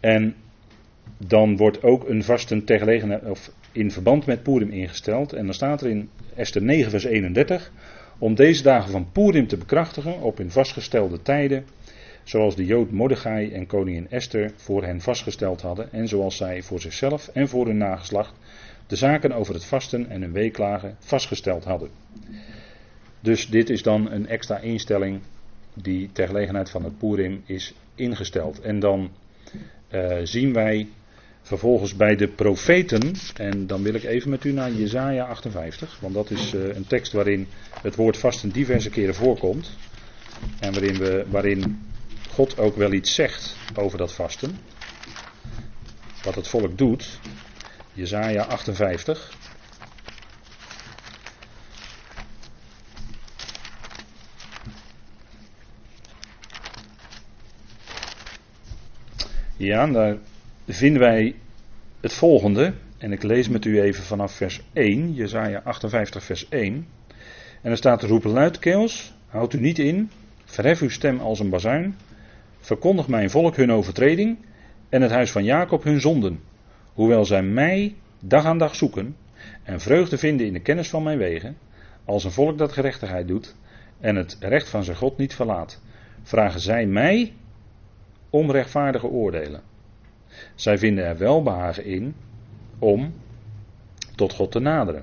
En 0.00 0.34
dan 1.18 1.56
wordt 1.56 1.82
ook 1.82 2.08
een 2.08 2.24
vasten 2.24 2.64
of 3.24 3.50
in 3.72 3.90
verband 3.90 4.26
met 4.26 4.42
Purim 4.42 4.70
ingesteld. 4.70 5.32
En 5.32 5.44
dan 5.44 5.54
staat 5.54 5.80
er 5.80 5.90
in 5.90 6.10
Esther 6.34 6.62
9, 6.62 6.90
vers 6.90 7.04
31. 7.04 7.72
Om 8.18 8.34
deze 8.34 8.62
dagen 8.62 8.90
van 8.90 9.12
Purim 9.12 9.46
te 9.46 9.56
bekrachtigen 9.56 10.20
op 10.20 10.38
hun 10.38 10.50
vastgestelde 10.50 11.22
tijden. 11.22 11.64
Zoals 12.24 12.56
de 12.56 12.64
Jood 12.64 12.90
Mordechai 12.90 13.52
en 13.52 13.66
koningin 13.66 14.10
Esther 14.10 14.52
voor 14.56 14.84
hen 14.84 15.00
vastgesteld 15.00 15.60
hadden. 15.60 15.92
En 15.92 16.08
zoals 16.08 16.36
zij 16.36 16.62
voor 16.62 16.80
zichzelf 16.80 17.28
en 17.28 17.48
voor 17.48 17.66
hun 17.66 17.78
nageslacht 17.78 18.34
de 18.86 18.96
zaken 18.96 19.32
over 19.32 19.54
het 19.54 19.64
vasten 19.64 20.08
en 20.08 20.22
hun 20.22 20.32
weeklagen 20.32 20.96
vastgesteld 20.98 21.64
hadden. 21.64 21.90
Dus 23.20 23.48
dit 23.48 23.70
is 23.70 23.82
dan 23.82 24.10
een 24.10 24.28
extra 24.28 24.58
instelling 24.58 25.20
die 25.74 26.10
ter 26.12 26.26
gelegenheid 26.26 26.70
van 26.70 26.84
het 26.84 26.98
Purim 26.98 27.42
is 27.46 27.74
ingesteld. 27.94 28.60
En 28.60 28.78
dan 28.78 29.10
uh, 29.90 30.16
zien 30.22 30.52
wij 30.52 30.88
vervolgens 31.42 31.96
bij 31.96 32.16
de 32.16 32.28
profeten, 32.28 33.14
en 33.34 33.66
dan 33.66 33.82
wil 33.82 33.94
ik 33.94 34.04
even 34.04 34.30
met 34.30 34.44
u 34.44 34.52
naar 34.52 34.72
Jezaja 34.72 35.24
58, 35.24 35.98
want 36.00 36.14
dat 36.14 36.30
is 36.30 36.54
uh, 36.54 36.74
een 36.74 36.86
tekst 36.86 37.12
waarin 37.12 37.48
het 37.82 37.94
woord 37.94 38.16
vasten 38.16 38.50
diverse 38.50 38.90
keren 38.90 39.14
voorkomt. 39.14 39.70
En 40.60 40.72
waarin, 40.72 40.98
we, 40.98 41.24
waarin 41.28 41.88
God 42.30 42.58
ook 42.58 42.76
wel 42.76 42.92
iets 42.92 43.14
zegt 43.14 43.56
over 43.74 43.98
dat 43.98 44.12
vasten. 44.12 44.58
Wat 46.22 46.34
het 46.34 46.48
volk 46.48 46.78
doet. 46.78 47.18
Jezaja 47.92 48.42
58. 48.42 49.32
Ja, 59.68 59.86
daar 59.86 60.16
vinden 60.66 61.00
wij 61.00 61.34
het 62.00 62.12
volgende. 62.12 62.72
En 62.98 63.12
ik 63.12 63.22
lees 63.22 63.48
met 63.48 63.64
u 63.64 63.80
even 63.80 64.04
vanaf 64.04 64.32
vers 64.32 64.62
1, 64.72 65.14
Jezaja 65.14 65.60
58 65.64 66.24
vers 66.24 66.48
1. 66.48 66.86
En 67.62 67.70
er 67.70 67.76
staat 67.76 68.02
roepen 68.02 68.30
luidkeels, 68.30 69.14
houd 69.26 69.52
u 69.52 69.60
niet 69.60 69.78
in, 69.78 70.10
verhef 70.44 70.80
uw 70.80 70.88
stem 70.88 71.20
als 71.20 71.40
een 71.40 71.50
bazuin, 71.50 71.96
verkondig 72.60 73.08
mijn 73.08 73.30
volk 73.30 73.56
hun 73.56 73.72
overtreding 73.72 74.38
en 74.88 75.02
het 75.02 75.10
huis 75.10 75.30
van 75.30 75.44
Jacob 75.44 75.82
hun 75.82 76.00
zonden. 76.00 76.40
Hoewel 76.92 77.24
zij 77.24 77.42
mij 77.42 77.94
dag 78.20 78.44
aan 78.44 78.58
dag 78.58 78.74
zoeken 78.74 79.16
en 79.62 79.80
vreugde 79.80 80.18
vinden 80.18 80.46
in 80.46 80.52
de 80.52 80.62
kennis 80.62 80.88
van 80.88 81.02
mijn 81.02 81.18
wegen, 81.18 81.56
als 82.04 82.24
een 82.24 82.30
volk 82.30 82.58
dat 82.58 82.72
gerechtigheid 82.72 83.28
doet 83.28 83.56
en 84.00 84.16
het 84.16 84.36
recht 84.40 84.68
van 84.68 84.84
zijn 84.84 84.96
God 84.96 85.18
niet 85.18 85.34
verlaat, 85.34 85.80
vragen 86.22 86.60
zij 86.60 86.86
mij 86.86 87.32
om 88.30 88.50
rechtvaardige 88.50 89.06
oordelen. 89.06 89.62
Zij 90.54 90.78
vinden 90.78 91.04
er 91.04 91.18
welbehagen 91.18 91.84
in 91.84 92.14
om 92.78 93.14
tot 94.14 94.32
God 94.32 94.52
te 94.52 94.60
naderen. 94.60 95.02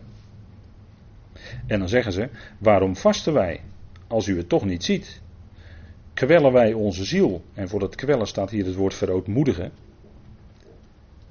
En 1.67 1.80
dan 1.80 1.89
zeggen 1.89 2.11
ze: 2.11 2.30
waarom 2.57 2.95
vasten 2.95 3.34
wij 3.34 3.61
als 4.07 4.28
u 4.28 4.38
het 4.38 4.49
toch 4.49 4.65
niet 4.65 4.84
ziet? 4.84 5.21
Kwellen 6.13 6.51
wij 6.51 6.73
onze 6.73 7.03
ziel? 7.03 7.43
En 7.53 7.69
voor 7.69 7.80
dat 7.80 7.95
kwellen 7.95 8.28
staat 8.28 8.49
hier 8.49 8.65
het 8.65 8.76
woord 8.76 8.93
verootmoedigen. 8.93 9.71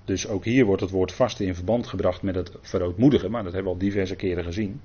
Dus 0.05 0.29
ook 0.29 0.45
hier 0.45 0.65
wordt 0.65 0.83
het 0.83 0.91
woord 0.91 1.13
vasten 1.13 1.47
in 1.47 1.55
verband 1.55 1.87
gebracht 1.87 2.23
met 2.23 2.35
het 2.35 2.53
verootmoedigen, 2.61 3.31
maar 3.31 3.45
dat 3.45 3.53
hebben 3.53 3.73
we 3.73 3.79
al 3.79 3.85
diverse 3.85 4.17
keren 4.17 4.45
gezien. 4.45 4.81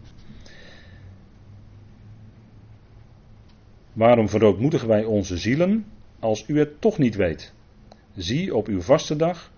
Waarom 3.94 4.30
verootmoedigen 4.30 4.88
wij 4.88 5.04
onze 5.04 5.38
zielen 5.38 5.86
als 6.20 6.44
u 6.48 6.60
het 6.60 6.82
toch 6.82 6.98
niet 6.98 7.16
weet. 7.16 7.54
Zie 8.16 8.56
op 8.56 8.68
uw 8.68 8.82
vaste 8.82 9.16
dag, 9.16 9.52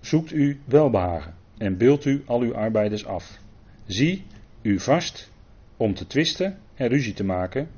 zoekt 0.00 0.32
u 0.32 0.60
welbehagen 0.64 1.34
en 1.58 1.76
beeld 1.76 2.04
u 2.04 2.22
al 2.26 2.40
uw 2.40 2.54
arbeiders 2.54 3.06
af. 3.06 3.38
Zie 3.86 4.24
u 4.62 4.80
vast 4.80 5.30
om 5.76 5.94
te 5.94 6.06
twisten 6.06 6.58
en 6.74 6.88
ruzie 6.88 7.12
te 7.12 7.24
maken. 7.24 7.68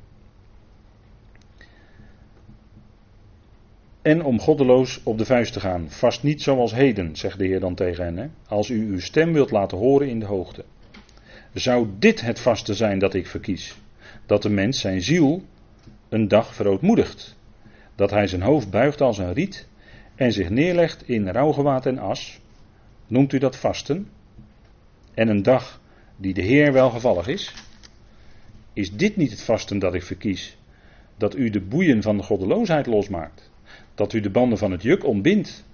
En 4.02 4.24
om 4.24 4.40
goddeloos 4.40 5.00
op 5.02 5.18
de 5.18 5.24
vuist 5.24 5.52
te 5.52 5.60
gaan. 5.60 5.90
Vast 5.90 6.22
niet 6.22 6.42
zoals 6.42 6.74
heden, 6.74 7.16
zegt 7.16 7.38
de 7.38 7.46
Heer 7.46 7.60
dan 7.60 7.74
tegen 7.74 8.04
hen. 8.04 8.34
Als 8.48 8.68
u 8.68 8.86
uw 8.86 9.00
stem 9.00 9.32
wilt 9.32 9.50
laten 9.50 9.78
horen 9.78 10.08
in 10.08 10.20
de 10.20 10.26
hoogte. 10.26 10.64
Zou 11.52 11.88
dit 11.98 12.20
het 12.20 12.40
vaste 12.40 12.74
zijn 12.74 12.98
dat 12.98 13.14
ik 13.14 13.26
verkies? 13.26 13.76
Dat 14.26 14.42
de 14.42 14.50
mens 14.50 14.80
zijn 14.80 15.02
ziel 15.02 15.42
een 16.08 16.28
dag 16.28 16.54
verootmoedigt 16.54 17.35
dat 17.96 18.10
hij 18.10 18.26
zijn 18.26 18.42
hoofd 18.42 18.70
buigt 18.70 19.00
als 19.00 19.18
een 19.18 19.32
riet 19.32 19.68
en 20.14 20.32
zich 20.32 20.50
neerlegt 20.50 21.08
in 21.08 21.28
rouwgewaad 21.28 21.86
en 21.86 21.98
as. 21.98 22.40
Noemt 23.06 23.32
u 23.32 23.38
dat 23.38 23.56
vasten? 23.56 24.08
En 25.14 25.28
een 25.28 25.42
dag 25.42 25.80
die 26.16 26.34
de 26.34 26.42
Heer 26.42 26.72
welgevallig 26.72 27.26
is? 27.26 27.54
Is 28.72 28.96
dit 28.96 29.16
niet 29.16 29.30
het 29.30 29.42
vasten 29.42 29.78
dat 29.78 29.94
ik 29.94 30.02
verkies? 30.02 30.56
Dat 31.16 31.36
u 31.36 31.50
de 31.50 31.60
boeien 31.60 32.02
van 32.02 32.16
de 32.16 32.22
goddeloosheid 32.22 32.86
losmaakt. 32.86 33.50
Dat 33.94 34.12
u 34.12 34.20
de 34.20 34.30
banden 34.30 34.58
van 34.58 34.70
het 34.70 34.82
juk 34.82 35.04
ontbindt. 35.04 35.64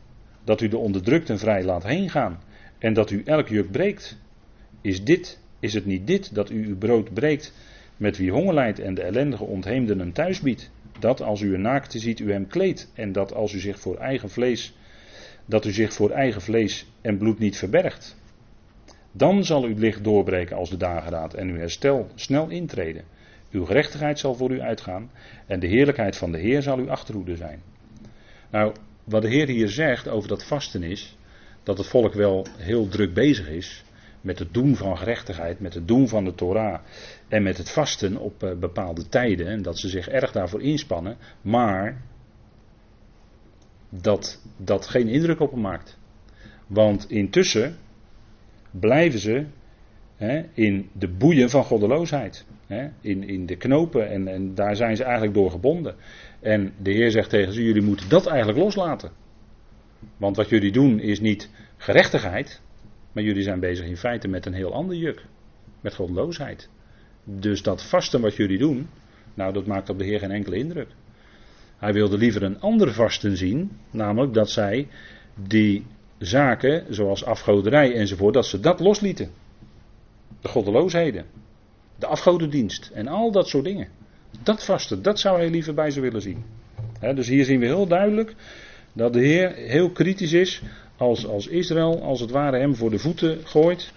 Dat 0.45 0.61
u 0.61 0.69
de 0.69 0.79
onderdrukten 0.79 1.39
vrij 1.39 1.65
laat 1.65 1.83
heen 1.83 2.11
gaan. 2.11 2.41
En 2.79 2.93
dat 2.93 3.11
u 3.11 3.23
elk 3.25 3.49
juk 3.49 3.71
breekt. 3.71 4.19
Is 4.81 5.05
dit, 5.05 5.41
is 5.61 5.75
het 5.75 5.87
niet 5.87 6.07
dit 6.07 6.35
dat 6.35 6.51
u 6.51 6.67
uw 6.67 6.77
brood 6.77 7.15
breekt 7.15 7.53
met 7.97 8.17
wie 8.17 8.31
honger 8.31 8.55
lijdt 8.55 8.79
en 8.79 8.95
de 8.95 9.03
ellendige 9.03 9.45
ontheemden 9.45 9.99
een 9.99 10.13
thuis 10.13 10.41
biedt. 10.41 10.71
Dat 11.03 11.23
als 11.23 11.41
u 11.41 11.55
een 11.55 11.61
naakte 11.61 11.99
ziet, 11.99 12.21
u 12.21 12.33
hem 12.33 12.47
kleedt. 12.47 12.91
En 12.95 13.13
dat 13.13 13.35
als 13.35 13.53
u 13.53 13.59
zich 13.59 13.81
voor 13.81 13.97
eigen 13.97 14.31
vlees, 14.31 14.75
dat 15.47 15.65
u 15.65 15.73
zich 15.73 15.93
voor 15.93 16.11
eigen 16.11 16.43
vlees 16.43 16.87
en 17.01 17.19
bloed 17.19 17.39
niet 17.39 17.57
verbergt. 17.57 18.17
Dan 19.13 19.45
zal 19.45 19.65
uw 19.65 19.79
licht 19.79 20.05
doorbreken 20.05 20.57
als 20.57 20.71
de 20.71 20.77
dageraad 20.77 21.35
en 21.35 21.49
uw 21.49 21.57
herstel 21.57 22.09
snel 22.15 22.49
intreden. 22.49 23.05
Uw 23.51 23.65
gerechtigheid 23.65 24.19
zal 24.19 24.35
voor 24.35 24.51
u 24.51 24.61
uitgaan 24.61 25.11
en 25.47 25.61
de 25.61 25.67
heerlijkheid 25.67 26.17
van 26.17 26.33
de 26.33 26.39
Heer 26.39 26.63
zal 26.63 26.79
uw 26.79 26.91
achterhoede 26.91 27.37
zijn. 27.37 27.63
Nou, 28.51 28.75
wat 29.05 29.23
de 29.23 29.29
Heer 29.29 29.49
hier 29.49 29.69
zegt 29.69 30.09
over 30.09 30.29
dat 30.29 30.45
vasten 30.45 30.83
is, 30.83 31.17
dat 31.63 31.79
het 31.79 31.87
volk 31.87 32.15
wel 32.15 32.47
heel 32.59 32.89
druk 32.89 33.15
bezig 33.15 33.49
is 33.49 33.85
met 34.23 34.39
het 34.39 34.55
doen 34.55 34.77
van 34.77 34.99
gerechtigheid, 34.99 35.61
met 35.61 35.75
het 35.75 35.89
doen 35.89 36.09
van 36.09 36.25
de 36.25 36.35
Torah 36.35 36.81
en 37.29 37.43
met 37.43 37.59
het 37.59 37.71
vasten 37.71 38.17
op 38.17 38.43
eh, 38.43 38.55
bepaalde 38.55 39.09
tijden 39.09 39.47
en 39.47 39.63
dat 39.63 39.79
ze 39.79 39.89
zich 39.89 40.09
erg 40.09 40.33
daarvoor 40.33 40.63
inspannen, 40.63 41.17
maar 41.41 42.03
dat 43.89 44.43
dat 44.57 44.87
geen 44.87 45.09
indruk 45.09 45.41
op 45.41 45.51
hem 45.51 45.61
maakt. 45.61 45.99
Want 46.67 47.11
intussen 47.11 47.77
blijven 48.71 49.19
ze 49.19 49.47
hè, 50.17 50.45
in 50.53 50.91
de 50.93 51.09
boeien 51.09 51.51
van 51.51 51.65
goddeloosheid. 51.65 52.47
Hè, 52.67 52.89
in, 53.01 53.29
in 53.29 53.47
de 53.47 53.57
knopen 53.57 54.09
en, 54.09 54.29
en 54.29 54.55
daar 54.55 54.77
zijn 54.77 54.97
ze 54.97 55.05
eigenlijk 55.05 55.35
door 55.35 55.51
gebonden. 55.51 55.95
En 56.41 56.73
de 56.79 56.91
Heer 56.91 57.11
zegt 57.11 57.31
tegen 57.31 57.53
ze, 57.53 57.63
jullie 57.63 57.83
moeten 57.83 58.09
dat 58.09 58.27
eigenlijk 58.27 58.59
loslaten. 58.59 59.11
Want 60.17 60.37
wat 60.37 60.49
jullie 60.49 60.73
doen 60.73 61.01
is 61.01 61.21
niet 61.21 61.51
gerechtigheid, 61.77 62.63
maar 63.13 63.23
jullie 63.23 63.43
zijn 63.43 63.61
bezig 63.61 63.87
in 63.87 63.97
feite 63.97 64.29
met 64.29 64.47
een 64.47 64.55
heel 64.55 64.73
ander 64.73 64.97
juk. 64.97 65.25
Met 65.81 65.95
goddeloosheid. 65.95 66.69
Dus 67.25 67.63
dat 67.63 67.85
vasten 67.85 68.21
wat 68.21 68.37
jullie 68.37 68.59
doen, 68.59 68.89
nou 69.35 69.53
dat 69.53 69.67
maakt 69.67 69.91
op 69.91 69.99
de 69.99 70.05
Heer 70.05 70.19
geen 70.19 70.31
enkele 70.31 70.57
indruk. 70.57 70.89
Hij 71.79 71.93
wilde 71.93 72.19
liever 72.19 72.43
een 72.43 72.61
ander 72.61 72.93
vasten 72.93 73.37
zien, 73.37 73.71
namelijk 73.91 74.35
dat 74.35 74.51
zij 74.51 74.89
die 75.35 75.87
zaken, 76.19 76.95
zoals 76.95 77.25
afgoderij 77.25 77.95
enzovoort, 77.95 78.35
dat 78.35 78.47
ze 78.47 78.61
dat 78.61 78.81
loslieten. 78.81 79.31
De 80.41 80.49
goddeloosheden, 80.49 81.25
de 81.99 82.07
afgodendienst 82.07 82.91
en 82.95 83.09
al 83.09 83.33
dat 83.33 83.49
soort 83.49 83.65
dingen. 83.65 83.89
Dat 84.43 84.65
vasten, 84.65 85.03
dat 85.03 85.21
zou 85.21 85.39
hij 85.39 85.51
liever 85.51 85.75
bij 85.75 85.91
ze 85.91 86.01
willen 86.01 86.23
zien. 86.23 86.45
dus 87.15 87.29
hier 87.29 87.45
zien 87.45 87.61
we 87.61 87.67
heel 87.67 87.87
duidelijk 87.87 88.35
dat 88.93 89.13
de 89.13 89.21
Heer 89.21 89.53
heel 89.55 89.91
kritisch 89.91 90.33
is 90.33 90.63
als, 91.03 91.27
als 91.27 91.47
Israël 91.47 92.03
als 92.03 92.21
het 92.21 92.31
ware 92.31 92.59
hem 92.59 92.75
voor 92.75 92.91
de 92.91 92.99
voeten 92.99 93.39
gooit. 93.45 93.93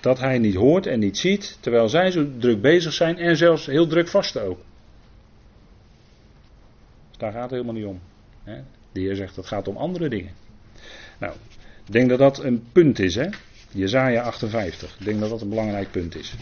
Dat 0.00 0.18
hij 0.18 0.38
niet 0.38 0.54
hoort 0.54 0.86
en 0.86 0.98
niet 0.98 1.18
ziet, 1.18 1.58
terwijl 1.60 1.88
zij 1.88 2.10
zo 2.10 2.26
druk 2.38 2.60
bezig 2.60 2.92
zijn 2.92 3.18
en 3.18 3.36
zelfs 3.36 3.66
heel 3.66 3.86
druk 3.86 4.08
vasten 4.08 4.42
ook. 4.42 4.58
Daar 7.16 7.32
gaat 7.32 7.42
het 7.42 7.50
helemaal 7.50 7.74
niet 7.74 7.84
om. 7.84 8.00
De 8.92 9.00
Heer 9.00 9.16
zegt 9.16 9.34
dat 9.34 9.46
gaat 9.46 9.68
om 9.68 9.76
andere 9.76 10.08
dingen. 10.08 10.32
Nou, 11.18 11.32
ik 11.86 11.92
denk 11.92 12.08
dat 12.08 12.18
dat 12.18 12.42
een 12.44 12.64
punt 12.72 12.98
is, 12.98 13.14
hè? 13.14 13.28
Jezaja 13.70 14.22
58. 14.22 14.96
Ik 14.98 15.04
denk 15.04 15.20
dat 15.20 15.30
dat 15.30 15.40
een 15.40 15.48
belangrijk 15.48 15.90
punt 15.90 16.16
is. 16.16 16.34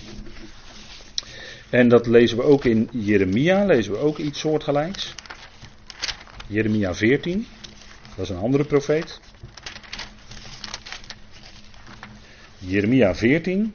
En 1.71 1.89
dat 1.89 2.07
lezen 2.07 2.37
we 2.37 2.43
ook 2.43 2.64
in 2.64 2.89
Jeremia, 2.93 3.64
lezen 3.64 3.93
we 3.93 3.99
ook 3.99 4.19
iets 4.19 4.41
soortgelijks. 4.41 5.14
Jeremia 6.47 6.95
14, 6.95 7.47
dat 8.17 8.25
is 8.25 8.31
een 8.31 8.43
andere 8.43 8.64
profeet. 8.64 9.21
Jeremia 12.67 13.14
14. 13.14 13.75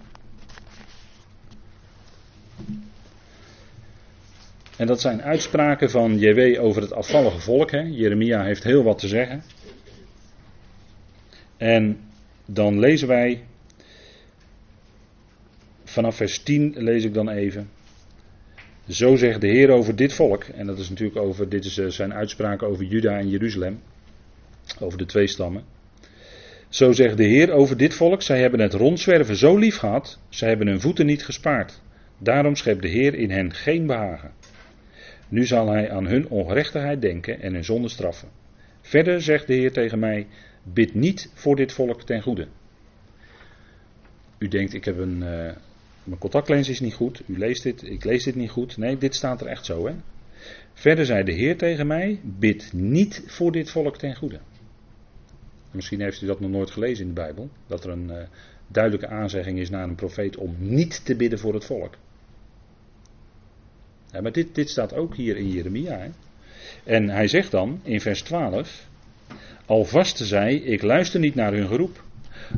En 4.78 4.88
dat 4.88 5.02
zijn 5.02 5.22
uitspraken 5.22 5.90
van 5.90 6.20
JW 6.20 6.62
over 6.62 6.82
het 6.82 6.94
afvallige 6.94 7.40
volk. 7.40 7.72
Hè. 7.72 7.80
Jeremia 7.80 8.44
heeft 8.44 8.64
heel 8.64 8.84
wat 8.84 9.00
te 9.00 9.08
zeggen. 9.08 9.44
En 11.58 12.00
dan 12.46 12.80
lezen 12.80 13.08
wij, 13.08 13.44
vanaf 15.84 16.16
vers 16.16 16.44
10 16.44 16.74
lees 16.78 17.04
ik 17.04 17.14
dan 17.14 17.30
even. 17.30 17.70
Zo 18.88 19.16
zegt 19.16 19.42
de 19.42 19.48
Heer 19.48 19.70
over 19.70 19.96
dit 19.96 20.14
volk, 20.14 20.44
en 20.44 20.66
dat 20.66 20.80
is 20.80 20.90
natuurlijk 20.90 21.20
over, 21.20 21.50
dit 21.50 21.66
is 21.66 21.78
eh, 21.78 21.88
zijn 21.88 22.14
uitspraak 22.14 22.64
over 22.64 22.86
Juda 22.86 23.18
en 23.18 23.30
Jeruzalem, 23.30 23.82
over 24.80 24.98
de 24.98 25.06
twee 25.06 25.28
stammen. 25.28 25.64
Zo 26.72 26.92
zegt 26.92 27.18
de 27.18 27.24
Heer 27.24 27.52
over 27.52 27.78
dit 27.78 27.94
volk, 27.94 28.22
zij 28.22 28.40
hebben 28.40 28.60
het 28.60 28.74
rondzwerven 28.74 29.36
zo 29.36 29.58
lief 29.58 29.78
gehad, 29.78 30.20
zij 30.30 30.50
hebben 30.50 30.68
hun 30.68 30.82
voeten 30.82 31.06
niet 31.06 31.26
gespaard. 31.26 31.82
Daarom 32.18 32.56
schept 32.56 32.82
de 32.82 32.88
Heer 32.88 33.14
in 33.14 33.30
hen 33.30 33.54
geen 33.54 33.86
behagen. 33.86 34.32
Nu 35.28 35.46
zal 35.46 35.72
hij 35.72 35.92
aan 35.92 36.08
hun 36.08 36.28
ongerechtigheid 36.30 37.02
denken 37.02 37.42
en 37.42 37.54
hun 37.54 37.64
zonde 37.64 37.90
straffen. 37.90 38.28
Verder 38.82 39.22
zegt 39.22 39.48
de 39.48 39.54
Heer 39.54 39.72
tegen 39.72 40.00
mij, 40.00 40.28
bid 40.64 40.94
niet 40.94 41.32
voor 41.34 41.56
dit 41.56 41.72
volk 41.74 42.04
ten 42.04 42.22
goede. 42.22 42.48
U 44.38 44.48
denkt, 44.48 44.74
ik 44.74 44.86
heb 44.86 44.98
een, 44.98 45.18
uh, 45.18 45.52
mijn 46.04 46.20
contactlens 46.20 46.70
is 46.70 46.80
niet 46.80 46.94
goed, 46.94 47.24
u 47.26 47.38
leest 47.38 47.64
dit, 47.64 47.84
ik 47.84 48.04
lees 48.04 48.24
dit 48.24 48.36
niet 48.36 48.50
goed. 48.50 48.78
Nee, 48.78 48.98
dit 48.98 49.16
staat 49.16 49.42
er 49.42 49.48
echt 49.48 49.66
zo. 49.66 49.88
Hè? 49.88 49.94
Verder 50.74 51.06
zei 51.06 51.24
de 51.24 51.34
Heer 51.34 51.58
tegen 51.58 51.88
mij, 51.88 52.20
bid 52.24 52.74
niet 52.74 53.24
voor 53.28 53.52
dit 53.52 53.70
volk 53.70 53.98
ten 53.98 54.16
goede. 54.16 54.40
Misschien 55.72 56.02
heeft 56.02 56.22
u 56.22 56.26
dat 56.26 56.40
nog 56.40 56.50
nooit 56.50 56.72
gelezen 56.72 57.08
in 57.08 57.14
de 57.14 57.22
Bijbel, 57.22 57.50
dat 57.68 57.84
er 57.84 57.90
een 57.90 58.10
uh, 58.10 58.18
duidelijke 58.68 59.08
aanzegging 59.08 59.60
is 59.60 59.70
naar 59.70 59.84
een 59.84 59.96
profeet 59.96 60.38
om 60.38 60.56
niet 60.60 61.06
te 61.06 61.16
bidden 61.16 61.40
voor 61.40 61.54
het 61.54 61.66
volk. 61.66 61.98
Ja, 64.12 64.22
maar 64.22 64.32
dit, 64.32 64.56
dit 64.56 64.70
staat 64.70 64.94
ook 64.94 65.16
hier 65.16 65.38
in 65.38 65.50
Jeremia. 65.50 65.98
Hè? 65.98 66.10
En 66.84 67.10
hij 67.10 67.28
zegt 67.28 67.52
dan 67.52 67.80
in 67.84 68.02
vers 68.02 68.22
12: 68.22 68.88
Al 69.66 69.86
vasten 69.86 70.26
zij, 70.26 70.56
ik 70.56 70.82
luister 70.82 71.20
niet 71.20 71.36
naar 71.36 71.54
hun 71.54 71.68
geroep. 71.68 72.04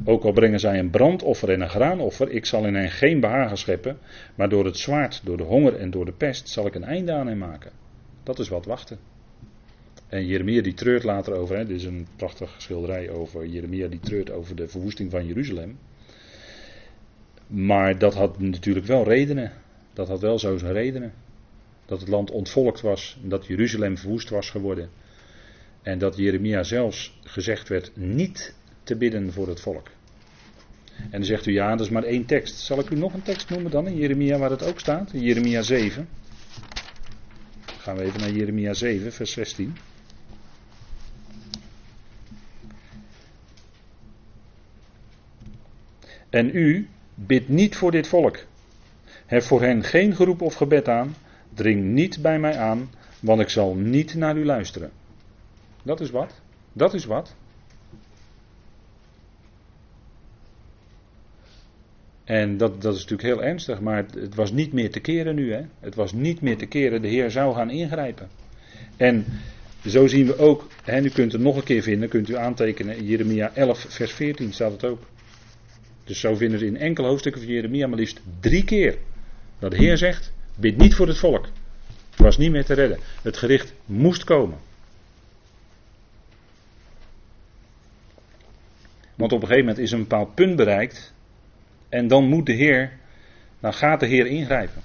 Ook 0.05 0.24
al 0.24 0.32
brengen 0.32 0.59
zij 0.59 0.80
een 0.80 0.89
brandoffer 0.89 1.49
en 1.49 1.61
een 1.61 1.70
graanoffer, 1.70 2.30
ik 2.30 2.45
zal 2.45 2.66
in 2.66 2.76
hen 2.76 2.91
geen 2.91 3.20
behagen 3.20 3.57
scheppen, 3.57 3.97
maar 4.36 4.49
door 4.49 4.66
het 4.66 4.78
zwaard, 4.78 5.22
door 5.24 5.38
de 5.38 5.43
honger 5.43 5.76
en 5.76 5.91
door 5.91 6.05
de 6.05 6.11
pest 6.11 6.49
zal 6.49 6.66
ik 6.66 6.76
een 6.76 6.84
einde 6.84 7.14
aan 7.14 7.28
hen 7.28 7.38
maken. 7.38 7.72
Dat 8.24 8.39
is 8.39 8.49
wat 8.49 8.66
wachten. 8.66 8.97
En 10.14 10.26
Jeremia 10.26 10.61
die 10.61 10.74
treurt 10.74 11.03
later 11.03 11.34
over, 11.34 11.57
hè, 11.57 11.66
dit 11.66 11.78
is 11.78 11.86
een 11.86 12.07
prachtige 12.16 12.61
schilderij 12.61 13.09
over 13.09 13.45
Jeremia 13.45 13.88
die 13.88 13.99
treurt 13.99 14.32
over 14.32 14.55
de 14.55 14.68
verwoesting 14.68 15.11
van 15.11 15.26
Jeruzalem. 15.26 15.78
Maar 17.47 17.97
dat 17.97 18.14
had 18.14 18.39
natuurlijk 18.39 18.86
wel 18.86 19.03
redenen. 19.03 19.51
Dat 19.93 20.07
had 20.07 20.20
wel 20.20 20.39
zo 20.39 20.57
zijn 20.57 20.74
redenen. 20.74 21.14
Dat 21.86 21.99
het 21.99 22.09
land 22.09 22.32
ontvolkt 22.32 22.82
was, 22.82 23.18
dat 23.24 23.45
Jeruzalem 23.45 23.97
verwoest 23.97 24.30
was 24.30 24.49
geworden. 24.49 24.89
En 25.82 25.97
dat 25.97 26.18
Jeremia 26.18 26.64
zelfs 26.64 27.20
gezegd 27.24 27.68
werd 27.68 27.91
niet 27.95 28.55
te 28.84 28.95
bidden 28.95 29.32
voor 29.32 29.47
het 29.47 29.59
volk. 29.59 29.88
En 30.97 31.11
dan 31.11 31.24
zegt 31.24 31.45
u 31.45 31.51
ja, 31.51 31.70
dat 31.76 31.86
is 31.86 31.91
maar 31.91 32.03
één 32.03 32.26
tekst. 32.26 32.59
Zal 32.59 32.80
ik 32.80 32.89
u 32.89 32.95
nog 32.95 33.14
een 33.14 33.24
tekst 33.24 33.49
noemen 33.49 33.72
dan 33.72 33.88
in 33.88 33.95
Jeremia 33.95 34.38
waar 34.38 34.49
het 34.49 34.64
ook 34.64 34.80
staat? 34.80 35.14
In 35.14 35.22
Jeremia 35.22 35.61
7. 35.61 36.07
Dan 37.66 37.76
gaan 37.76 37.95
we 37.95 38.03
even 38.03 38.20
naar 38.20 38.32
Jeremia 38.32 38.74
7, 38.74 39.14
vers 39.14 39.32
16. 39.32 39.76
En 46.34 46.56
u 46.56 46.88
bidt 47.16 47.50
niet 47.50 47.76
voor 47.76 47.92
dit 47.92 48.08
volk. 48.08 48.38
Hef 49.26 49.46
voor 49.46 49.62
hen 49.62 49.84
geen 49.84 50.16
geroep 50.16 50.42
of 50.42 50.54
gebed 50.54 50.90
aan. 50.90 51.16
Dring 51.54 51.84
niet 51.84 52.22
bij 52.22 52.40
mij 52.40 52.58
aan, 52.58 52.90
want 53.20 53.42
ik 53.42 53.50
zal 53.50 53.76
niet 53.76 54.16
naar 54.16 54.38
u 54.38 54.46
luisteren. 54.46 54.92
Dat 55.84 56.00
is 56.00 56.10
wat. 56.10 56.42
Dat 56.74 56.94
is 56.94 57.06
wat. 57.06 57.36
En 62.24 62.58
dat, 62.58 62.82
dat 62.82 62.94
is 62.96 63.02
natuurlijk 63.02 63.30
heel 63.30 63.44
ernstig, 63.44 63.80
maar 63.80 63.96
het, 63.96 64.14
het, 64.14 64.36
was 64.36 64.52
niet 64.52 64.74
meer 64.74 64.92
te 64.92 65.00
keren 65.00 65.36
nu. 65.36 65.54
Hè? 65.54 65.62
Het 65.80 65.96
was 65.96 66.14
niet 66.14 66.42
meer 66.42 66.58
te 66.58 66.66
keren, 66.66 67.02
de 67.02 67.08
Heer 67.08 67.32
zou 67.32 67.56
gaan 67.56 67.70
ingrijpen. 67.70 68.30
En 68.98 69.26
zo 69.86 70.08
zien 70.08 70.26
we 70.26 70.38
ook, 70.38 70.68
hè, 70.84 71.02
u 71.02 71.10
kunt 71.10 71.32
het 71.32 71.42
nog 71.42 71.56
een 71.56 71.64
keer 71.64 71.82
vinden, 71.82 72.10
kunt 72.10 72.30
u 72.30 72.36
aantekenen, 72.36 73.06
Jeremia 73.06 73.52
11, 73.54 73.86
vers 73.90 74.12
14 74.12 74.54
staat 74.54 74.72
het 74.72 74.86
ook. 74.86 75.00
Dus 76.04 76.20
zo 76.20 76.36
vinden 76.36 76.60
we 76.60 76.66
in 76.66 76.78
enkele 76.78 77.08
hoofdstukken 77.08 77.41
van 77.41 77.51
Jeremia 77.51 77.88
maar 77.88 77.97
liefst 77.97 78.22
drie 78.39 78.64
keer 78.64 78.97
dat 79.60 79.72
de 79.72 79.78
Heer 79.78 79.97
zegt, 79.97 80.34
bid 80.56 80.78
niet 80.78 80.95
voor 80.95 81.08
het 81.08 81.18
volk. 81.18 81.47
Het 82.10 82.20
was 82.20 82.38
niet 82.38 82.51
meer 82.51 82.66
te 82.66 82.74
redden. 82.74 82.99
Het 83.22 83.38
gericht 83.38 83.74
moest 83.86 84.24
komen. 84.24 84.58
Want 89.16 89.32
op 89.32 89.41
een 89.41 89.47
gegeven 89.47 89.68
moment 89.68 89.84
is 89.84 89.91
een 89.91 89.99
bepaald 89.99 90.36
punt 90.36 90.56
bereikt 90.56 91.14
en 91.89 92.08
dan 92.08 92.26
moet 92.26 92.45
de 92.45 92.54
Heer, 92.54 92.91
dan 93.60 93.74
gaat 93.74 93.99
de 93.99 94.06
Heer 94.06 94.26
ingrijpen. 94.26 94.82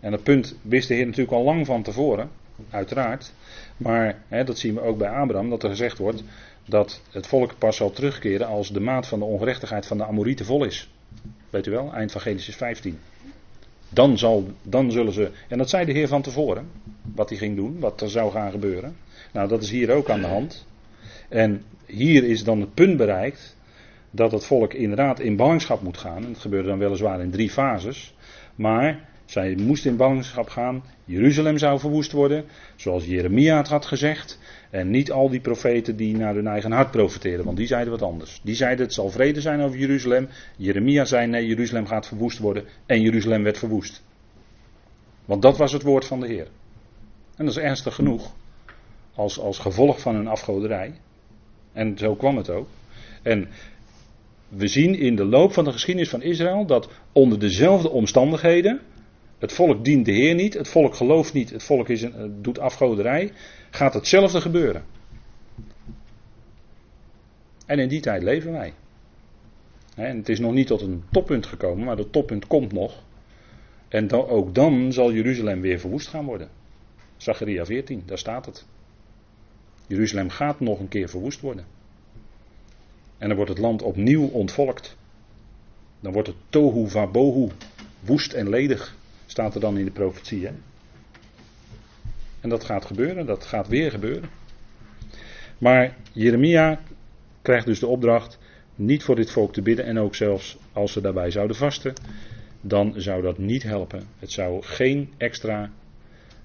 En 0.00 0.10
dat 0.10 0.22
punt 0.22 0.56
wist 0.62 0.88
de 0.88 0.94
Heer 0.94 1.06
natuurlijk 1.06 1.32
al 1.32 1.44
lang 1.44 1.66
van 1.66 1.82
tevoren, 1.82 2.30
uiteraard. 2.70 3.32
Maar 3.76 4.22
hè, 4.28 4.44
dat 4.44 4.58
zien 4.58 4.74
we 4.74 4.80
ook 4.80 4.98
bij 4.98 5.08
Abraham, 5.08 5.50
dat 5.50 5.62
er 5.62 5.70
gezegd 5.70 5.98
wordt 5.98 6.22
dat 6.68 7.00
het 7.10 7.26
volk 7.26 7.58
pas 7.58 7.76
zal 7.76 7.90
terugkeren 7.90 8.46
als 8.46 8.72
de 8.72 8.80
maat 8.80 9.06
van 9.06 9.18
de 9.18 9.24
ongerechtigheid 9.24 9.86
van 9.86 9.98
de 9.98 10.04
Amorieten 10.04 10.46
vol 10.46 10.64
is. 10.64 10.90
Weet 11.50 11.66
u 11.66 11.70
wel, 11.70 11.92
eind 11.92 12.12
van 12.12 12.20
Genesis 12.20 12.56
15. 12.56 12.98
Dan, 13.88 14.18
zal, 14.18 14.48
dan 14.62 14.90
zullen 14.90 15.12
ze. 15.12 15.30
En 15.48 15.58
dat 15.58 15.68
zei 15.68 15.84
de 15.84 15.92
Heer 15.92 16.08
van 16.08 16.22
tevoren. 16.22 16.70
Wat 17.14 17.28
hij 17.28 17.38
ging 17.38 17.56
doen, 17.56 17.78
wat 17.78 18.00
er 18.00 18.10
zou 18.10 18.32
gaan 18.32 18.50
gebeuren. 18.50 18.96
Nou, 19.32 19.48
dat 19.48 19.62
is 19.62 19.70
hier 19.70 19.90
ook 19.90 20.10
aan 20.10 20.20
de 20.20 20.26
hand. 20.26 20.66
En 21.28 21.62
hier 21.86 22.24
is 22.24 22.44
dan 22.44 22.60
het 22.60 22.74
punt 22.74 22.96
bereikt. 22.96 23.56
Dat 24.10 24.32
het 24.32 24.44
volk 24.44 24.74
inderdaad 24.74 25.20
in 25.20 25.36
ballingschap 25.36 25.82
moet 25.82 25.98
gaan. 25.98 26.24
En 26.24 26.32
dat 26.32 26.40
gebeurde 26.40 26.68
dan 26.68 26.78
weliswaar 26.78 27.20
in 27.20 27.30
drie 27.30 27.50
fases. 27.50 28.14
Maar 28.54 29.08
zij 29.30 29.54
moesten 29.54 29.90
in 29.90 29.96
ballingschap 29.96 30.48
gaan. 30.48 30.82
Jeruzalem 31.04 31.58
zou 31.58 31.78
verwoest 31.78 32.12
worden. 32.12 32.44
Zoals 32.76 33.04
Jeremia 33.04 33.56
het 33.56 33.68
had 33.68 33.86
gezegd. 33.86 34.38
En 34.70 34.90
niet 34.90 35.12
al 35.12 35.28
die 35.28 35.40
profeten 35.40 35.96
die 35.96 36.16
naar 36.16 36.34
hun 36.34 36.46
eigen 36.46 36.72
hart 36.72 36.90
profeteerden. 36.90 37.44
Want 37.44 37.56
die 37.56 37.66
zeiden 37.66 37.92
wat 37.92 38.02
anders. 38.02 38.40
Die 38.44 38.54
zeiden 38.54 38.84
het 38.84 38.94
zal 38.94 39.10
vrede 39.10 39.40
zijn 39.40 39.60
over 39.60 39.78
Jeruzalem. 39.78 40.28
Jeremia 40.56 41.04
zei 41.04 41.26
nee, 41.26 41.46
Jeruzalem 41.46 41.86
gaat 41.86 42.06
verwoest 42.06 42.38
worden. 42.38 42.64
En 42.86 43.00
Jeruzalem 43.00 43.42
werd 43.42 43.58
verwoest. 43.58 44.02
Want 45.24 45.42
dat 45.42 45.56
was 45.56 45.72
het 45.72 45.82
woord 45.82 46.04
van 46.04 46.20
de 46.20 46.26
Heer. 46.26 46.48
En 47.36 47.44
dat 47.44 47.56
is 47.56 47.62
ernstig 47.62 47.94
genoeg. 47.94 48.32
Als, 49.14 49.38
als 49.38 49.58
gevolg 49.58 50.00
van 50.00 50.14
hun 50.14 50.28
afgoderij. 50.28 50.94
En 51.72 51.98
zo 51.98 52.14
kwam 52.14 52.36
het 52.36 52.50
ook. 52.50 52.68
En 53.22 53.48
we 54.48 54.68
zien 54.68 54.94
in 54.94 55.16
de 55.16 55.24
loop 55.24 55.52
van 55.52 55.64
de 55.64 55.72
geschiedenis 55.72 56.08
van 56.08 56.22
Israël 56.22 56.66
dat 56.66 56.88
onder 57.12 57.38
dezelfde 57.38 57.90
omstandigheden 57.90 58.80
het 59.38 59.52
volk 59.52 59.84
dient 59.84 60.04
de 60.04 60.12
Heer 60.12 60.34
niet, 60.34 60.54
het 60.54 60.68
volk 60.68 60.94
gelooft 60.94 61.32
niet, 61.32 61.50
het 61.50 61.62
volk 61.62 61.88
is 61.88 62.02
een, 62.02 62.42
doet 62.42 62.58
afgoderij. 62.58 63.32
Gaat 63.70 63.94
hetzelfde 63.94 64.40
gebeuren. 64.40 64.84
En 67.66 67.78
in 67.78 67.88
die 67.88 68.00
tijd 68.00 68.22
leven 68.22 68.52
wij. 68.52 68.74
En 69.94 70.16
het 70.16 70.28
is 70.28 70.38
nog 70.38 70.52
niet 70.52 70.66
tot 70.66 70.80
een 70.80 71.02
toppunt 71.10 71.46
gekomen, 71.46 71.84
maar 71.84 71.96
dat 71.96 72.12
toppunt 72.12 72.46
komt 72.46 72.72
nog. 72.72 73.02
En 73.88 74.06
dan, 74.06 74.26
ook 74.26 74.54
dan 74.54 74.92
zal 74.92 75.12
Jeruzalem 75.12 75.60
weer 75.60 75.78
verwoest 75.78 76.08
gaan 76.08 76.24
worden. 76.24 76.48
Zacharia 77.16 77.64
14, 77.64 78.02
daar 78.06 78.18
staat 78.18 78.46
het. 78.46 78.66
Jeruzalem 79.86 80.28
gaat 80.28 80.60
nog 80.60 80.80
een 80.80 80.88
keer 80.88 81.08
verwoest 81.08 81.40
worden. 81.40 81.64
En 83.18 83.28
dan 83.28 83.36
wordt 83.36 83.52
het 83.52 83.60
land 83.60 83.82
opnieuw 83.82 84.26
ontvolkt. 84.26 84.96
Dan 86.00 86.12
wordt 86.12 86.28
het 86.28 86.36
tohu 86.48 86.88
vabohu, 86.88 87.48
woest 88.00 88.32
en 88.32 88.48
ledig. 88.48 88.96
Staat 89.30 89.54
er 89.54 89.60
dan 89.60 89.78
in 89.78 89.84
de 89.84 89.90
profetie. 89.90 90.46
Hè? 90.46 90.52
En 92.40 92.48
dat 92.48 92.64
gaat 92.64 92.84
gebeuren, 92.84 93.26
dat 93.26 93.44
gaat 93.44 93.68
weer 93.68 93.90
gebeuren. 93.90 94.30
Maar 95.58 95.96
Jeremia 96.12 96.80
krijgt 97.42 97.66
dus 97.66 97.78
de 97.78 97.86
opdracht 97.86 98.38
niet 98.74 99.02
voor 99.02 99.16
dit 99.16 99.30
volk 99.30 99.52
te 99.52 99.62
bidden 99.62 99.84
en 99.84 99.98
ook 99.98 100.14
zelfs 100.14 100.58
als 100.72 100.92
ze 100.92 101.00
daarbij 101.00 101.30
zouden 101.30 101.56
vasten, 101.56 101.94
dan 102.60 102.94
zou 102.96 103.22
dat 103.22 103.38
niet 103.38 103.62
helpen. 103.62 104.02
Het 104.18 104.30
zou 104.30 104.62
geen 104.62 105.12
extra 105.16 105.70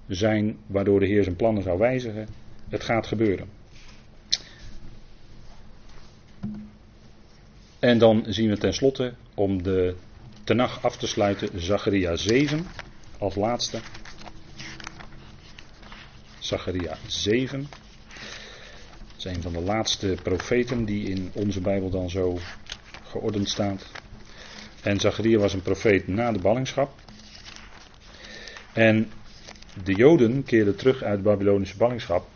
zijn 0.07 0.57
waardoor 0.67 0.99
de 0.99 1.05
Heer 1.05 1.23
zijn 1.23 1.35
plannen 1.35 1.63
zou 1.63 1.79
wijzigen. 1.79 2.27
Het 2.69 2.83
gaat 2.83 3.07
gebeuren. 3.07 3.47
En 7.79 7.97
dan 7.97 8.23
zien 8.27 8.49
we 8.49 8.57
tenslotte 8.57 9.13
om 9.33 9.63
de 9.63 9.95
Tenach 10.43 10.83
af 10.83 10.97
te 10.97 11.07
sluiten, 11.07 11.49
Zacharia 11.61 12.15
7 12.15 12.65
als 13.17 13.35
laatste. 13.35 13.79
Zacharia 16.39 16.97
7. 17.07 17.67
Dat 19.07 19.17
is 19.17 19.25
een 19.25 19.41
van 19.41 19.53
de 19.53 19.61
laatste 19.61 20.17
profeten 20.23 20.85
die 20.85 21.09
in 21.09 21.31
onze 21.33 21.61
Bijbel 21.61 21.89
dan 21.89 22.09
zo 22.09 22.39
geordend 23.03 23.49
staat. 23.49 23.91
En 24.81 24.99
Zacharia 24.99 25.37
was 25.37 25.53
een 25.53 25.61
profeet 25.61 26.07
na 26.07 26.31
de 26.31 26.39
ballingschap. 26.39 26.91
En 28.73 29.11
de 29.83 29.93
Joden 29.93 30.43
keerden 30.43 30.75
terug 30.75 31.03
uit 31.03 31.17
de 31.17 31.23
Babylonische 31.23 31.77
ballingschap. 31.77 32.27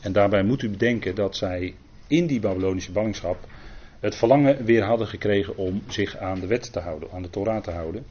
En 0.00 0.12
daarbij 0.12 0.42
moet 0.42 0.62
u 0.62 0.68
bedenken 0.68 1.14
dat 1.14 1.36
zij 1.36 1.74
in 2.06 2.26
die 2.26 2.40
Babylonische 2.40 2.92
ballingschap 2.92 3.46
het 4.04 4.14
verlangen 4.14 4.64
weer 4.64 4.82
hadden 4.82 5.06
gekregen 5.06 5.56
om 5.56 5.82
zich 5.88 6.16
aan 6.16 6.40
de 6.40 6.46
wet 6.46 6.72
te 6.72 6.80
houden, 6.80 7.08
aan 7.12 7.22
de 7.22 7.30
Torah 7.30 7.62
te 7.62 7.70
houden. 7.70 8.04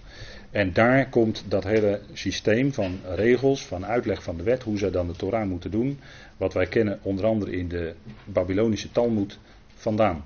En 0.52 0.74
daar 0.74 1.10
komt 1.10 1.44
dat 1.48 1.64
hele 1.64 2.02
systeem 2.14 2.74
van 2.74 3.00
regels, 3.16 3.66
van 3.66 3.86
uitleg 3.86 4.24
van 4.24 4.38
de 4.38 4.44
wet, 4.44 4.64
hoe 4.64 4.78
zij 4.78 4.91
dan 4.91 5.08
de 5.08 5.16
Torah 5.16 5.48
moeten 5.48 5.72
doen, 5.72 6.00
wat 6.38 6.54
wij 6.54 6.66
kennen 6.66 7.00
onder 7.02 7.26
andere 7.26 7.52
in 7.52 7.68
de 7.68 7.94
Babylonische 8.26 8.91
Talmud 8.91 9.39
vandaan. 9.74 10.24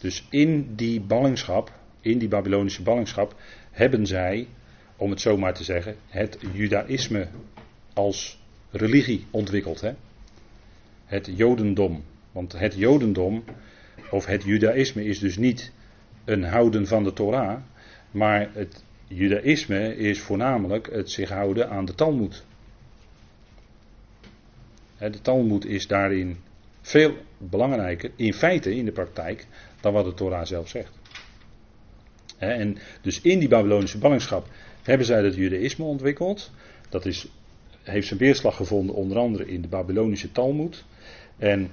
Dus 0.00 0.26
in 0.30 0.74
die 0.74 1.00
ballingschap, 1.00 1.72
in 2.00 2.18
die 2.18 2.28
Babylonische 2.28 2.82
ballingschap, 2.82 3.34
hebben 3.70 4.06
zij, 4.06 4.46
om 4.96 5.10
het 5.10 5.20
zo 5.20 5.36
maar 5.36 5.54
te 5.54 5.64
zeggen, 5.64 5.96
het 6.08 6.38
Judaïsme 6.52 7.28
als 7.92 8.42
religie 8.70 9.26
ontwikkeld. 9.30 9.80
Hè? 9.80 9.92
Het 11.04 11.30
Jodendom. 11.36 12.04
Want 12.32 12.52
het 12.52 12.74
Jodendom 12.74 13.44
of 14.10 14.26
het 14.26 14.42
Judaïsme 14.42 15.04
is 15.04 15.18
dus 15.18 15.36
niet 15.36 15.72
een 16.24 16.44
houden 16.44 16.86
van 16.86 17.04
de 17.04 17.12
Torah, 17.12 17.60
maar 18.10 18.50
het 18.52 18.84
Judaïsme 19.06 19.96
is 19.96 20.20
voornamelijk 20.20 20.88
het 20.92 21.10
zich 21.10 21.28
houden 21.28 21.70
aan 21.70 21.84
de 21.84 21.94
Talmud. 21.94 22.44
De 24.98 25.20
Talmud 25.22 25.64
is 25.64 25.86
daarin 25.86 26.36
veel 26.80 27.16
belangrijker, 27.38 28.10
in 28.16 28.34
feite, 28.34 28.76
in 28.76 28.84
de 28.84 28.92
praktijk, 28.92 29.46
dan 29.80 29.92
wat 29.92 30.04
de 30.04 30.14
Torah 30.14 30.44
zelf 30.44 30.68
zegt. 30.68 30.98
En 32.38 32.78
dus 33.02 33.20
in 33.20 33.38
die 33.38 33.48
Babylonische 33.48 33.98
ballingschap 33.98 34.46
hebben 34.82 35.06
zij 35.06 35.22
het 35.22 35.34
Judaïsme 35.34 35.84
ontwikkeld. 35.84 36.50
Dat 36.88 37.06
is, 37.06 37.28
heeft 37.82 38.06
zijn 38.06 38.18
weerslag 38.18 38.56
gevonden 38.56 38.94
onder 38.94 39.18
andere 39.18 39.46
in 39.46 39.62
de 39.62 39.68
Babylonische 39.68 40.32
Talmud. 40.32 40.84
En 41.36 41.70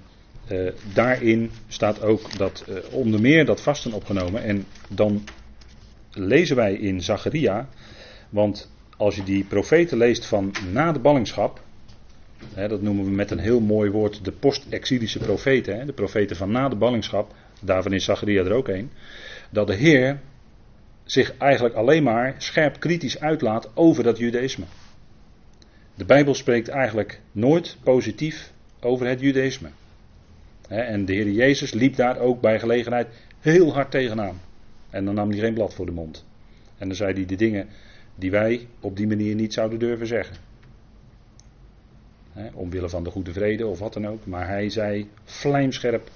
uh, 0.52 0.72
daarin 0.94 1.52
staat 1.68 2.02
ook 2.02 2.38
dat 2.38 2.66
uh, 2.70 2.76
onder 2.92 3.22
meer 3.22 3.46
dat 3.46 3.62
vasten 3.62 3.94
opgenomen. 3.94 4.44
En 4.44 4.66
dan 4.90 5.24
lezen 6.12 6.56
wij 6.56 6.74
in 6.74 7.02
Zacharia, 7.02 7.70
want 8.30 8.72
als 8.98 9.16
je 9.16 9.24
die 9.24 9.44
profeten 9.44 9.98
leest 9.98 10.26
van 10.26 10.54
na 10.72 10.92
de 10.92 11.00
ballingschap, 11.00 11.62
hè, 12.54 12.68
dat 12.68 12.82
noemen 12.82 13.06
we 13.06 13.12
met 13.12 13.32
een 13.32 13.40
heel 13.40 13.60
mooi 13.60 13.90
woord 13.90 14.26
de 14.26 14.32
post-exilische 14.32 15.20
profeten, 15.20 15.80
hè, 15.80 15.86
de 15.86 15.94
profeten 15.94 16.36
van 16.36 16.52
na 16.52 16.70
de 16.70 16.76
ballingschap, 16.76 17.34
daarvan 17.62 17.94
is 17.94 18.04
Zacharia 18.04 18.44
er 18.44 18.54
ook 18.54 18.68
een, 18.68 18.92
dat 19.50 19.68
de 19.68 19.76
Heer 19.76 20.20
zich 21.04 21.38
eigenlijk 21.38 21.76
alleen 21.76 22.04
maar 22.04 22.36
scherp 22.38 22.80
kritisch 22.80 23.20
uitlaat 23.20 23.70
over 23.74 24.04
dat 24.04 24.18
judaïsme. 24.18 24.66
De 25.96 26.06
Bijbel 26.06 26.34
spreekt 26.34 26.68
eigenlijk 26.68 27.22
nooit 27.32 27.78
positief 27.84 28.52
over 28.80 29.08
het 29.08 29.20
judaïsme. 29.20 29.70
En 30.68 31.06
de 31.06 31.14
Heer 31.14 31.30
Jezus 31.30 31.74
liep 31.74 31.96
daar 31.96 32.20
ook 32.20 32.42
bij 32.42 32.60
gelegenheid 32.60 33.08
heel 33.40 33.74
hard 33.74 33.92
tegenaan. 33.92 34.42
En 34.90 35.06
dan 35.06 35.16
nam 35.16 35.30
hij 35.30 35.40
geen 35.40 35.54
blad 35.54 35.74
voor 35.74 35.86
de 35.86 35.92
mond. 35.92 36.26
En 36.78 36.88
dan 36.88 36.98
zei 36.98 37.14
hij 37.14 37.26
de 37.26 37.36
dingen 37.36 37.68
die 38.16 38.32
wij 38.32 38.68
op 38.80 38.98
die 38.98 39.08
manier 39.08 39.36
niet 39.36 39.54
zouden 39.54 39.80
durven 39.80 40.08
zeggen. 40.08 40.36
omwille 42.54 42.90
van 42.90 43.04
de 43.04 43.10
goede 43.10 43.34
vrede 43.34 43.68
of 43.68 43.80
wat 43.80 43.94
dan 43.94 44.08
ook. 44.08 44.26
Maar 44.26 44.48
hij 44.48 44.70
zei 44.70 45.10
vlijmscherp 45.24 46.10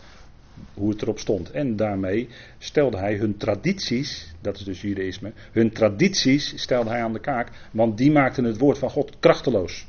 hoe 0.74 0.90
het 0.90 1.02
erop 1.02 1.20
stond. 1.20 1.52
En 1.52 1.76
daarmee 1.76 2.28
stelde 2.58 2.98
hij 2.98 3.16
hun 3.16 3.38
tradities, 3.38 4.34
dat 4.42 4.58
is 4.58 4.64
dus 4.64 4.82
judaïsme, 4.82 5.32
hun 5.52 5.72
tradities 5.72 6.62
stelde 6.62 6.90
hij 6.90 7.04
aan 7.04 7.14
de 7.14 7.20
kaak. 7.20 7.50
Want 7.72 7.98
die 7.98 8.12
maakten 8.12 8.44
het 8.44 8.58
woord 8.58 8.78
van 8.78 8.90
God 8.90 9.20
krachteloos. 9.20 9.88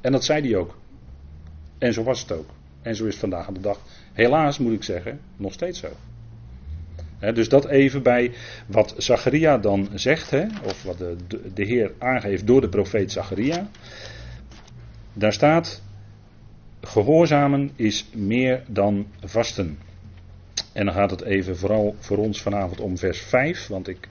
En 0.00 0.12
dat 0.12 0.24
zei 0.24 0.48
hij 0.48 0.56
ook. 0.56 0.78
En 1.78 1.92
zo 1.92 2.02
was 2.02 2.20
het 2.20 2.32
ook. 2.32 2.50
En 2.82 2.96
zo 2.96 3.04
is 3.04 3.10
het 3.10 3.20
vandaag 3.20 3.46
aan 3.46 3.54
de 3.54 3.60
dag, 3.60 3.80
helaas 4.12 4.58
moet 4.58 4.72
ik 4.72 4.82
zeggen, 4.82 5.20
nog 5.36 5.52
steeds 5.52 5.78
zo. 5.78 5.88
dus 7.34 7.48
dat 7.48 7.66
even 7.68 8.02
bij 8.02 8.32
wat 8.66 8.94
Zacharia 8.96 9.58
dan 9.58 9.88
zegt, 9.94 10.32
of 10.64 10.82
wat 10.82 10.98
de, 10.98 11.16
de, 11.28 11.52
de, 11.54 11.64
Heer 11.64 11.92
aangeeft 11.98 12.46
door 12.46 12.60
de 12.60 12.68
profeet 12.68 13.12
Zacharia. 13.12 13.68
Daar 15.12 15.32
staat, 15.32 15.82
gehoorzamen 16.80 17.70
is 17.76 18.06
meer 18.14 18.62
dan 18.66 19.06
vasten. 19.24 19.78
En 20.72 20.84
dan 20.84 20.94
gaat 20.94 21.10
het 21.10 21.22
even 21.22 21.56
vooral 21.56 21.96
voor 21.98 22.18
ons 22.18 22.42
vanavond 22.42 22.80
om 22.80 22.98
vers 22.98 23.20
5, 23.20 23.66
want 23.66 23.88
ik 23.88 24.08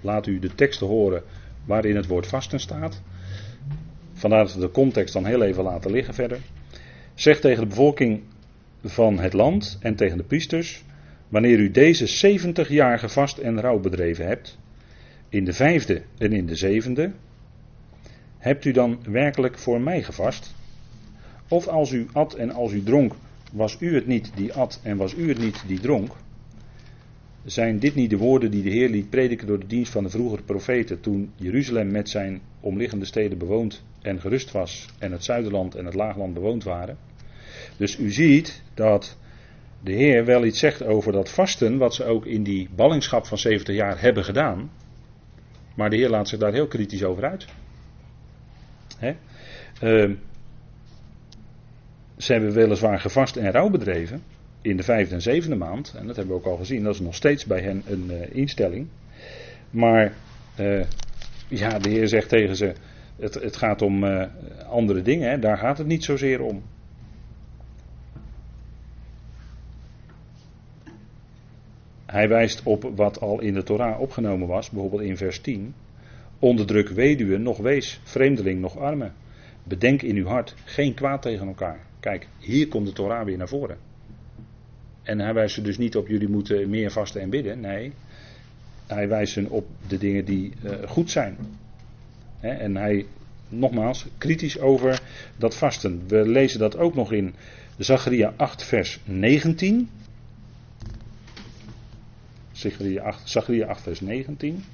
laat 0.00 0.26
u 0.26 0.38
de 0.38 0.54
teksten 0.54 0.86
horen 0.86 1.22
waarin 1.64 1.96
het 1.96 2.06
woord 2.06 2.26
vasten 2.26 2.60
staat. 2.60 3.00
Vandaar 4.12 4.44
dat 4.44 4.54
we 4.54 4.60
de 4.60 4.70
context 4.70 5.12
dan 5.14 5.24
heel 5.24 5.42
even 5.42 5.62
laten 5.62 5.90
liggen 5.90 6.14
verder. 6.14 6.38
Zeg 7.14 7.40
tegen 7.40 7.60
de 7.60 7.68
bevolking 7.68 8.22
van 8.82 9.18
het 9.18 9.32
land 9.32 9.78
en 9.80 9.94
tegen 9.94 10.16
de 10.16 10.24
priesters: 10.24 10.84
Wanneer 11.28 11.58
u 11.58 11.70
deze 11.70 12.06
70 12.06 12.68
jaar 12.68 12.98
gevast 12.98 13.38
en 13.38 13.60
rouw 13.60 13.78
bedreven 13.78 14.26
hebt, 14.26 14.58
in 15.28 15.44
de 15.44 15.52
vijfde 15.52 16.02
en 16.18 16.32
in 16.32 16.46
de 16.46 16.54
zevende, 16.54 17.12
hebt 18.38 18.64
u 18.64 18.72
dan 18.72 18.98
werkelijk 19.08 19.58
voor 19.58 19.80
mij 19.80 20.02
gevast? 20.02 20.54
Of 21.48 21.66
als 21.66 21.92
u 21.92 22.06
at 22.12 22.34
en 22.34 22.50
als 22.50 22.72
u 22.72 22.82
dronk, 22.82 23.14
was 23.52 23.76
u 23.80 23.94
het 23.94 24.06
niet 24.06 24.32
die 24.34 24.52
at 24.52 24.80
en 24.82 24.96
was 24.96 25.14
u 25.14 25.28
het 25.28 25.38
niet 25.38 25.62
die 25.66 25.80
dronk? 25.80 26.12
Zijn 27.44 27.78
dit 27.78 27.94
niet 27.94 28.10
de 28.10 28.16
woorden 28.16 28.50
die 28.50 28.62
de 28.62 28.70
Heer 28.70 28.88
liet 28.88 29.10
prediken 29.10 29.46
door 29.46 29.58
de 29.58 29.66
dienst 29.66 29.92
van 29.92 30.02
de 30.02 30.10
vroegere 30.10 30.42
profeten 30.42 31.00
toen 31.00 31.32
Jeruzalem 31.36 31.90
met 31.90 32.08
zijn 32.08 32.40
omliggende 32.60 33.04
steden 33.04 33.38
bewoond 33.38 33.84
en 34.02 34.20
gerust 34.20 34.50
was 34.50 34.88
en 34.98 35.12
het 35.12 35.24
Zuiderland 35.24 35.74
en 35.74 35.84
het 35.84 35.94
Laagland 35.94 36.34
bewoond 36.34 36.64
waren? 36.64 36.98
Dus 37.76 37.98
u 37.98 38.10
ziet 38.10 38.62
dat 38.74 39.18
de 39.82 39.92
Heer 39.92 40.24
wel 40.24 40.44
iets 40.44 40.58
zegt 40.58 40.82
over 40.82 41.12
dat 41.12 41.30
vasten, 41.30 41.78
wat 41.78 41.94
ze 41.94 42.04
ook 42.04 42.26
in 42.26 42.42
die 42.42 42.68
ballingschap 42.74 43.26
van 43.26 43.38
70 43.38 43.74
jaar 43.74 44.00
hebben 44.00 44.24
gedaan. 44.24 44.70
Maar 45.74 45.90
de 45.90 45.96
Heer 45.96 46.08
laat 46.08 46.28
zich 46.28 46.38
daar 46.38 46.52
heel 46.52 46.66
kritisch 46.66 47.04
over 47.04 47.24
uit. 47.24 47.46
Hè? 48.98 49.14
Uh, 49.82 50.16
ze 52.16 52.32
hebben 52.32 52.52
weliswaar 52.52 53.00
gevast 53.00 53.36
en 53.36 53.50
rouw 53.50 53.70
bedreven 53.70 54.22
in 54.64 54.76
de 54.76 54.82
vijfde 54.82 55.14
en 55.14 55.22
zevende 55.22 55.56
maand. 55.56 55.94
En 55.96 56.06
dat 56.06 56.16
hebben 56.16 56.34
we 56.34 56.40
ook 56.40 56.46
al 56.46 56.56
gezien, 56.56 56.82
dat 56.82 56.94
is 56.94 57.00
nog 57.00 57.14
steeds 57.14 57.44
bij 57.44 57.60
hen 57.60 57.82
een 57.86 58.10
uh, 58.10 58.34
instelling. 58.34 58.86
Maar 59.70 60.12
uh, 60.60 60.84
ja, 61.48 61.78
de 61.78 61.88
Heer 61.88 62.08
zegt 62.08 62.28
tegen 62.28 62.56
ze, 62.56 62.72
het, 63.16 63.34
het 63.34 63.56
gaat 63.56 63.82
om 63.82 64.04
uh, 64.04 64.26
andere 64.68 65.02
dingen, 65.02 65.30
hè? 65.30 65.38
daar 65.38 65.58
gaat 65.58 65.78
het 65.78 65.86
niet 65.86 66.04
zozeer 66.04 66.40
om. 66.40 66.62
Hij 72.06 72.28
wijst 72.28 72.62
op 72.62 72.90
wat 72.94 73.20
al 73.20 73.40
in 73.40 73.54
de 73.54 73.62
Torah 73.62 74.00
opgenomen 74.00 74.48
was, 74.48 74.70
bijvoorbeeld 74.70 75.02
in 75.02 75.16
vers 75.16 75.40
10. 75.40 75.74
Onderdruk 76.38 76.88
weduwen, 76.88 77.42
nog 77.42 77.58
wees, 77.58 78.00
vreemdeling, 78.02 78.60
nog 78.60 78.78
armen. 78.78 79.12
Bedenk 79.62 80.02
in 80.02 80.16
uw 80.16 80.26
hart 80.26 80.54
geen 80.64 80.94
kwaad 80.94 81.22
tegen 81.22 81.46
elkaar. 81.46 81.78
Kijk, 82.00 82.28
hier 82.38 82.68
komt 82.68 82.86
de 82.86 82.92
Torah 82.92 83.24
weer 83.24 83.36
naar 83.36 83.48
voren. 83.48 83.93
En 85.04 85.18
hij 85.18 85.34
wijst 85.34 85.56
er 85.56 85.62
dus 85.62 85.78
niet 85.78 85.96
op 85.96 86.08
jullie 86.08 86.28
moeten 86.28 86.70
meer 86.70 86.90
vasten 86.90 87.20
en 87.20 87.30
bidden. 87.30 87.60
Nee, 87.60 87.92
hij 88.86 89.08
wijst 89.08 89.34
hen 89.34 89.50
op 89.50 89.66
de 89.86 89.98
dingen 89.98 90.24
die 90.24 90.52
uh, 90.64 90.72
goed 90.86 91.10
zijn. 91.10 91.36
En 92.40 92.76
hij, 92.76 93.06
nogmaals, 93.48 94.06
kritisch 94.18 94.58
over 94.58 95.00
dat 95.36 95.56
vasten. 95.56 96.02
We 96.08 96.28
lezen 96.28 96.58
dat 96.58 96.76
ook 96.76 96.94
nog 96.94 97.12
in 97.12 97.34
Zacharia 97.78 98.34
8, 98.36 98.62
vers 98.62 99.00
19. 99.04 99.90
Zacharia 102.52 103.02
8, 103.02 103.28
Zacharia 103.28 103.66
8 103.66 103.82
vers 103.82 104.00
19. 104.00 104.64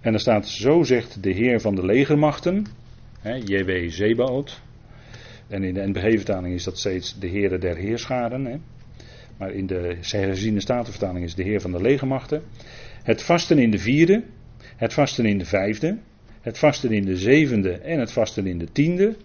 En 0.00 0.12
er 0.12 0.20
staat, 0.20 0.48
zo 0.48 0.82
zegt 0.82 1.22
de 1.22 1.30
Heer 1.30 1.60
van 1.60 1.74
de 1.74 1.84
legermachten, 1.84 2.66
JW 3.22 3.90
Zebaot. 3.90 4.60
En 5.48 5.64
in 5.64 5.74
de 5.74 5.86
NBG-vertaling 5.86 6.54
is 6.54 6.64
dat 6.64 6.78
steeds 6.78 7.18
de 7.18 7.28
Heere 7.28 7.58
der 7.58 7.76
Heerscharen. 7.76 8.44
Hè. 8.44 8.56
Maar 9.36 9.52
in 9.52 9.66
de 9.66 9.96
herziene 10.00 10.60
statenvertaling 10.60 11.24
is 11.24 11.34
de 11.34 11.42
Heer 11.42 11.60
van 11.60 11.72
de 11.72 11.80
legermachten. 11.80 12.42
Het 13.02 13.22
vasten 13.22 13.58
in 13.58 13.70
de 13.70 13.78
vierde, 13.78 14.24
het 14.76 14.92
vasten 14.92 15.26
in 15.26 15.38
de 15.38 15.44
vijfde, 15.44 15.98
het 16.40 16.58
vasten 16.58 16.90
in 16.90 17.04
de 17.04 17.16
zevende 17.16 17.72
en 17.72 17.98
het 17.98 18.12
vasten 18.12 18.46
in 18.46 18.58
de 18.58 18.72
tiende 18.72 19.16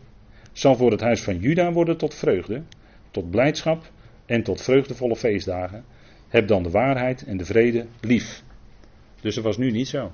zal 0.52 0.76
voor 0.76 0.92
het 0.92 1.02
huis 1.02 1.22
van 1.22 1.40
Juda 1.40 1.72
worden 1.72 1.98
tot 1.98 2.14
vreugde, 2.14 2.64
tot 3.12 3.30
blijdschap 3.30 3.92
en 4.26 4.44
tot 4.44 4.62
vreugdevolle 4.62 5.16
feestdagen. 5.16 5.84
Heb 6.28 6.48
dan 6.48 6.64
de 6.64 6.70
waarheid 6.70 7.24
en 7.24 7.38
de 7.38 7.46
vrede 7.46 7.86
lief. 8.02 8.44
Dus 9.22 9.36
dat 9.36 9.44
was 9.44 9.58
nu 9.58 9.72
niet 9.72 9.88
zo. 9.88 10.12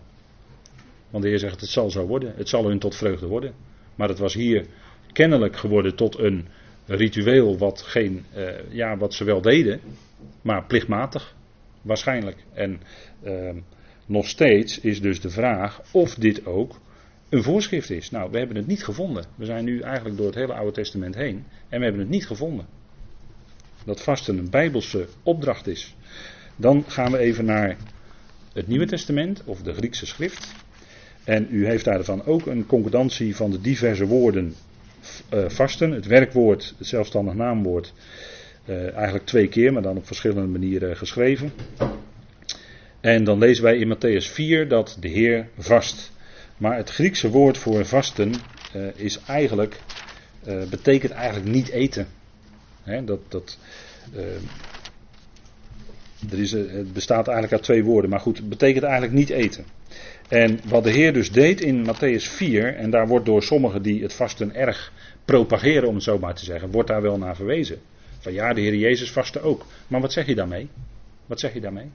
Want 1.09 1.23
de 1.23 1.29
Heer 1.29 1.39
zegt: 1.39 1.61
Het 1.61 1.69
zal 1.69 1.89
zo 1.89 2.05
worden. 2.05 2.33
Het 2.35 2.49
zal 2.49 2.67
hun 2.67 2.79
tot 2.79 2.95
vreugde 2.95 3.27
worden. 3.27 3.53
Maar 3.95 4.07
het 4.07 4.19
was 4.19 4.33
hier 4.33 4.65
kennelijk 5.11 5.55
geworden 5.55 5.95
tot 5.95 6.19
een 6.19 6.47
ritueel 6.85 7.57
wat, 7.57 7.81
geen, 7.81 8.25
uh, 8.35 8.49
ja, 8.69 8.97
wat 8.97 9.13
ze 9.13 9.23
wel 9.23 9.41
deden, 9.41 9.79
maar 10.41 10.65
plichtmatig. 10.65 11.35
Waarschijnlijk. 11.81 12.37
En 12.53 12.81
uh, 13.23 13.49
nog 14.05 14.27
steeds 14.27 14.79
is 14.79 15.01
dus 15.01 15.21
de 15.21 15.29
vraag 15.29 15.81
of 15.91 16.15
dit 16.15 16.45
ook 16.45 16.79
een 17.29 17.43
voorschrift 17.43 17.89
is. 17.89 18.11
Nou, 18.11 18.31
we 18.31 18.37
hebben 18.37 18.55
het 18.55 18.67
niet 18.67 18.83
gevonden. 18.83 19.25
We 19.35 19.45
zijn 19.45 19.65
nu 19.65 19.79
eigenlijk 19.79 20.17
door 20.17 20.25
het 20.25 20.35
hele 20.35 20.53
Oude 20.53 20.71
Testament 20.71 21.15
heen 21.15 21.45
en 21.69 21.77
we 21.77 21.83
hebben 21.83 22.01
het 22.01 22.09
niet 22.09 22.27
gevonden. 22.27 22.65
Dat 23.85 24.01
vasten 24.01 24.37
een 24.37 24.49
bijbelse 24.49 25.07
opdracht 25.23 25.67
is. 25.67 25.95
Dan 26.55 26.83
gaan 26.87 27.11
we 27.11 27.17
even 27.17 27.45
naar 27.45 27.77
het 28.53 28.67
Nieuwe 28.67 28.85
Testament 28.85 29.43
of 29.45 29.61
de 29.61 29.73
Griekse 29.73 30.05
schrift. 30.05 30.62
En 31.23 31.47
u 31.51 31.65
heeft 31.65 31.85
daarvan 31.85 32.25
ook 32.25 32.45
een 32.45 32.65
concordantie 32.65 33.35
van 33.35 33.51
de 33.51 33.61
diverse 33.61 34.05
woorden 34.05 34.55
uh, 35.33 35.49
vasten. 35.49 35.91
Het 35.91 36.05
werkwoord, 36.05 36.73
het 36.77 36.87
zelfstandig 36.87 37.33
naamwoord, 37.33 37.93
uh, 38.65 38.93
eigenlijk 38.93 39.25
twee 39.25 39.47
keer, 39.47 39.73
maar 39.73 39.81
dan 39.81 39.97
op 39.97 40.05
verschillende 40.05 40.47
manieren 40.47 40.97
geschreven. 40.97 41.51
En 42.99 43.23
dan 43.23 43.37
lezen 43.37 43.63
wij 43.63 43.77
in 43.77 43.95
Matthäus 43.95 44.31
4 44.31 44.67
dat 44.67 44.97
de 44.99 45.07
Heer 45.07 45.47
vast. 45.57 46.11
Maar 46.57 46.77
het 46.77 46.89
Griekse 46.89 47.29
woord 47.29 47.57
voor 47.57 47.85
vasten 47.85 48.33
uh, 48.75 48.87
is 48.95 49.19
eigenlijk, 49.27 49.79
betekent 50.69 51.11
eigenlijk 51.11 51.51
niet 51.51 51.69
eten. 51.69 52.07
Dat, 53.05 53.19
dat, 53.27 53.57
het 56.29 56.93
bestaat 56.93 57.27
eigenlijk 57.27 57.53
uit 57.53 57.63
twee 57.63 57.83
woorden, 57.83 58.09
maar 58.09 58.19
goed, 58.19 58.37
het 58.37 58.49
betekent 58.49 58.83
eigenlijk 58.83 59.13
niet 59.13 59.29
eten. 59.29 59.65
En 60.27 60.59
wat 60.65 60.83
de 60.83 60.91
Heer 60.91 61.13
dus 61.13 61.31
deed 61.31 61.61
in 61.61 61.85
Matthäus 61.85 62.23
4, 62.23 62.75
en 62.75 62.89
daar 62.89 63.07
wordt 63.07 63.25
door 63.25 63.43
sommigen 63.43 63.81
die 63.81 64.01
het 64.01 64.13
vasten 64.13 64.55
erg 64.55 64.91
propageren, 65.25 65.87
om 65.87 65.93
het 65.93 66.03
zo 66.03 66.19
maar 66.19 66.35
te 66.35 66.45
zeggen, 66.45 66.71
wordt 66.71 66.89
daar 66.89 67.01
wel 67.01 67.17
naar 67.17 67.35
verwezen. 67.35 67.79
Van 68.19 68.33
ja, 68.33 68.53
de 68.53 68.61
Heer 68.61 68.75
Jezus 68.75 69.11
vastte 69.11 69.41
ook. 69.41 69.65
Maar 69.87 70.01
wat 70.01 70.13
zeg 70.13 70.25
je 70.25 70.35
daarmee? 70.35 70.69
Wat 71.25 71.39
zeg 71.39 71.53
je 71.53 71.61
daarmee? 71.61 71.89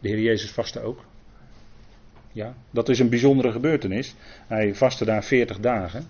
De 0.00 0.08
Heer 0.08 0.20
Jezus 0.20 0.50
vastte 0.50 0.80
ook. 0.80 1.04
Ja, 2.32 2.54
dat 2.70 2.88
is 2.88 2.98
een 2.98 3.08
bijzondere 3.08 3.52
gebeurtenis. 3.52 4.14
Hij 4.46 4.74
vastte 4.74 5.04
daar 5.04 5.24
40 5.24 5.60
dagen. 5.60 6.06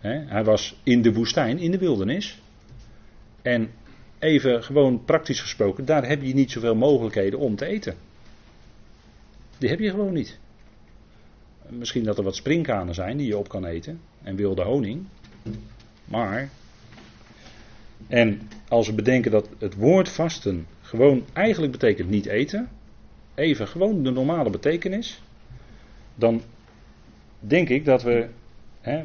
Hij 0.00 0.44
was 0.44 0.80
in 0.82 1.02
de 1.02 1.12
woestijn, 1.12 1.58
in 1.58 1.70
de 1.70 1.78
wildernis. 1.78 2.40
En 3.42 3.70
even 4.18 4.62
gewoon 4.62 5.04
praktisch 5.04 5.40
gesproken, 5.40 5.84
daar 5.84 6.08
heb 6.08 6.22
je 6.22 6.34
niet 6.34 6.50
zoveel 6.50 6.74
mogelijkheden 6.74 7.38
om 7.38 7.56
te 7.56 7.66
eten. 7.66 7.94
Die 9.58 9.68
heb 9.68 9.78
je 9.78 9.90
gewoon 9.90 10.12
niet. 10.12 10.38
Misschien 11.68 12.04
dat 12.04 12.18
er 12.18 12.24
wat 12.24 12.36
springkanen 12.36 12.94
zijn 12.94 13.16
die 13.16 13.26
je 13.26 13.36
op 13.36 13.48
kan 13.48 13.64
eten. 13.64 14.00
En 14.22 14.36
wilde 14.36 14.62
honing. 14.62 15.06
Maar. 16.04 16.48
En 18.08 18.48
als 18.68 18.86
we 18.86 18.92
bedenken 18.92 19.30
dat 19.30 19.48
het 19.58 19.74
woord 19.74 20.08
vasten 20.08 20.66
gewoon 20.80 21.24
eigenlijk 21.32 21.72
betekent 21.72 22.08
niet 22.08 22.26
eten. 22.26 22.68
Even 23.34 23.68
gewoon 23.68 24.02
de 24.02 24.10
normale 24.10 24.50
betekenis. 24.50 25.22
Dan 26.14 26.42
denk 27.40 27.68
ik 27.68 27.84
dat 27.84 28.02
we. 28.02 28.28
Hè, 28.80 29.04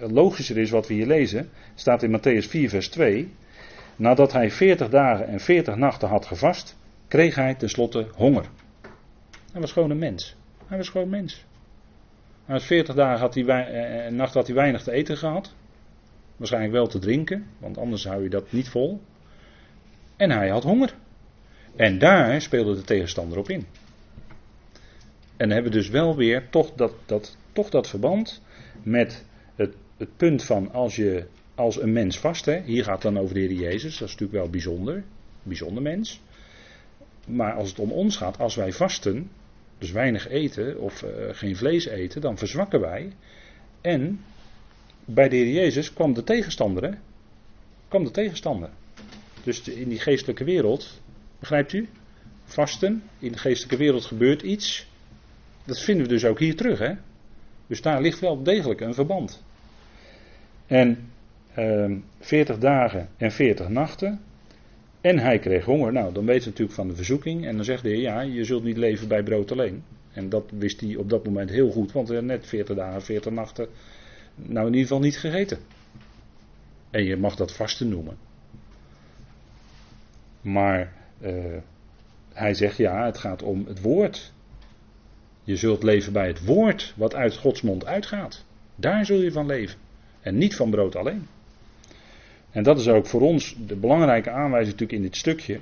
logischer 0.00 0.58
is 0.58 0.70
wat 0.70 0.86
we 0.86 0.94
hier 0.94 1.06
lezen. 1.06 1.50
Staat 1.74 2.02
in 2.02 2.18
Matthäus 2.18 2.48
4, 2.48 2.68
vers 2.68 2.88
2. 2.88 3.28
Nadat 3.96 4.32
hij 4.32 4.50
40 4.50 4.88
dagen 4.88 5.28
en 5.28 5.40
40 5.40 5.76
nachten 5.76 6.08
had 6.08 6.26
gevast, 6.26 6.76
kreeg 7.08 7.34
hij 7.34 7.54
tenslotte 7.54 8.06
honger. 8.14 8.44
Hij 9.52 9.60
was 9.60 9.72
gewoon 9.72 9.90
een 9.90 9.98
mens. 9.98 10.36
Hij 10.66 10.76
was 10.76 10.88
gewoon 10.88 11.08
mens. 11.08 11.44
Na 12.46 12.60
40 12.60 12.94
dagen 12.94 13.20
had 13.20 13.34
hij, 13.34 13.44
eh, 13.44 14.06
eh 14.06 14.12
nacht 14.12 14.34
had 14.34 14.46
hij 14.46 14.56
weinig 14.56 14.82
te 14.82 14.92
eten 14.92 15.16
gehad. 15.16 15.54
Waarschijnlijk 16.36 16.72
wel 16.72 16.86
te 16.86 16.98
drinken, 16.98 17.46
want 17.58 17.78
anders 17.78 18.04
hou 18.04 18.22
je 18.22 18.28
dat 18.28 18.52
niet 18.52 18.68
vol. 18.68 19.00
En 20.16 20.30
hij 20.30 20.48
had 20.48 20.62
honger. 20.62 20.94
En 21.76 21.98
daar 21.98 22.40
speelde 22.40 22.74
de 22.74 22.82
tegenstander 22.82 23.38
op 23.38 23.50
in. 23.50 23.66
En 25.36 25.50
hebben 25.50 25.72
dus 25.72 25.88
wel 25.88 26.16
weer 26.16 26.48
toch 26.50 26.72
dat, 26.74 26.92
dat, 27.06 27.36
toch 27.52 27.70
dat 27.70 27.88
verband 27.88 28.42
met 28.82 29.24
het, 29.54 29.74
het 29.96 30.16
punt 30.16 30.44
van 30.44 30.72
als 30.72 30.96
je 30.96 31.26
als 31.54 31.80
een 31.80 31.92
mens 31.92 32.18
vast, 32.18 32.44
hè, 32.44 32.60
hier 32.60 32.84
gaat 32.84 33.02
dan 33.02 33.18
over 33.18 33.34
de 33.34 33.40
Heer 33.40 33.52
Jezus, 33.52 33.98
dat 33.98 34.08
is 34.08 34.14
natuurlijk 34.14 34.32
wel 34.32 34.50
bijzonder, 34.50 35.04
bijzonder 35.42 35.82
mens. 35.82 36.20
Maar 37.28 37.52
als 37.52 37.68
het 37.68 37.78
om 37.78 37.92
ons 37.92 38.16
gaat, 38.16 38.38
als 38.38 38.54
wij 38.54 38.72
vasten, 38.72 39.30
dus 39.78 39.90
weinig 39.90 40.28
eten 40.28 40.80
of 40.80 41.02
uh, 41.02 41.10
geen 41.30 41.56
vlees 41.56 41.86
eten, 41.86 42.20
dan 42.20 42.38
verzwakken 42.38 42.80
wij. 42.80 43.12
En 43.80 44.20
bij 45.04 45.28
de 45.28 45.36
Heer 45.36 45.52
Jezus 45.52 45.92
kwam 45.92 46.14
de 46.14 46.24
tegenstander, 46.24 46.82
hè? 46.82 46.90
Kwam 47.88 48.04
de 48.04 48.10
tegenstander. 48.10 48.70
Dus 49.42 49.68
in 49.68 49.88
die 49.88 50.00
geestelijke 50.00 50.44
wereld, 50.44 51.00
begrijpt 51.38 51.72
u? 51.72 51.88
Vasten, 52.44 53.02
in 53.18 53.32
de 53.32 53.38
geestelijke 53.38 53.76
wereld 53.76 54.04
gebeurt 54.04 54.42
iets. 54.42 54.86
Dat 55.64 55.80
vinden 55.80 56.06
we 56.06 56.12
dus 56.12 56.24
ook 56.24 56.38
hier 56.38 56.56
terug, 56.56 56.78
hè? 56.78 56.92
Dus 57.66 57.82
daar 57.82 58.00
ligt 58.00 58.20
wel 58.20 58.42
degelijk 58.42 58.80
een 58.80 58.94
verband. 58.94 59.44
En 60.66 61.10
uh, 61.58 61.84
ehm, 61.84 61.98
40 62.20 62.58
dagen 62.58 63.08
en 63.16 63.32
40 63.32 63.68
nachten, 63.68 64.20
en 65.08 65.18
hij 65.18 65.38
kreeg 65.38 65.64
honger. 65.64 65.92
Nou, 65.92 66.12
dan 66.12 66.24
weet 66.24 66.38
hij 66.38 66.46
natuurlijk 66.46 66.76
van 66.76 66.88
de 66.88 66.94
verzoeking. 66.94 67.46
En 67.46 67.56
dan 67.56 67.64
zegt 67.64 67.82
de 67.82 67.88
Heer, 67.88 68.00
ja, 68.00 68.20
je 68.20 68.44
zult 68.44 68.64
niet 68.64 68.76
leven 68.76 69.08
bij 69.08 69.22
brood 69.22 69.52
alleen. 69.52 69.82
En 70.12 70.28
dat 70.28 70.50
wist 70.50 70.80
hij 70.80 70.96
op 70.96 71.10
dat 71.10 71.24
moment 71.24 71.50
heel 71.50 71.70
goed, 71.70 71.92
want 71.92 72.20
net 72.20 72.46
40 72.46 72.76
dagen, 72.76 73.02
40 73.02 73.32
nachten, 73.32 73.68
nou 74.34 74.66
in 74.66 74.72
ieder 74.72 74.86
geval 74.86 75.00
niet 75.00 75.18
gegeten. 75.18 75.58
En 76.90 77.04
je 77.04 77.16
mag 77.16 77.36
dat 77.36 77.52
vasten 77.52 77.88
noemen. 77.88 78.16
Maar 80.40 80.92
uh, 81.20 81.56
hij 82.32 82.54
zegt 82.54 82.76
ja, 82.76 83.04
het 83.04 83.18
gaat 83.18 83.42
om 83.42 83.64
het 83.66 83.80
woord. 83.80 84.32
Je 85.42 85.56
zult 85.56 85.82
leven 85.82 86.12
bij 86.12 86.26
het 86.26 86.44
woord 86.44 86.94
wat 86.96 87.14
uit 87.14 87.36
Gods 87.36 87.62
mond 87.62 87.86
uitgaat. 87.86 88.44
Daar 88.74 89.06
zul 89.06 89.20
je 89.20 89.32
van 89.32 89.46
leven. 89.46 89.78
En 90.20 90.38
niet 90.38 90.56
van 90.56 90.70
brood 90.70 90.96
alleen. 90.96 91.26
En 92.50 92.62
dat 92.62 92.78
is 92.78 92.88
ook 92.88 93.06
voor 93.06 93.20
ons 93.20 93.56
de 93.66 93.76
belangrijke 93.76 94.30
aanwijzing 94.30 94.72
natuurlijk 94.72 94.98
in 94.98 95.02
dit 95.02 95.16
stukje. 95.16 95.60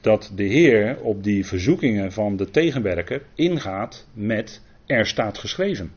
Dat 0.00 0.32
de 0.34 0.44
Heer 0.44 0.98
op 1.00 1.22
die 1.22 1.46
verzoekingen 1.46 2.12
van 2.12 2.36
de 2.36 2.50
tegenwerker 2.50 3.22
ingaat 3.34 4.06
met 4.14 4.62
er 4.86 5.06
staat 5.06 5.38
geschreven. 5.38 5.92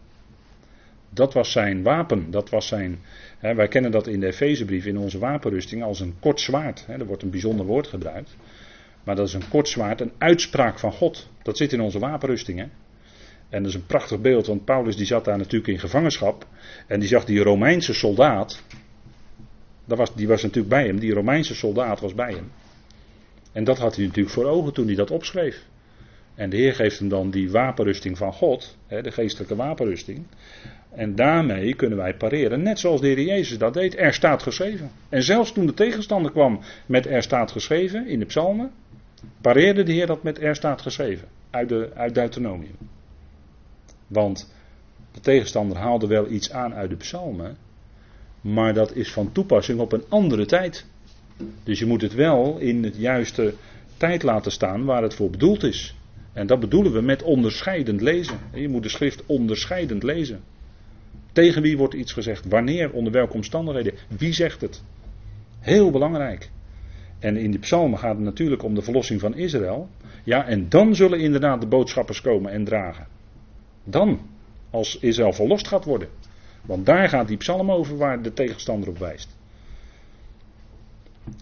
Dat 1.09 1.33
was 1.33 1.51
zijn 1.51 1.83
wapen, 1.83 2.31
dat 2.31 2.49
was 2.49 2.67
zijn. 2.67 2.99
Hè, 3.37 3.55
wij 3.55 3.67
kennen 3.67 3.91
dat 3.91 4.07
in 4.07 4.19
de 4.19 4.27
Efezebrief 4.27 4.85
in 4.85 4.97
onze 4.97 5.19
wapenrusting 5.19 5.83
als 5.83 5.99
een 5.99 6.15
kort 6.19 6.39
zwaard. 6.39 6.85
Hè, 6.85 6.93
er 6.93 7.05
wordt 7.05 7.23
een 7.23 7.29
bijzonder 7.29 7.65
woord 7.65 7.87
gebruikt. 7.87 8.35
Maar 9.03 9.15
dat 9.15 9.27
is 9.27 9.33
een 9.33 9.49
kort 9.49 9.67
zwaard, 9.67 10.01
een 10.01 10.11
uitspraak 10.17 10.79
van 10.79 10.91
God. 10.91 11.29
Dat 11.41 11.57
zit 11.57 11.73
in 11.73 11.81
onze 11.81 11.99
wapenrusting. 11.99 12.59
En 12.59 12.69
dat 13.49 13.65
is 13.65 13.73
een 13.73 13.85
prachtig 13.85 14.21
beeld, 14.21 14.47
want 14.47 14.65
Paulus 14.65 14.95
die 14.95 15.05
zat 15.05 15.25
daar 15.25 15.37
natuurlijk 15.37 15.71
in 15.71 15.79
gevangenschap. 15.79 16.47
En 16.87 16.99
die 16.99 17.09
zag 17.09 17.25
die 17.25 17.43
Romeinse 17.43 17.93
soldaat. 17.93 18.63
Dat 19.85 19.97
was, 19.97 20.15
die 20.15 20.27
was 20.27 20.41
natuurlijk 20.41 20.69
bij 20.69 20.85
hem, 20.85 20.99
die 20.99 21.13
Romeinse 21.13 21.55
soldaat 21.55 21.99
was 21.99 22.13
bij 22.13 22.33
hem. 22.33 22.51
En 23.51 23.63
dat 23.63 23.77
had 23.77 23.95
hij 23.95 24.05
natuurlijk 24.05 24.33
voor 24.33 24.45
ogen 24.45 24.73
toen 24.73 24.85
hij 24.85 24.95
dat 24.95 25.11
opschreef. 25.11 25.65
En 26.35 26.49
de 26.49 26.57
Heer 26.57 26.73
geeft 26.73 26.99
hem 26.99 27.09
dan 27.09 27.29
die 27.29 27.51
wapenrusting 27.51 28.17
van 28.17 28.33
God, 28.33 28.77
de 28.87 29.11
geestelijke 29.11 29.55
wapenrusting. 29.55 30.25
En 30.91 31.15
daarmee 31.15 31.75
kunnen 31.75 31.97
wij 31.97 32.15
pareren, 32.15 32.63
net 32.63 32.79
zoals 32.79 33.01
de 33.01 33.07
Heer 33.07 33.21
Jezus 33.21 33.57
dat 33.57 33.73
deed. 33.73 33.97
Er 33.97 34.13
staat 34.13 34.43
geschreven. 34.43 34.91
En 35.09 35.23
zelfs 35.23 35.51
toen 35.51 35.65
de 35.65 35.73
tegenstander 35.73 36.31
kwam 36.31 36.59
met 36.85 37.05
er 37.05 37.23
staat 37.23 37.51
geschreven 37.51 38.07
in 38.07 38.19
de 38.19 38.25
psalmen, 38.25 38.71
pareerde 39.41 39.83
de 39.83 39.91
Heer 39.91 40.07
dat 40.07 40.23
met 40.23 40.41
er 40.41 40.55
staat 40.55 40.81
geschreven 40.81 41.27
uit, 41.49 41.69
de, 41.69 41.91
uit 41.93 42.13
Deuteronomium. 42.13 42.77
Want 44.07 44.53
de 45.11 45.19
tegenstander 45.19 45.77
haalde 45.77 46.07
wel 46.07 46.29
iets 46.29 46.51
aan 46.51 46.73
uit 46.73 46.89
de 46.89 46.95
psalmen, 46.95 47.57
maar 48.45 48.73
dat 48.73 48.95
is 48.95 49.11
van 49.11 49.31
toepassing 49.31 49.79
op 49.79 49.91
een 49.91 50.03
andere 50.09 50.45
tijd. 50.45 50.85
Dus 51.63 51.79
je 51.79 51.85
moet 51.85 52.01
het 52.01 52.13
wel 52.13 52.57
in 52.57 52.83
het 52.83 52.95
juiste 52.97 53.53
tijd 53.97 54.23
laten 54.23 54.51
staan 54.51 54.85
waar 54.85 55.01
het 55.01 55.13
voor 55.13 55.29
bedoeld 55.29 55.63
is. 55.63 55.95
En 56.33 56.47
dat 56.47 56.59
bedoelen 56.59 56.93
we 56.93 57.01
met 57.01 57.23
onderscheidend 57.23 58.01
lezen. 58.01 58.39
Je 58.53 58.69
moet 58.69 58.83
de 58.83 58.89
schrift 58.89 59.25
onderscheidend 59.25 60.03
lezen. 60.03 60.43
Tegen 61.31 61.61
wie 61.61 61.77
wordt 61.77 61.93
iets 61.93 62.13
gezegd? 62.13 62.45
Wanneer? 62.45 62.91
Onder 62.91 63.13
welke 63.13 63.33
omstandigheden? 63.33 63.93
Wie 64.17 64.33
zegt 64.33 64.61
het? 64.61 64.83
Heel 65.59 65.91
belangrijk. 65.91 66.49
En 67.19 67.37
in 67.37 67.51
die 67.51 67.59
psalmen 67.59 67.99
gaat 67.99 68.15
het 68.15 68.25
natuurlijk 68.25 68.63
om 68.63 68.75
de 68.75 68.81
verlossing 68.81 69.19
van 69.19 69.35
Israël. 69.35 69.89
Ja, 70.23 70.47
en 70.47 70.69
dan 70.69 70.95
zullen 70.95 71.19
inderdaad 71.19 71.61
de 71.61 71.67
boodschappers 71.67 72.21
komen 72.21 72.51
en 72.51 72.63
dragen. 72.63 73.07
Dan, 73.83 74.19
als 74.69 74.99
Israël 74.99 75.33
verlost 75.33 75.67
gaat 75.67 75.85
worden. 75.85 76.09
Want 76.65 76.85
daar 76.85 77.09
gaat 77.09 77.27
die 77.27 77.37
psalm 77.37 77.71
over 77.71 77.97
waar 77.97 78.21
de 78.21 78.33
tegenstander 78.33 78.89
op 78.89 78.97
wijst. 78.97 79.35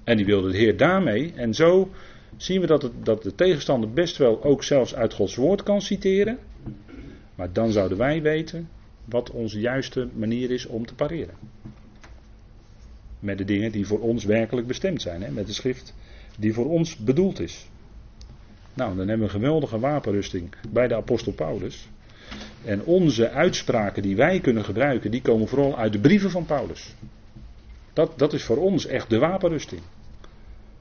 En 0.03 0.17
die 0.17 0.26
wilde 0.26 0.51
de 0.51 0.57
Heer 0.57 0.78
daarmee. 0.78 1.34
En 1.36 1.53
zo 1.53 1.89
zien 2.38 2.61
we 2.61 2.67
dat, 2.67 2.82
het, 2.82 3.05
dat 3.05 3.24
de 3.24 3.36
tegenstander 3.36 3.91
best 3.91 4.17
wel 4.17 4.43
ook 4.43 4.63
zelfs 4.63 4.95
uit 4.95 5.13
Gods 5.13 5.36
woord 5.36 5.63
kan 5.63 5.82
citeren. 5.82 6.39
Maar 7.36 7.53
dan 7.53 7.71
zouden 7.71 7.97
wij 7.97 8.21
weten 8.21 8.69
wat 9.05 9.32
onze 9.32 9.59
juiste 9.59 10.07
manier 10.13 10.51
is 10.51 10.65
om 10.65 10.86
te 10.86 10.95
pareren. 10.95 11.36
Met 13.19 13.38
de 13.38 13.45
dingen 13.45 13.71
die 13.71 13.88
voor 13.88 13.99
ons 13.99 14.24
werkelijk 14.24 14.67
bestemd 14.67 15.01
zijn. 15.01 15.21
Hè? 15.21 15.32
Met 15.32 15.47
de 15.47 15.53
schrift 15.53 15.93
die 16.38 16.53
voor 16.53 16.69
ons 16.69 16.97
bedoeld 16.97 17.39
is. 17.39 17.69
Nou, 18.74 18.95
dan 18.95 19.07
hebben 19.07 19.28
we 19.28 19.34
een 19.34 19.41
geweldige 19.41 19.80
wapenrusting 19.80 20.55
bij 20.69 20.88
de 20.88 20.95
apostel 20.95 21.34
Paulus. 21.34 21.89
En 22.65 22.84
onze 22.84 23.29
uitspraken 23.29 24.01
die 24.01 24.15
wij 24.15 24.39
kunnen 24.39 24.63
gebruiken, 24.65 25.11
die 25.11 25.21
komen 25.21 25.47
vooral 25.47 25.77
uit 25.77 25.93
de 25.93 25.99
brieven 25.99 26.31
van 26.31 26.45
Paulus. 26.45 26.95
Dat, 27.93 28.19
dat 28.19 28.34
is 28.34 28.43
voor 28.43 28.57
ons 28.57 28.86
echt 28.86 29.09
de 29.09 29.19
wapenrusting. 29.19 29.81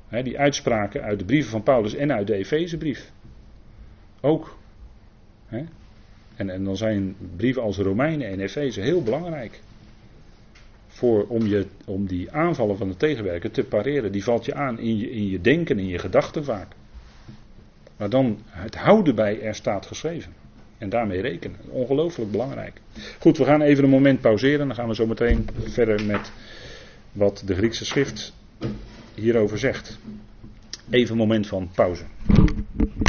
die 0.08 0.38
uitspraken 0.38 1.02
uit 1.02 1.18
de 1.18 1.24
brieven 1.24 1.50
van 1.50 1.62
Paulus 1.62 1.94
en 1.94 2.12
uit 2.12 2.26
de 2.26 2.34
Efezebrief. 2.34 3.10
Ook. 4.20 4.56
En, 6.36 6.50
en 6.50 6.64
dan 6.64 6.76
zijn 6.76 7.16
brieven 7.36 7.62
als 7.62 7.78
Romeinen 7.78 8.28
en 8.28 8.40
Efeze 8.40 8.80
heel 8.80 9.02
belangrijk. 9.02 9.60
Voor, 10.88 11.26
om, 11.26 11.46
je, 11.46 11.66
om 11.84 12.06
die 12.06 12.32
aanvallen 12.32 12.76
van 12.76 12.88
de 12.88 12.96
tegenwerker 12.96 13.50
te 13.50 13.64
pareren. 13.64 14.12
Die 14.12 14.24
valt 14.24 14.44
je 14.44 14.54
aan 14.54 14.78
in 14.78 14.96
je, 14.96 15.10
in 15.10 15.28
je 15.28 15.40
denken, 15.40 15.78
in 15.78 15.86
je 15.86 15.98
gedachten 15.98 16.44
vaak. 16.44 16.68
Maar 17.96 18.10
dan 18.10 18.38
het 18.46 18.74
houden 18.74 19.14
bij 19.14 19.40
er 19.40 19.54
staat 19.54 19.86
geschreven. 19.86 20.41
En 20.82 20.88
daarmee 20.88 21.20
rekenen. 21.20 21.56
Ongelooflijk 21.68 22.30
belangrijk. 22.30 22.80
Goed, 23.18 23.38
we 23.38 23.44
gaan 23.44 23.60
even 23.62 23.84
een 23.84 23.90
moment 23.90 24.20
pauzeren. 24.20 24.66
Dan 24.66 24.76
gaan 24.76 24.88
we 24.88 24.94
zo 24.94 25.06
meteen 25.06 25.48
verder 25.64 26.04
met 26.04 26.32
wat 27.12 27.42
de 27.46 27.54
Griekse 27.54 27.84
schrift 27.84 28.32
hierover 29.14 29.58
zegt. 29.58 29.98
Even 30.90 31.12
een 31.12 31.18
moment 31.18 31.46
van 31.46 31.70
pauze. 31.74 32.02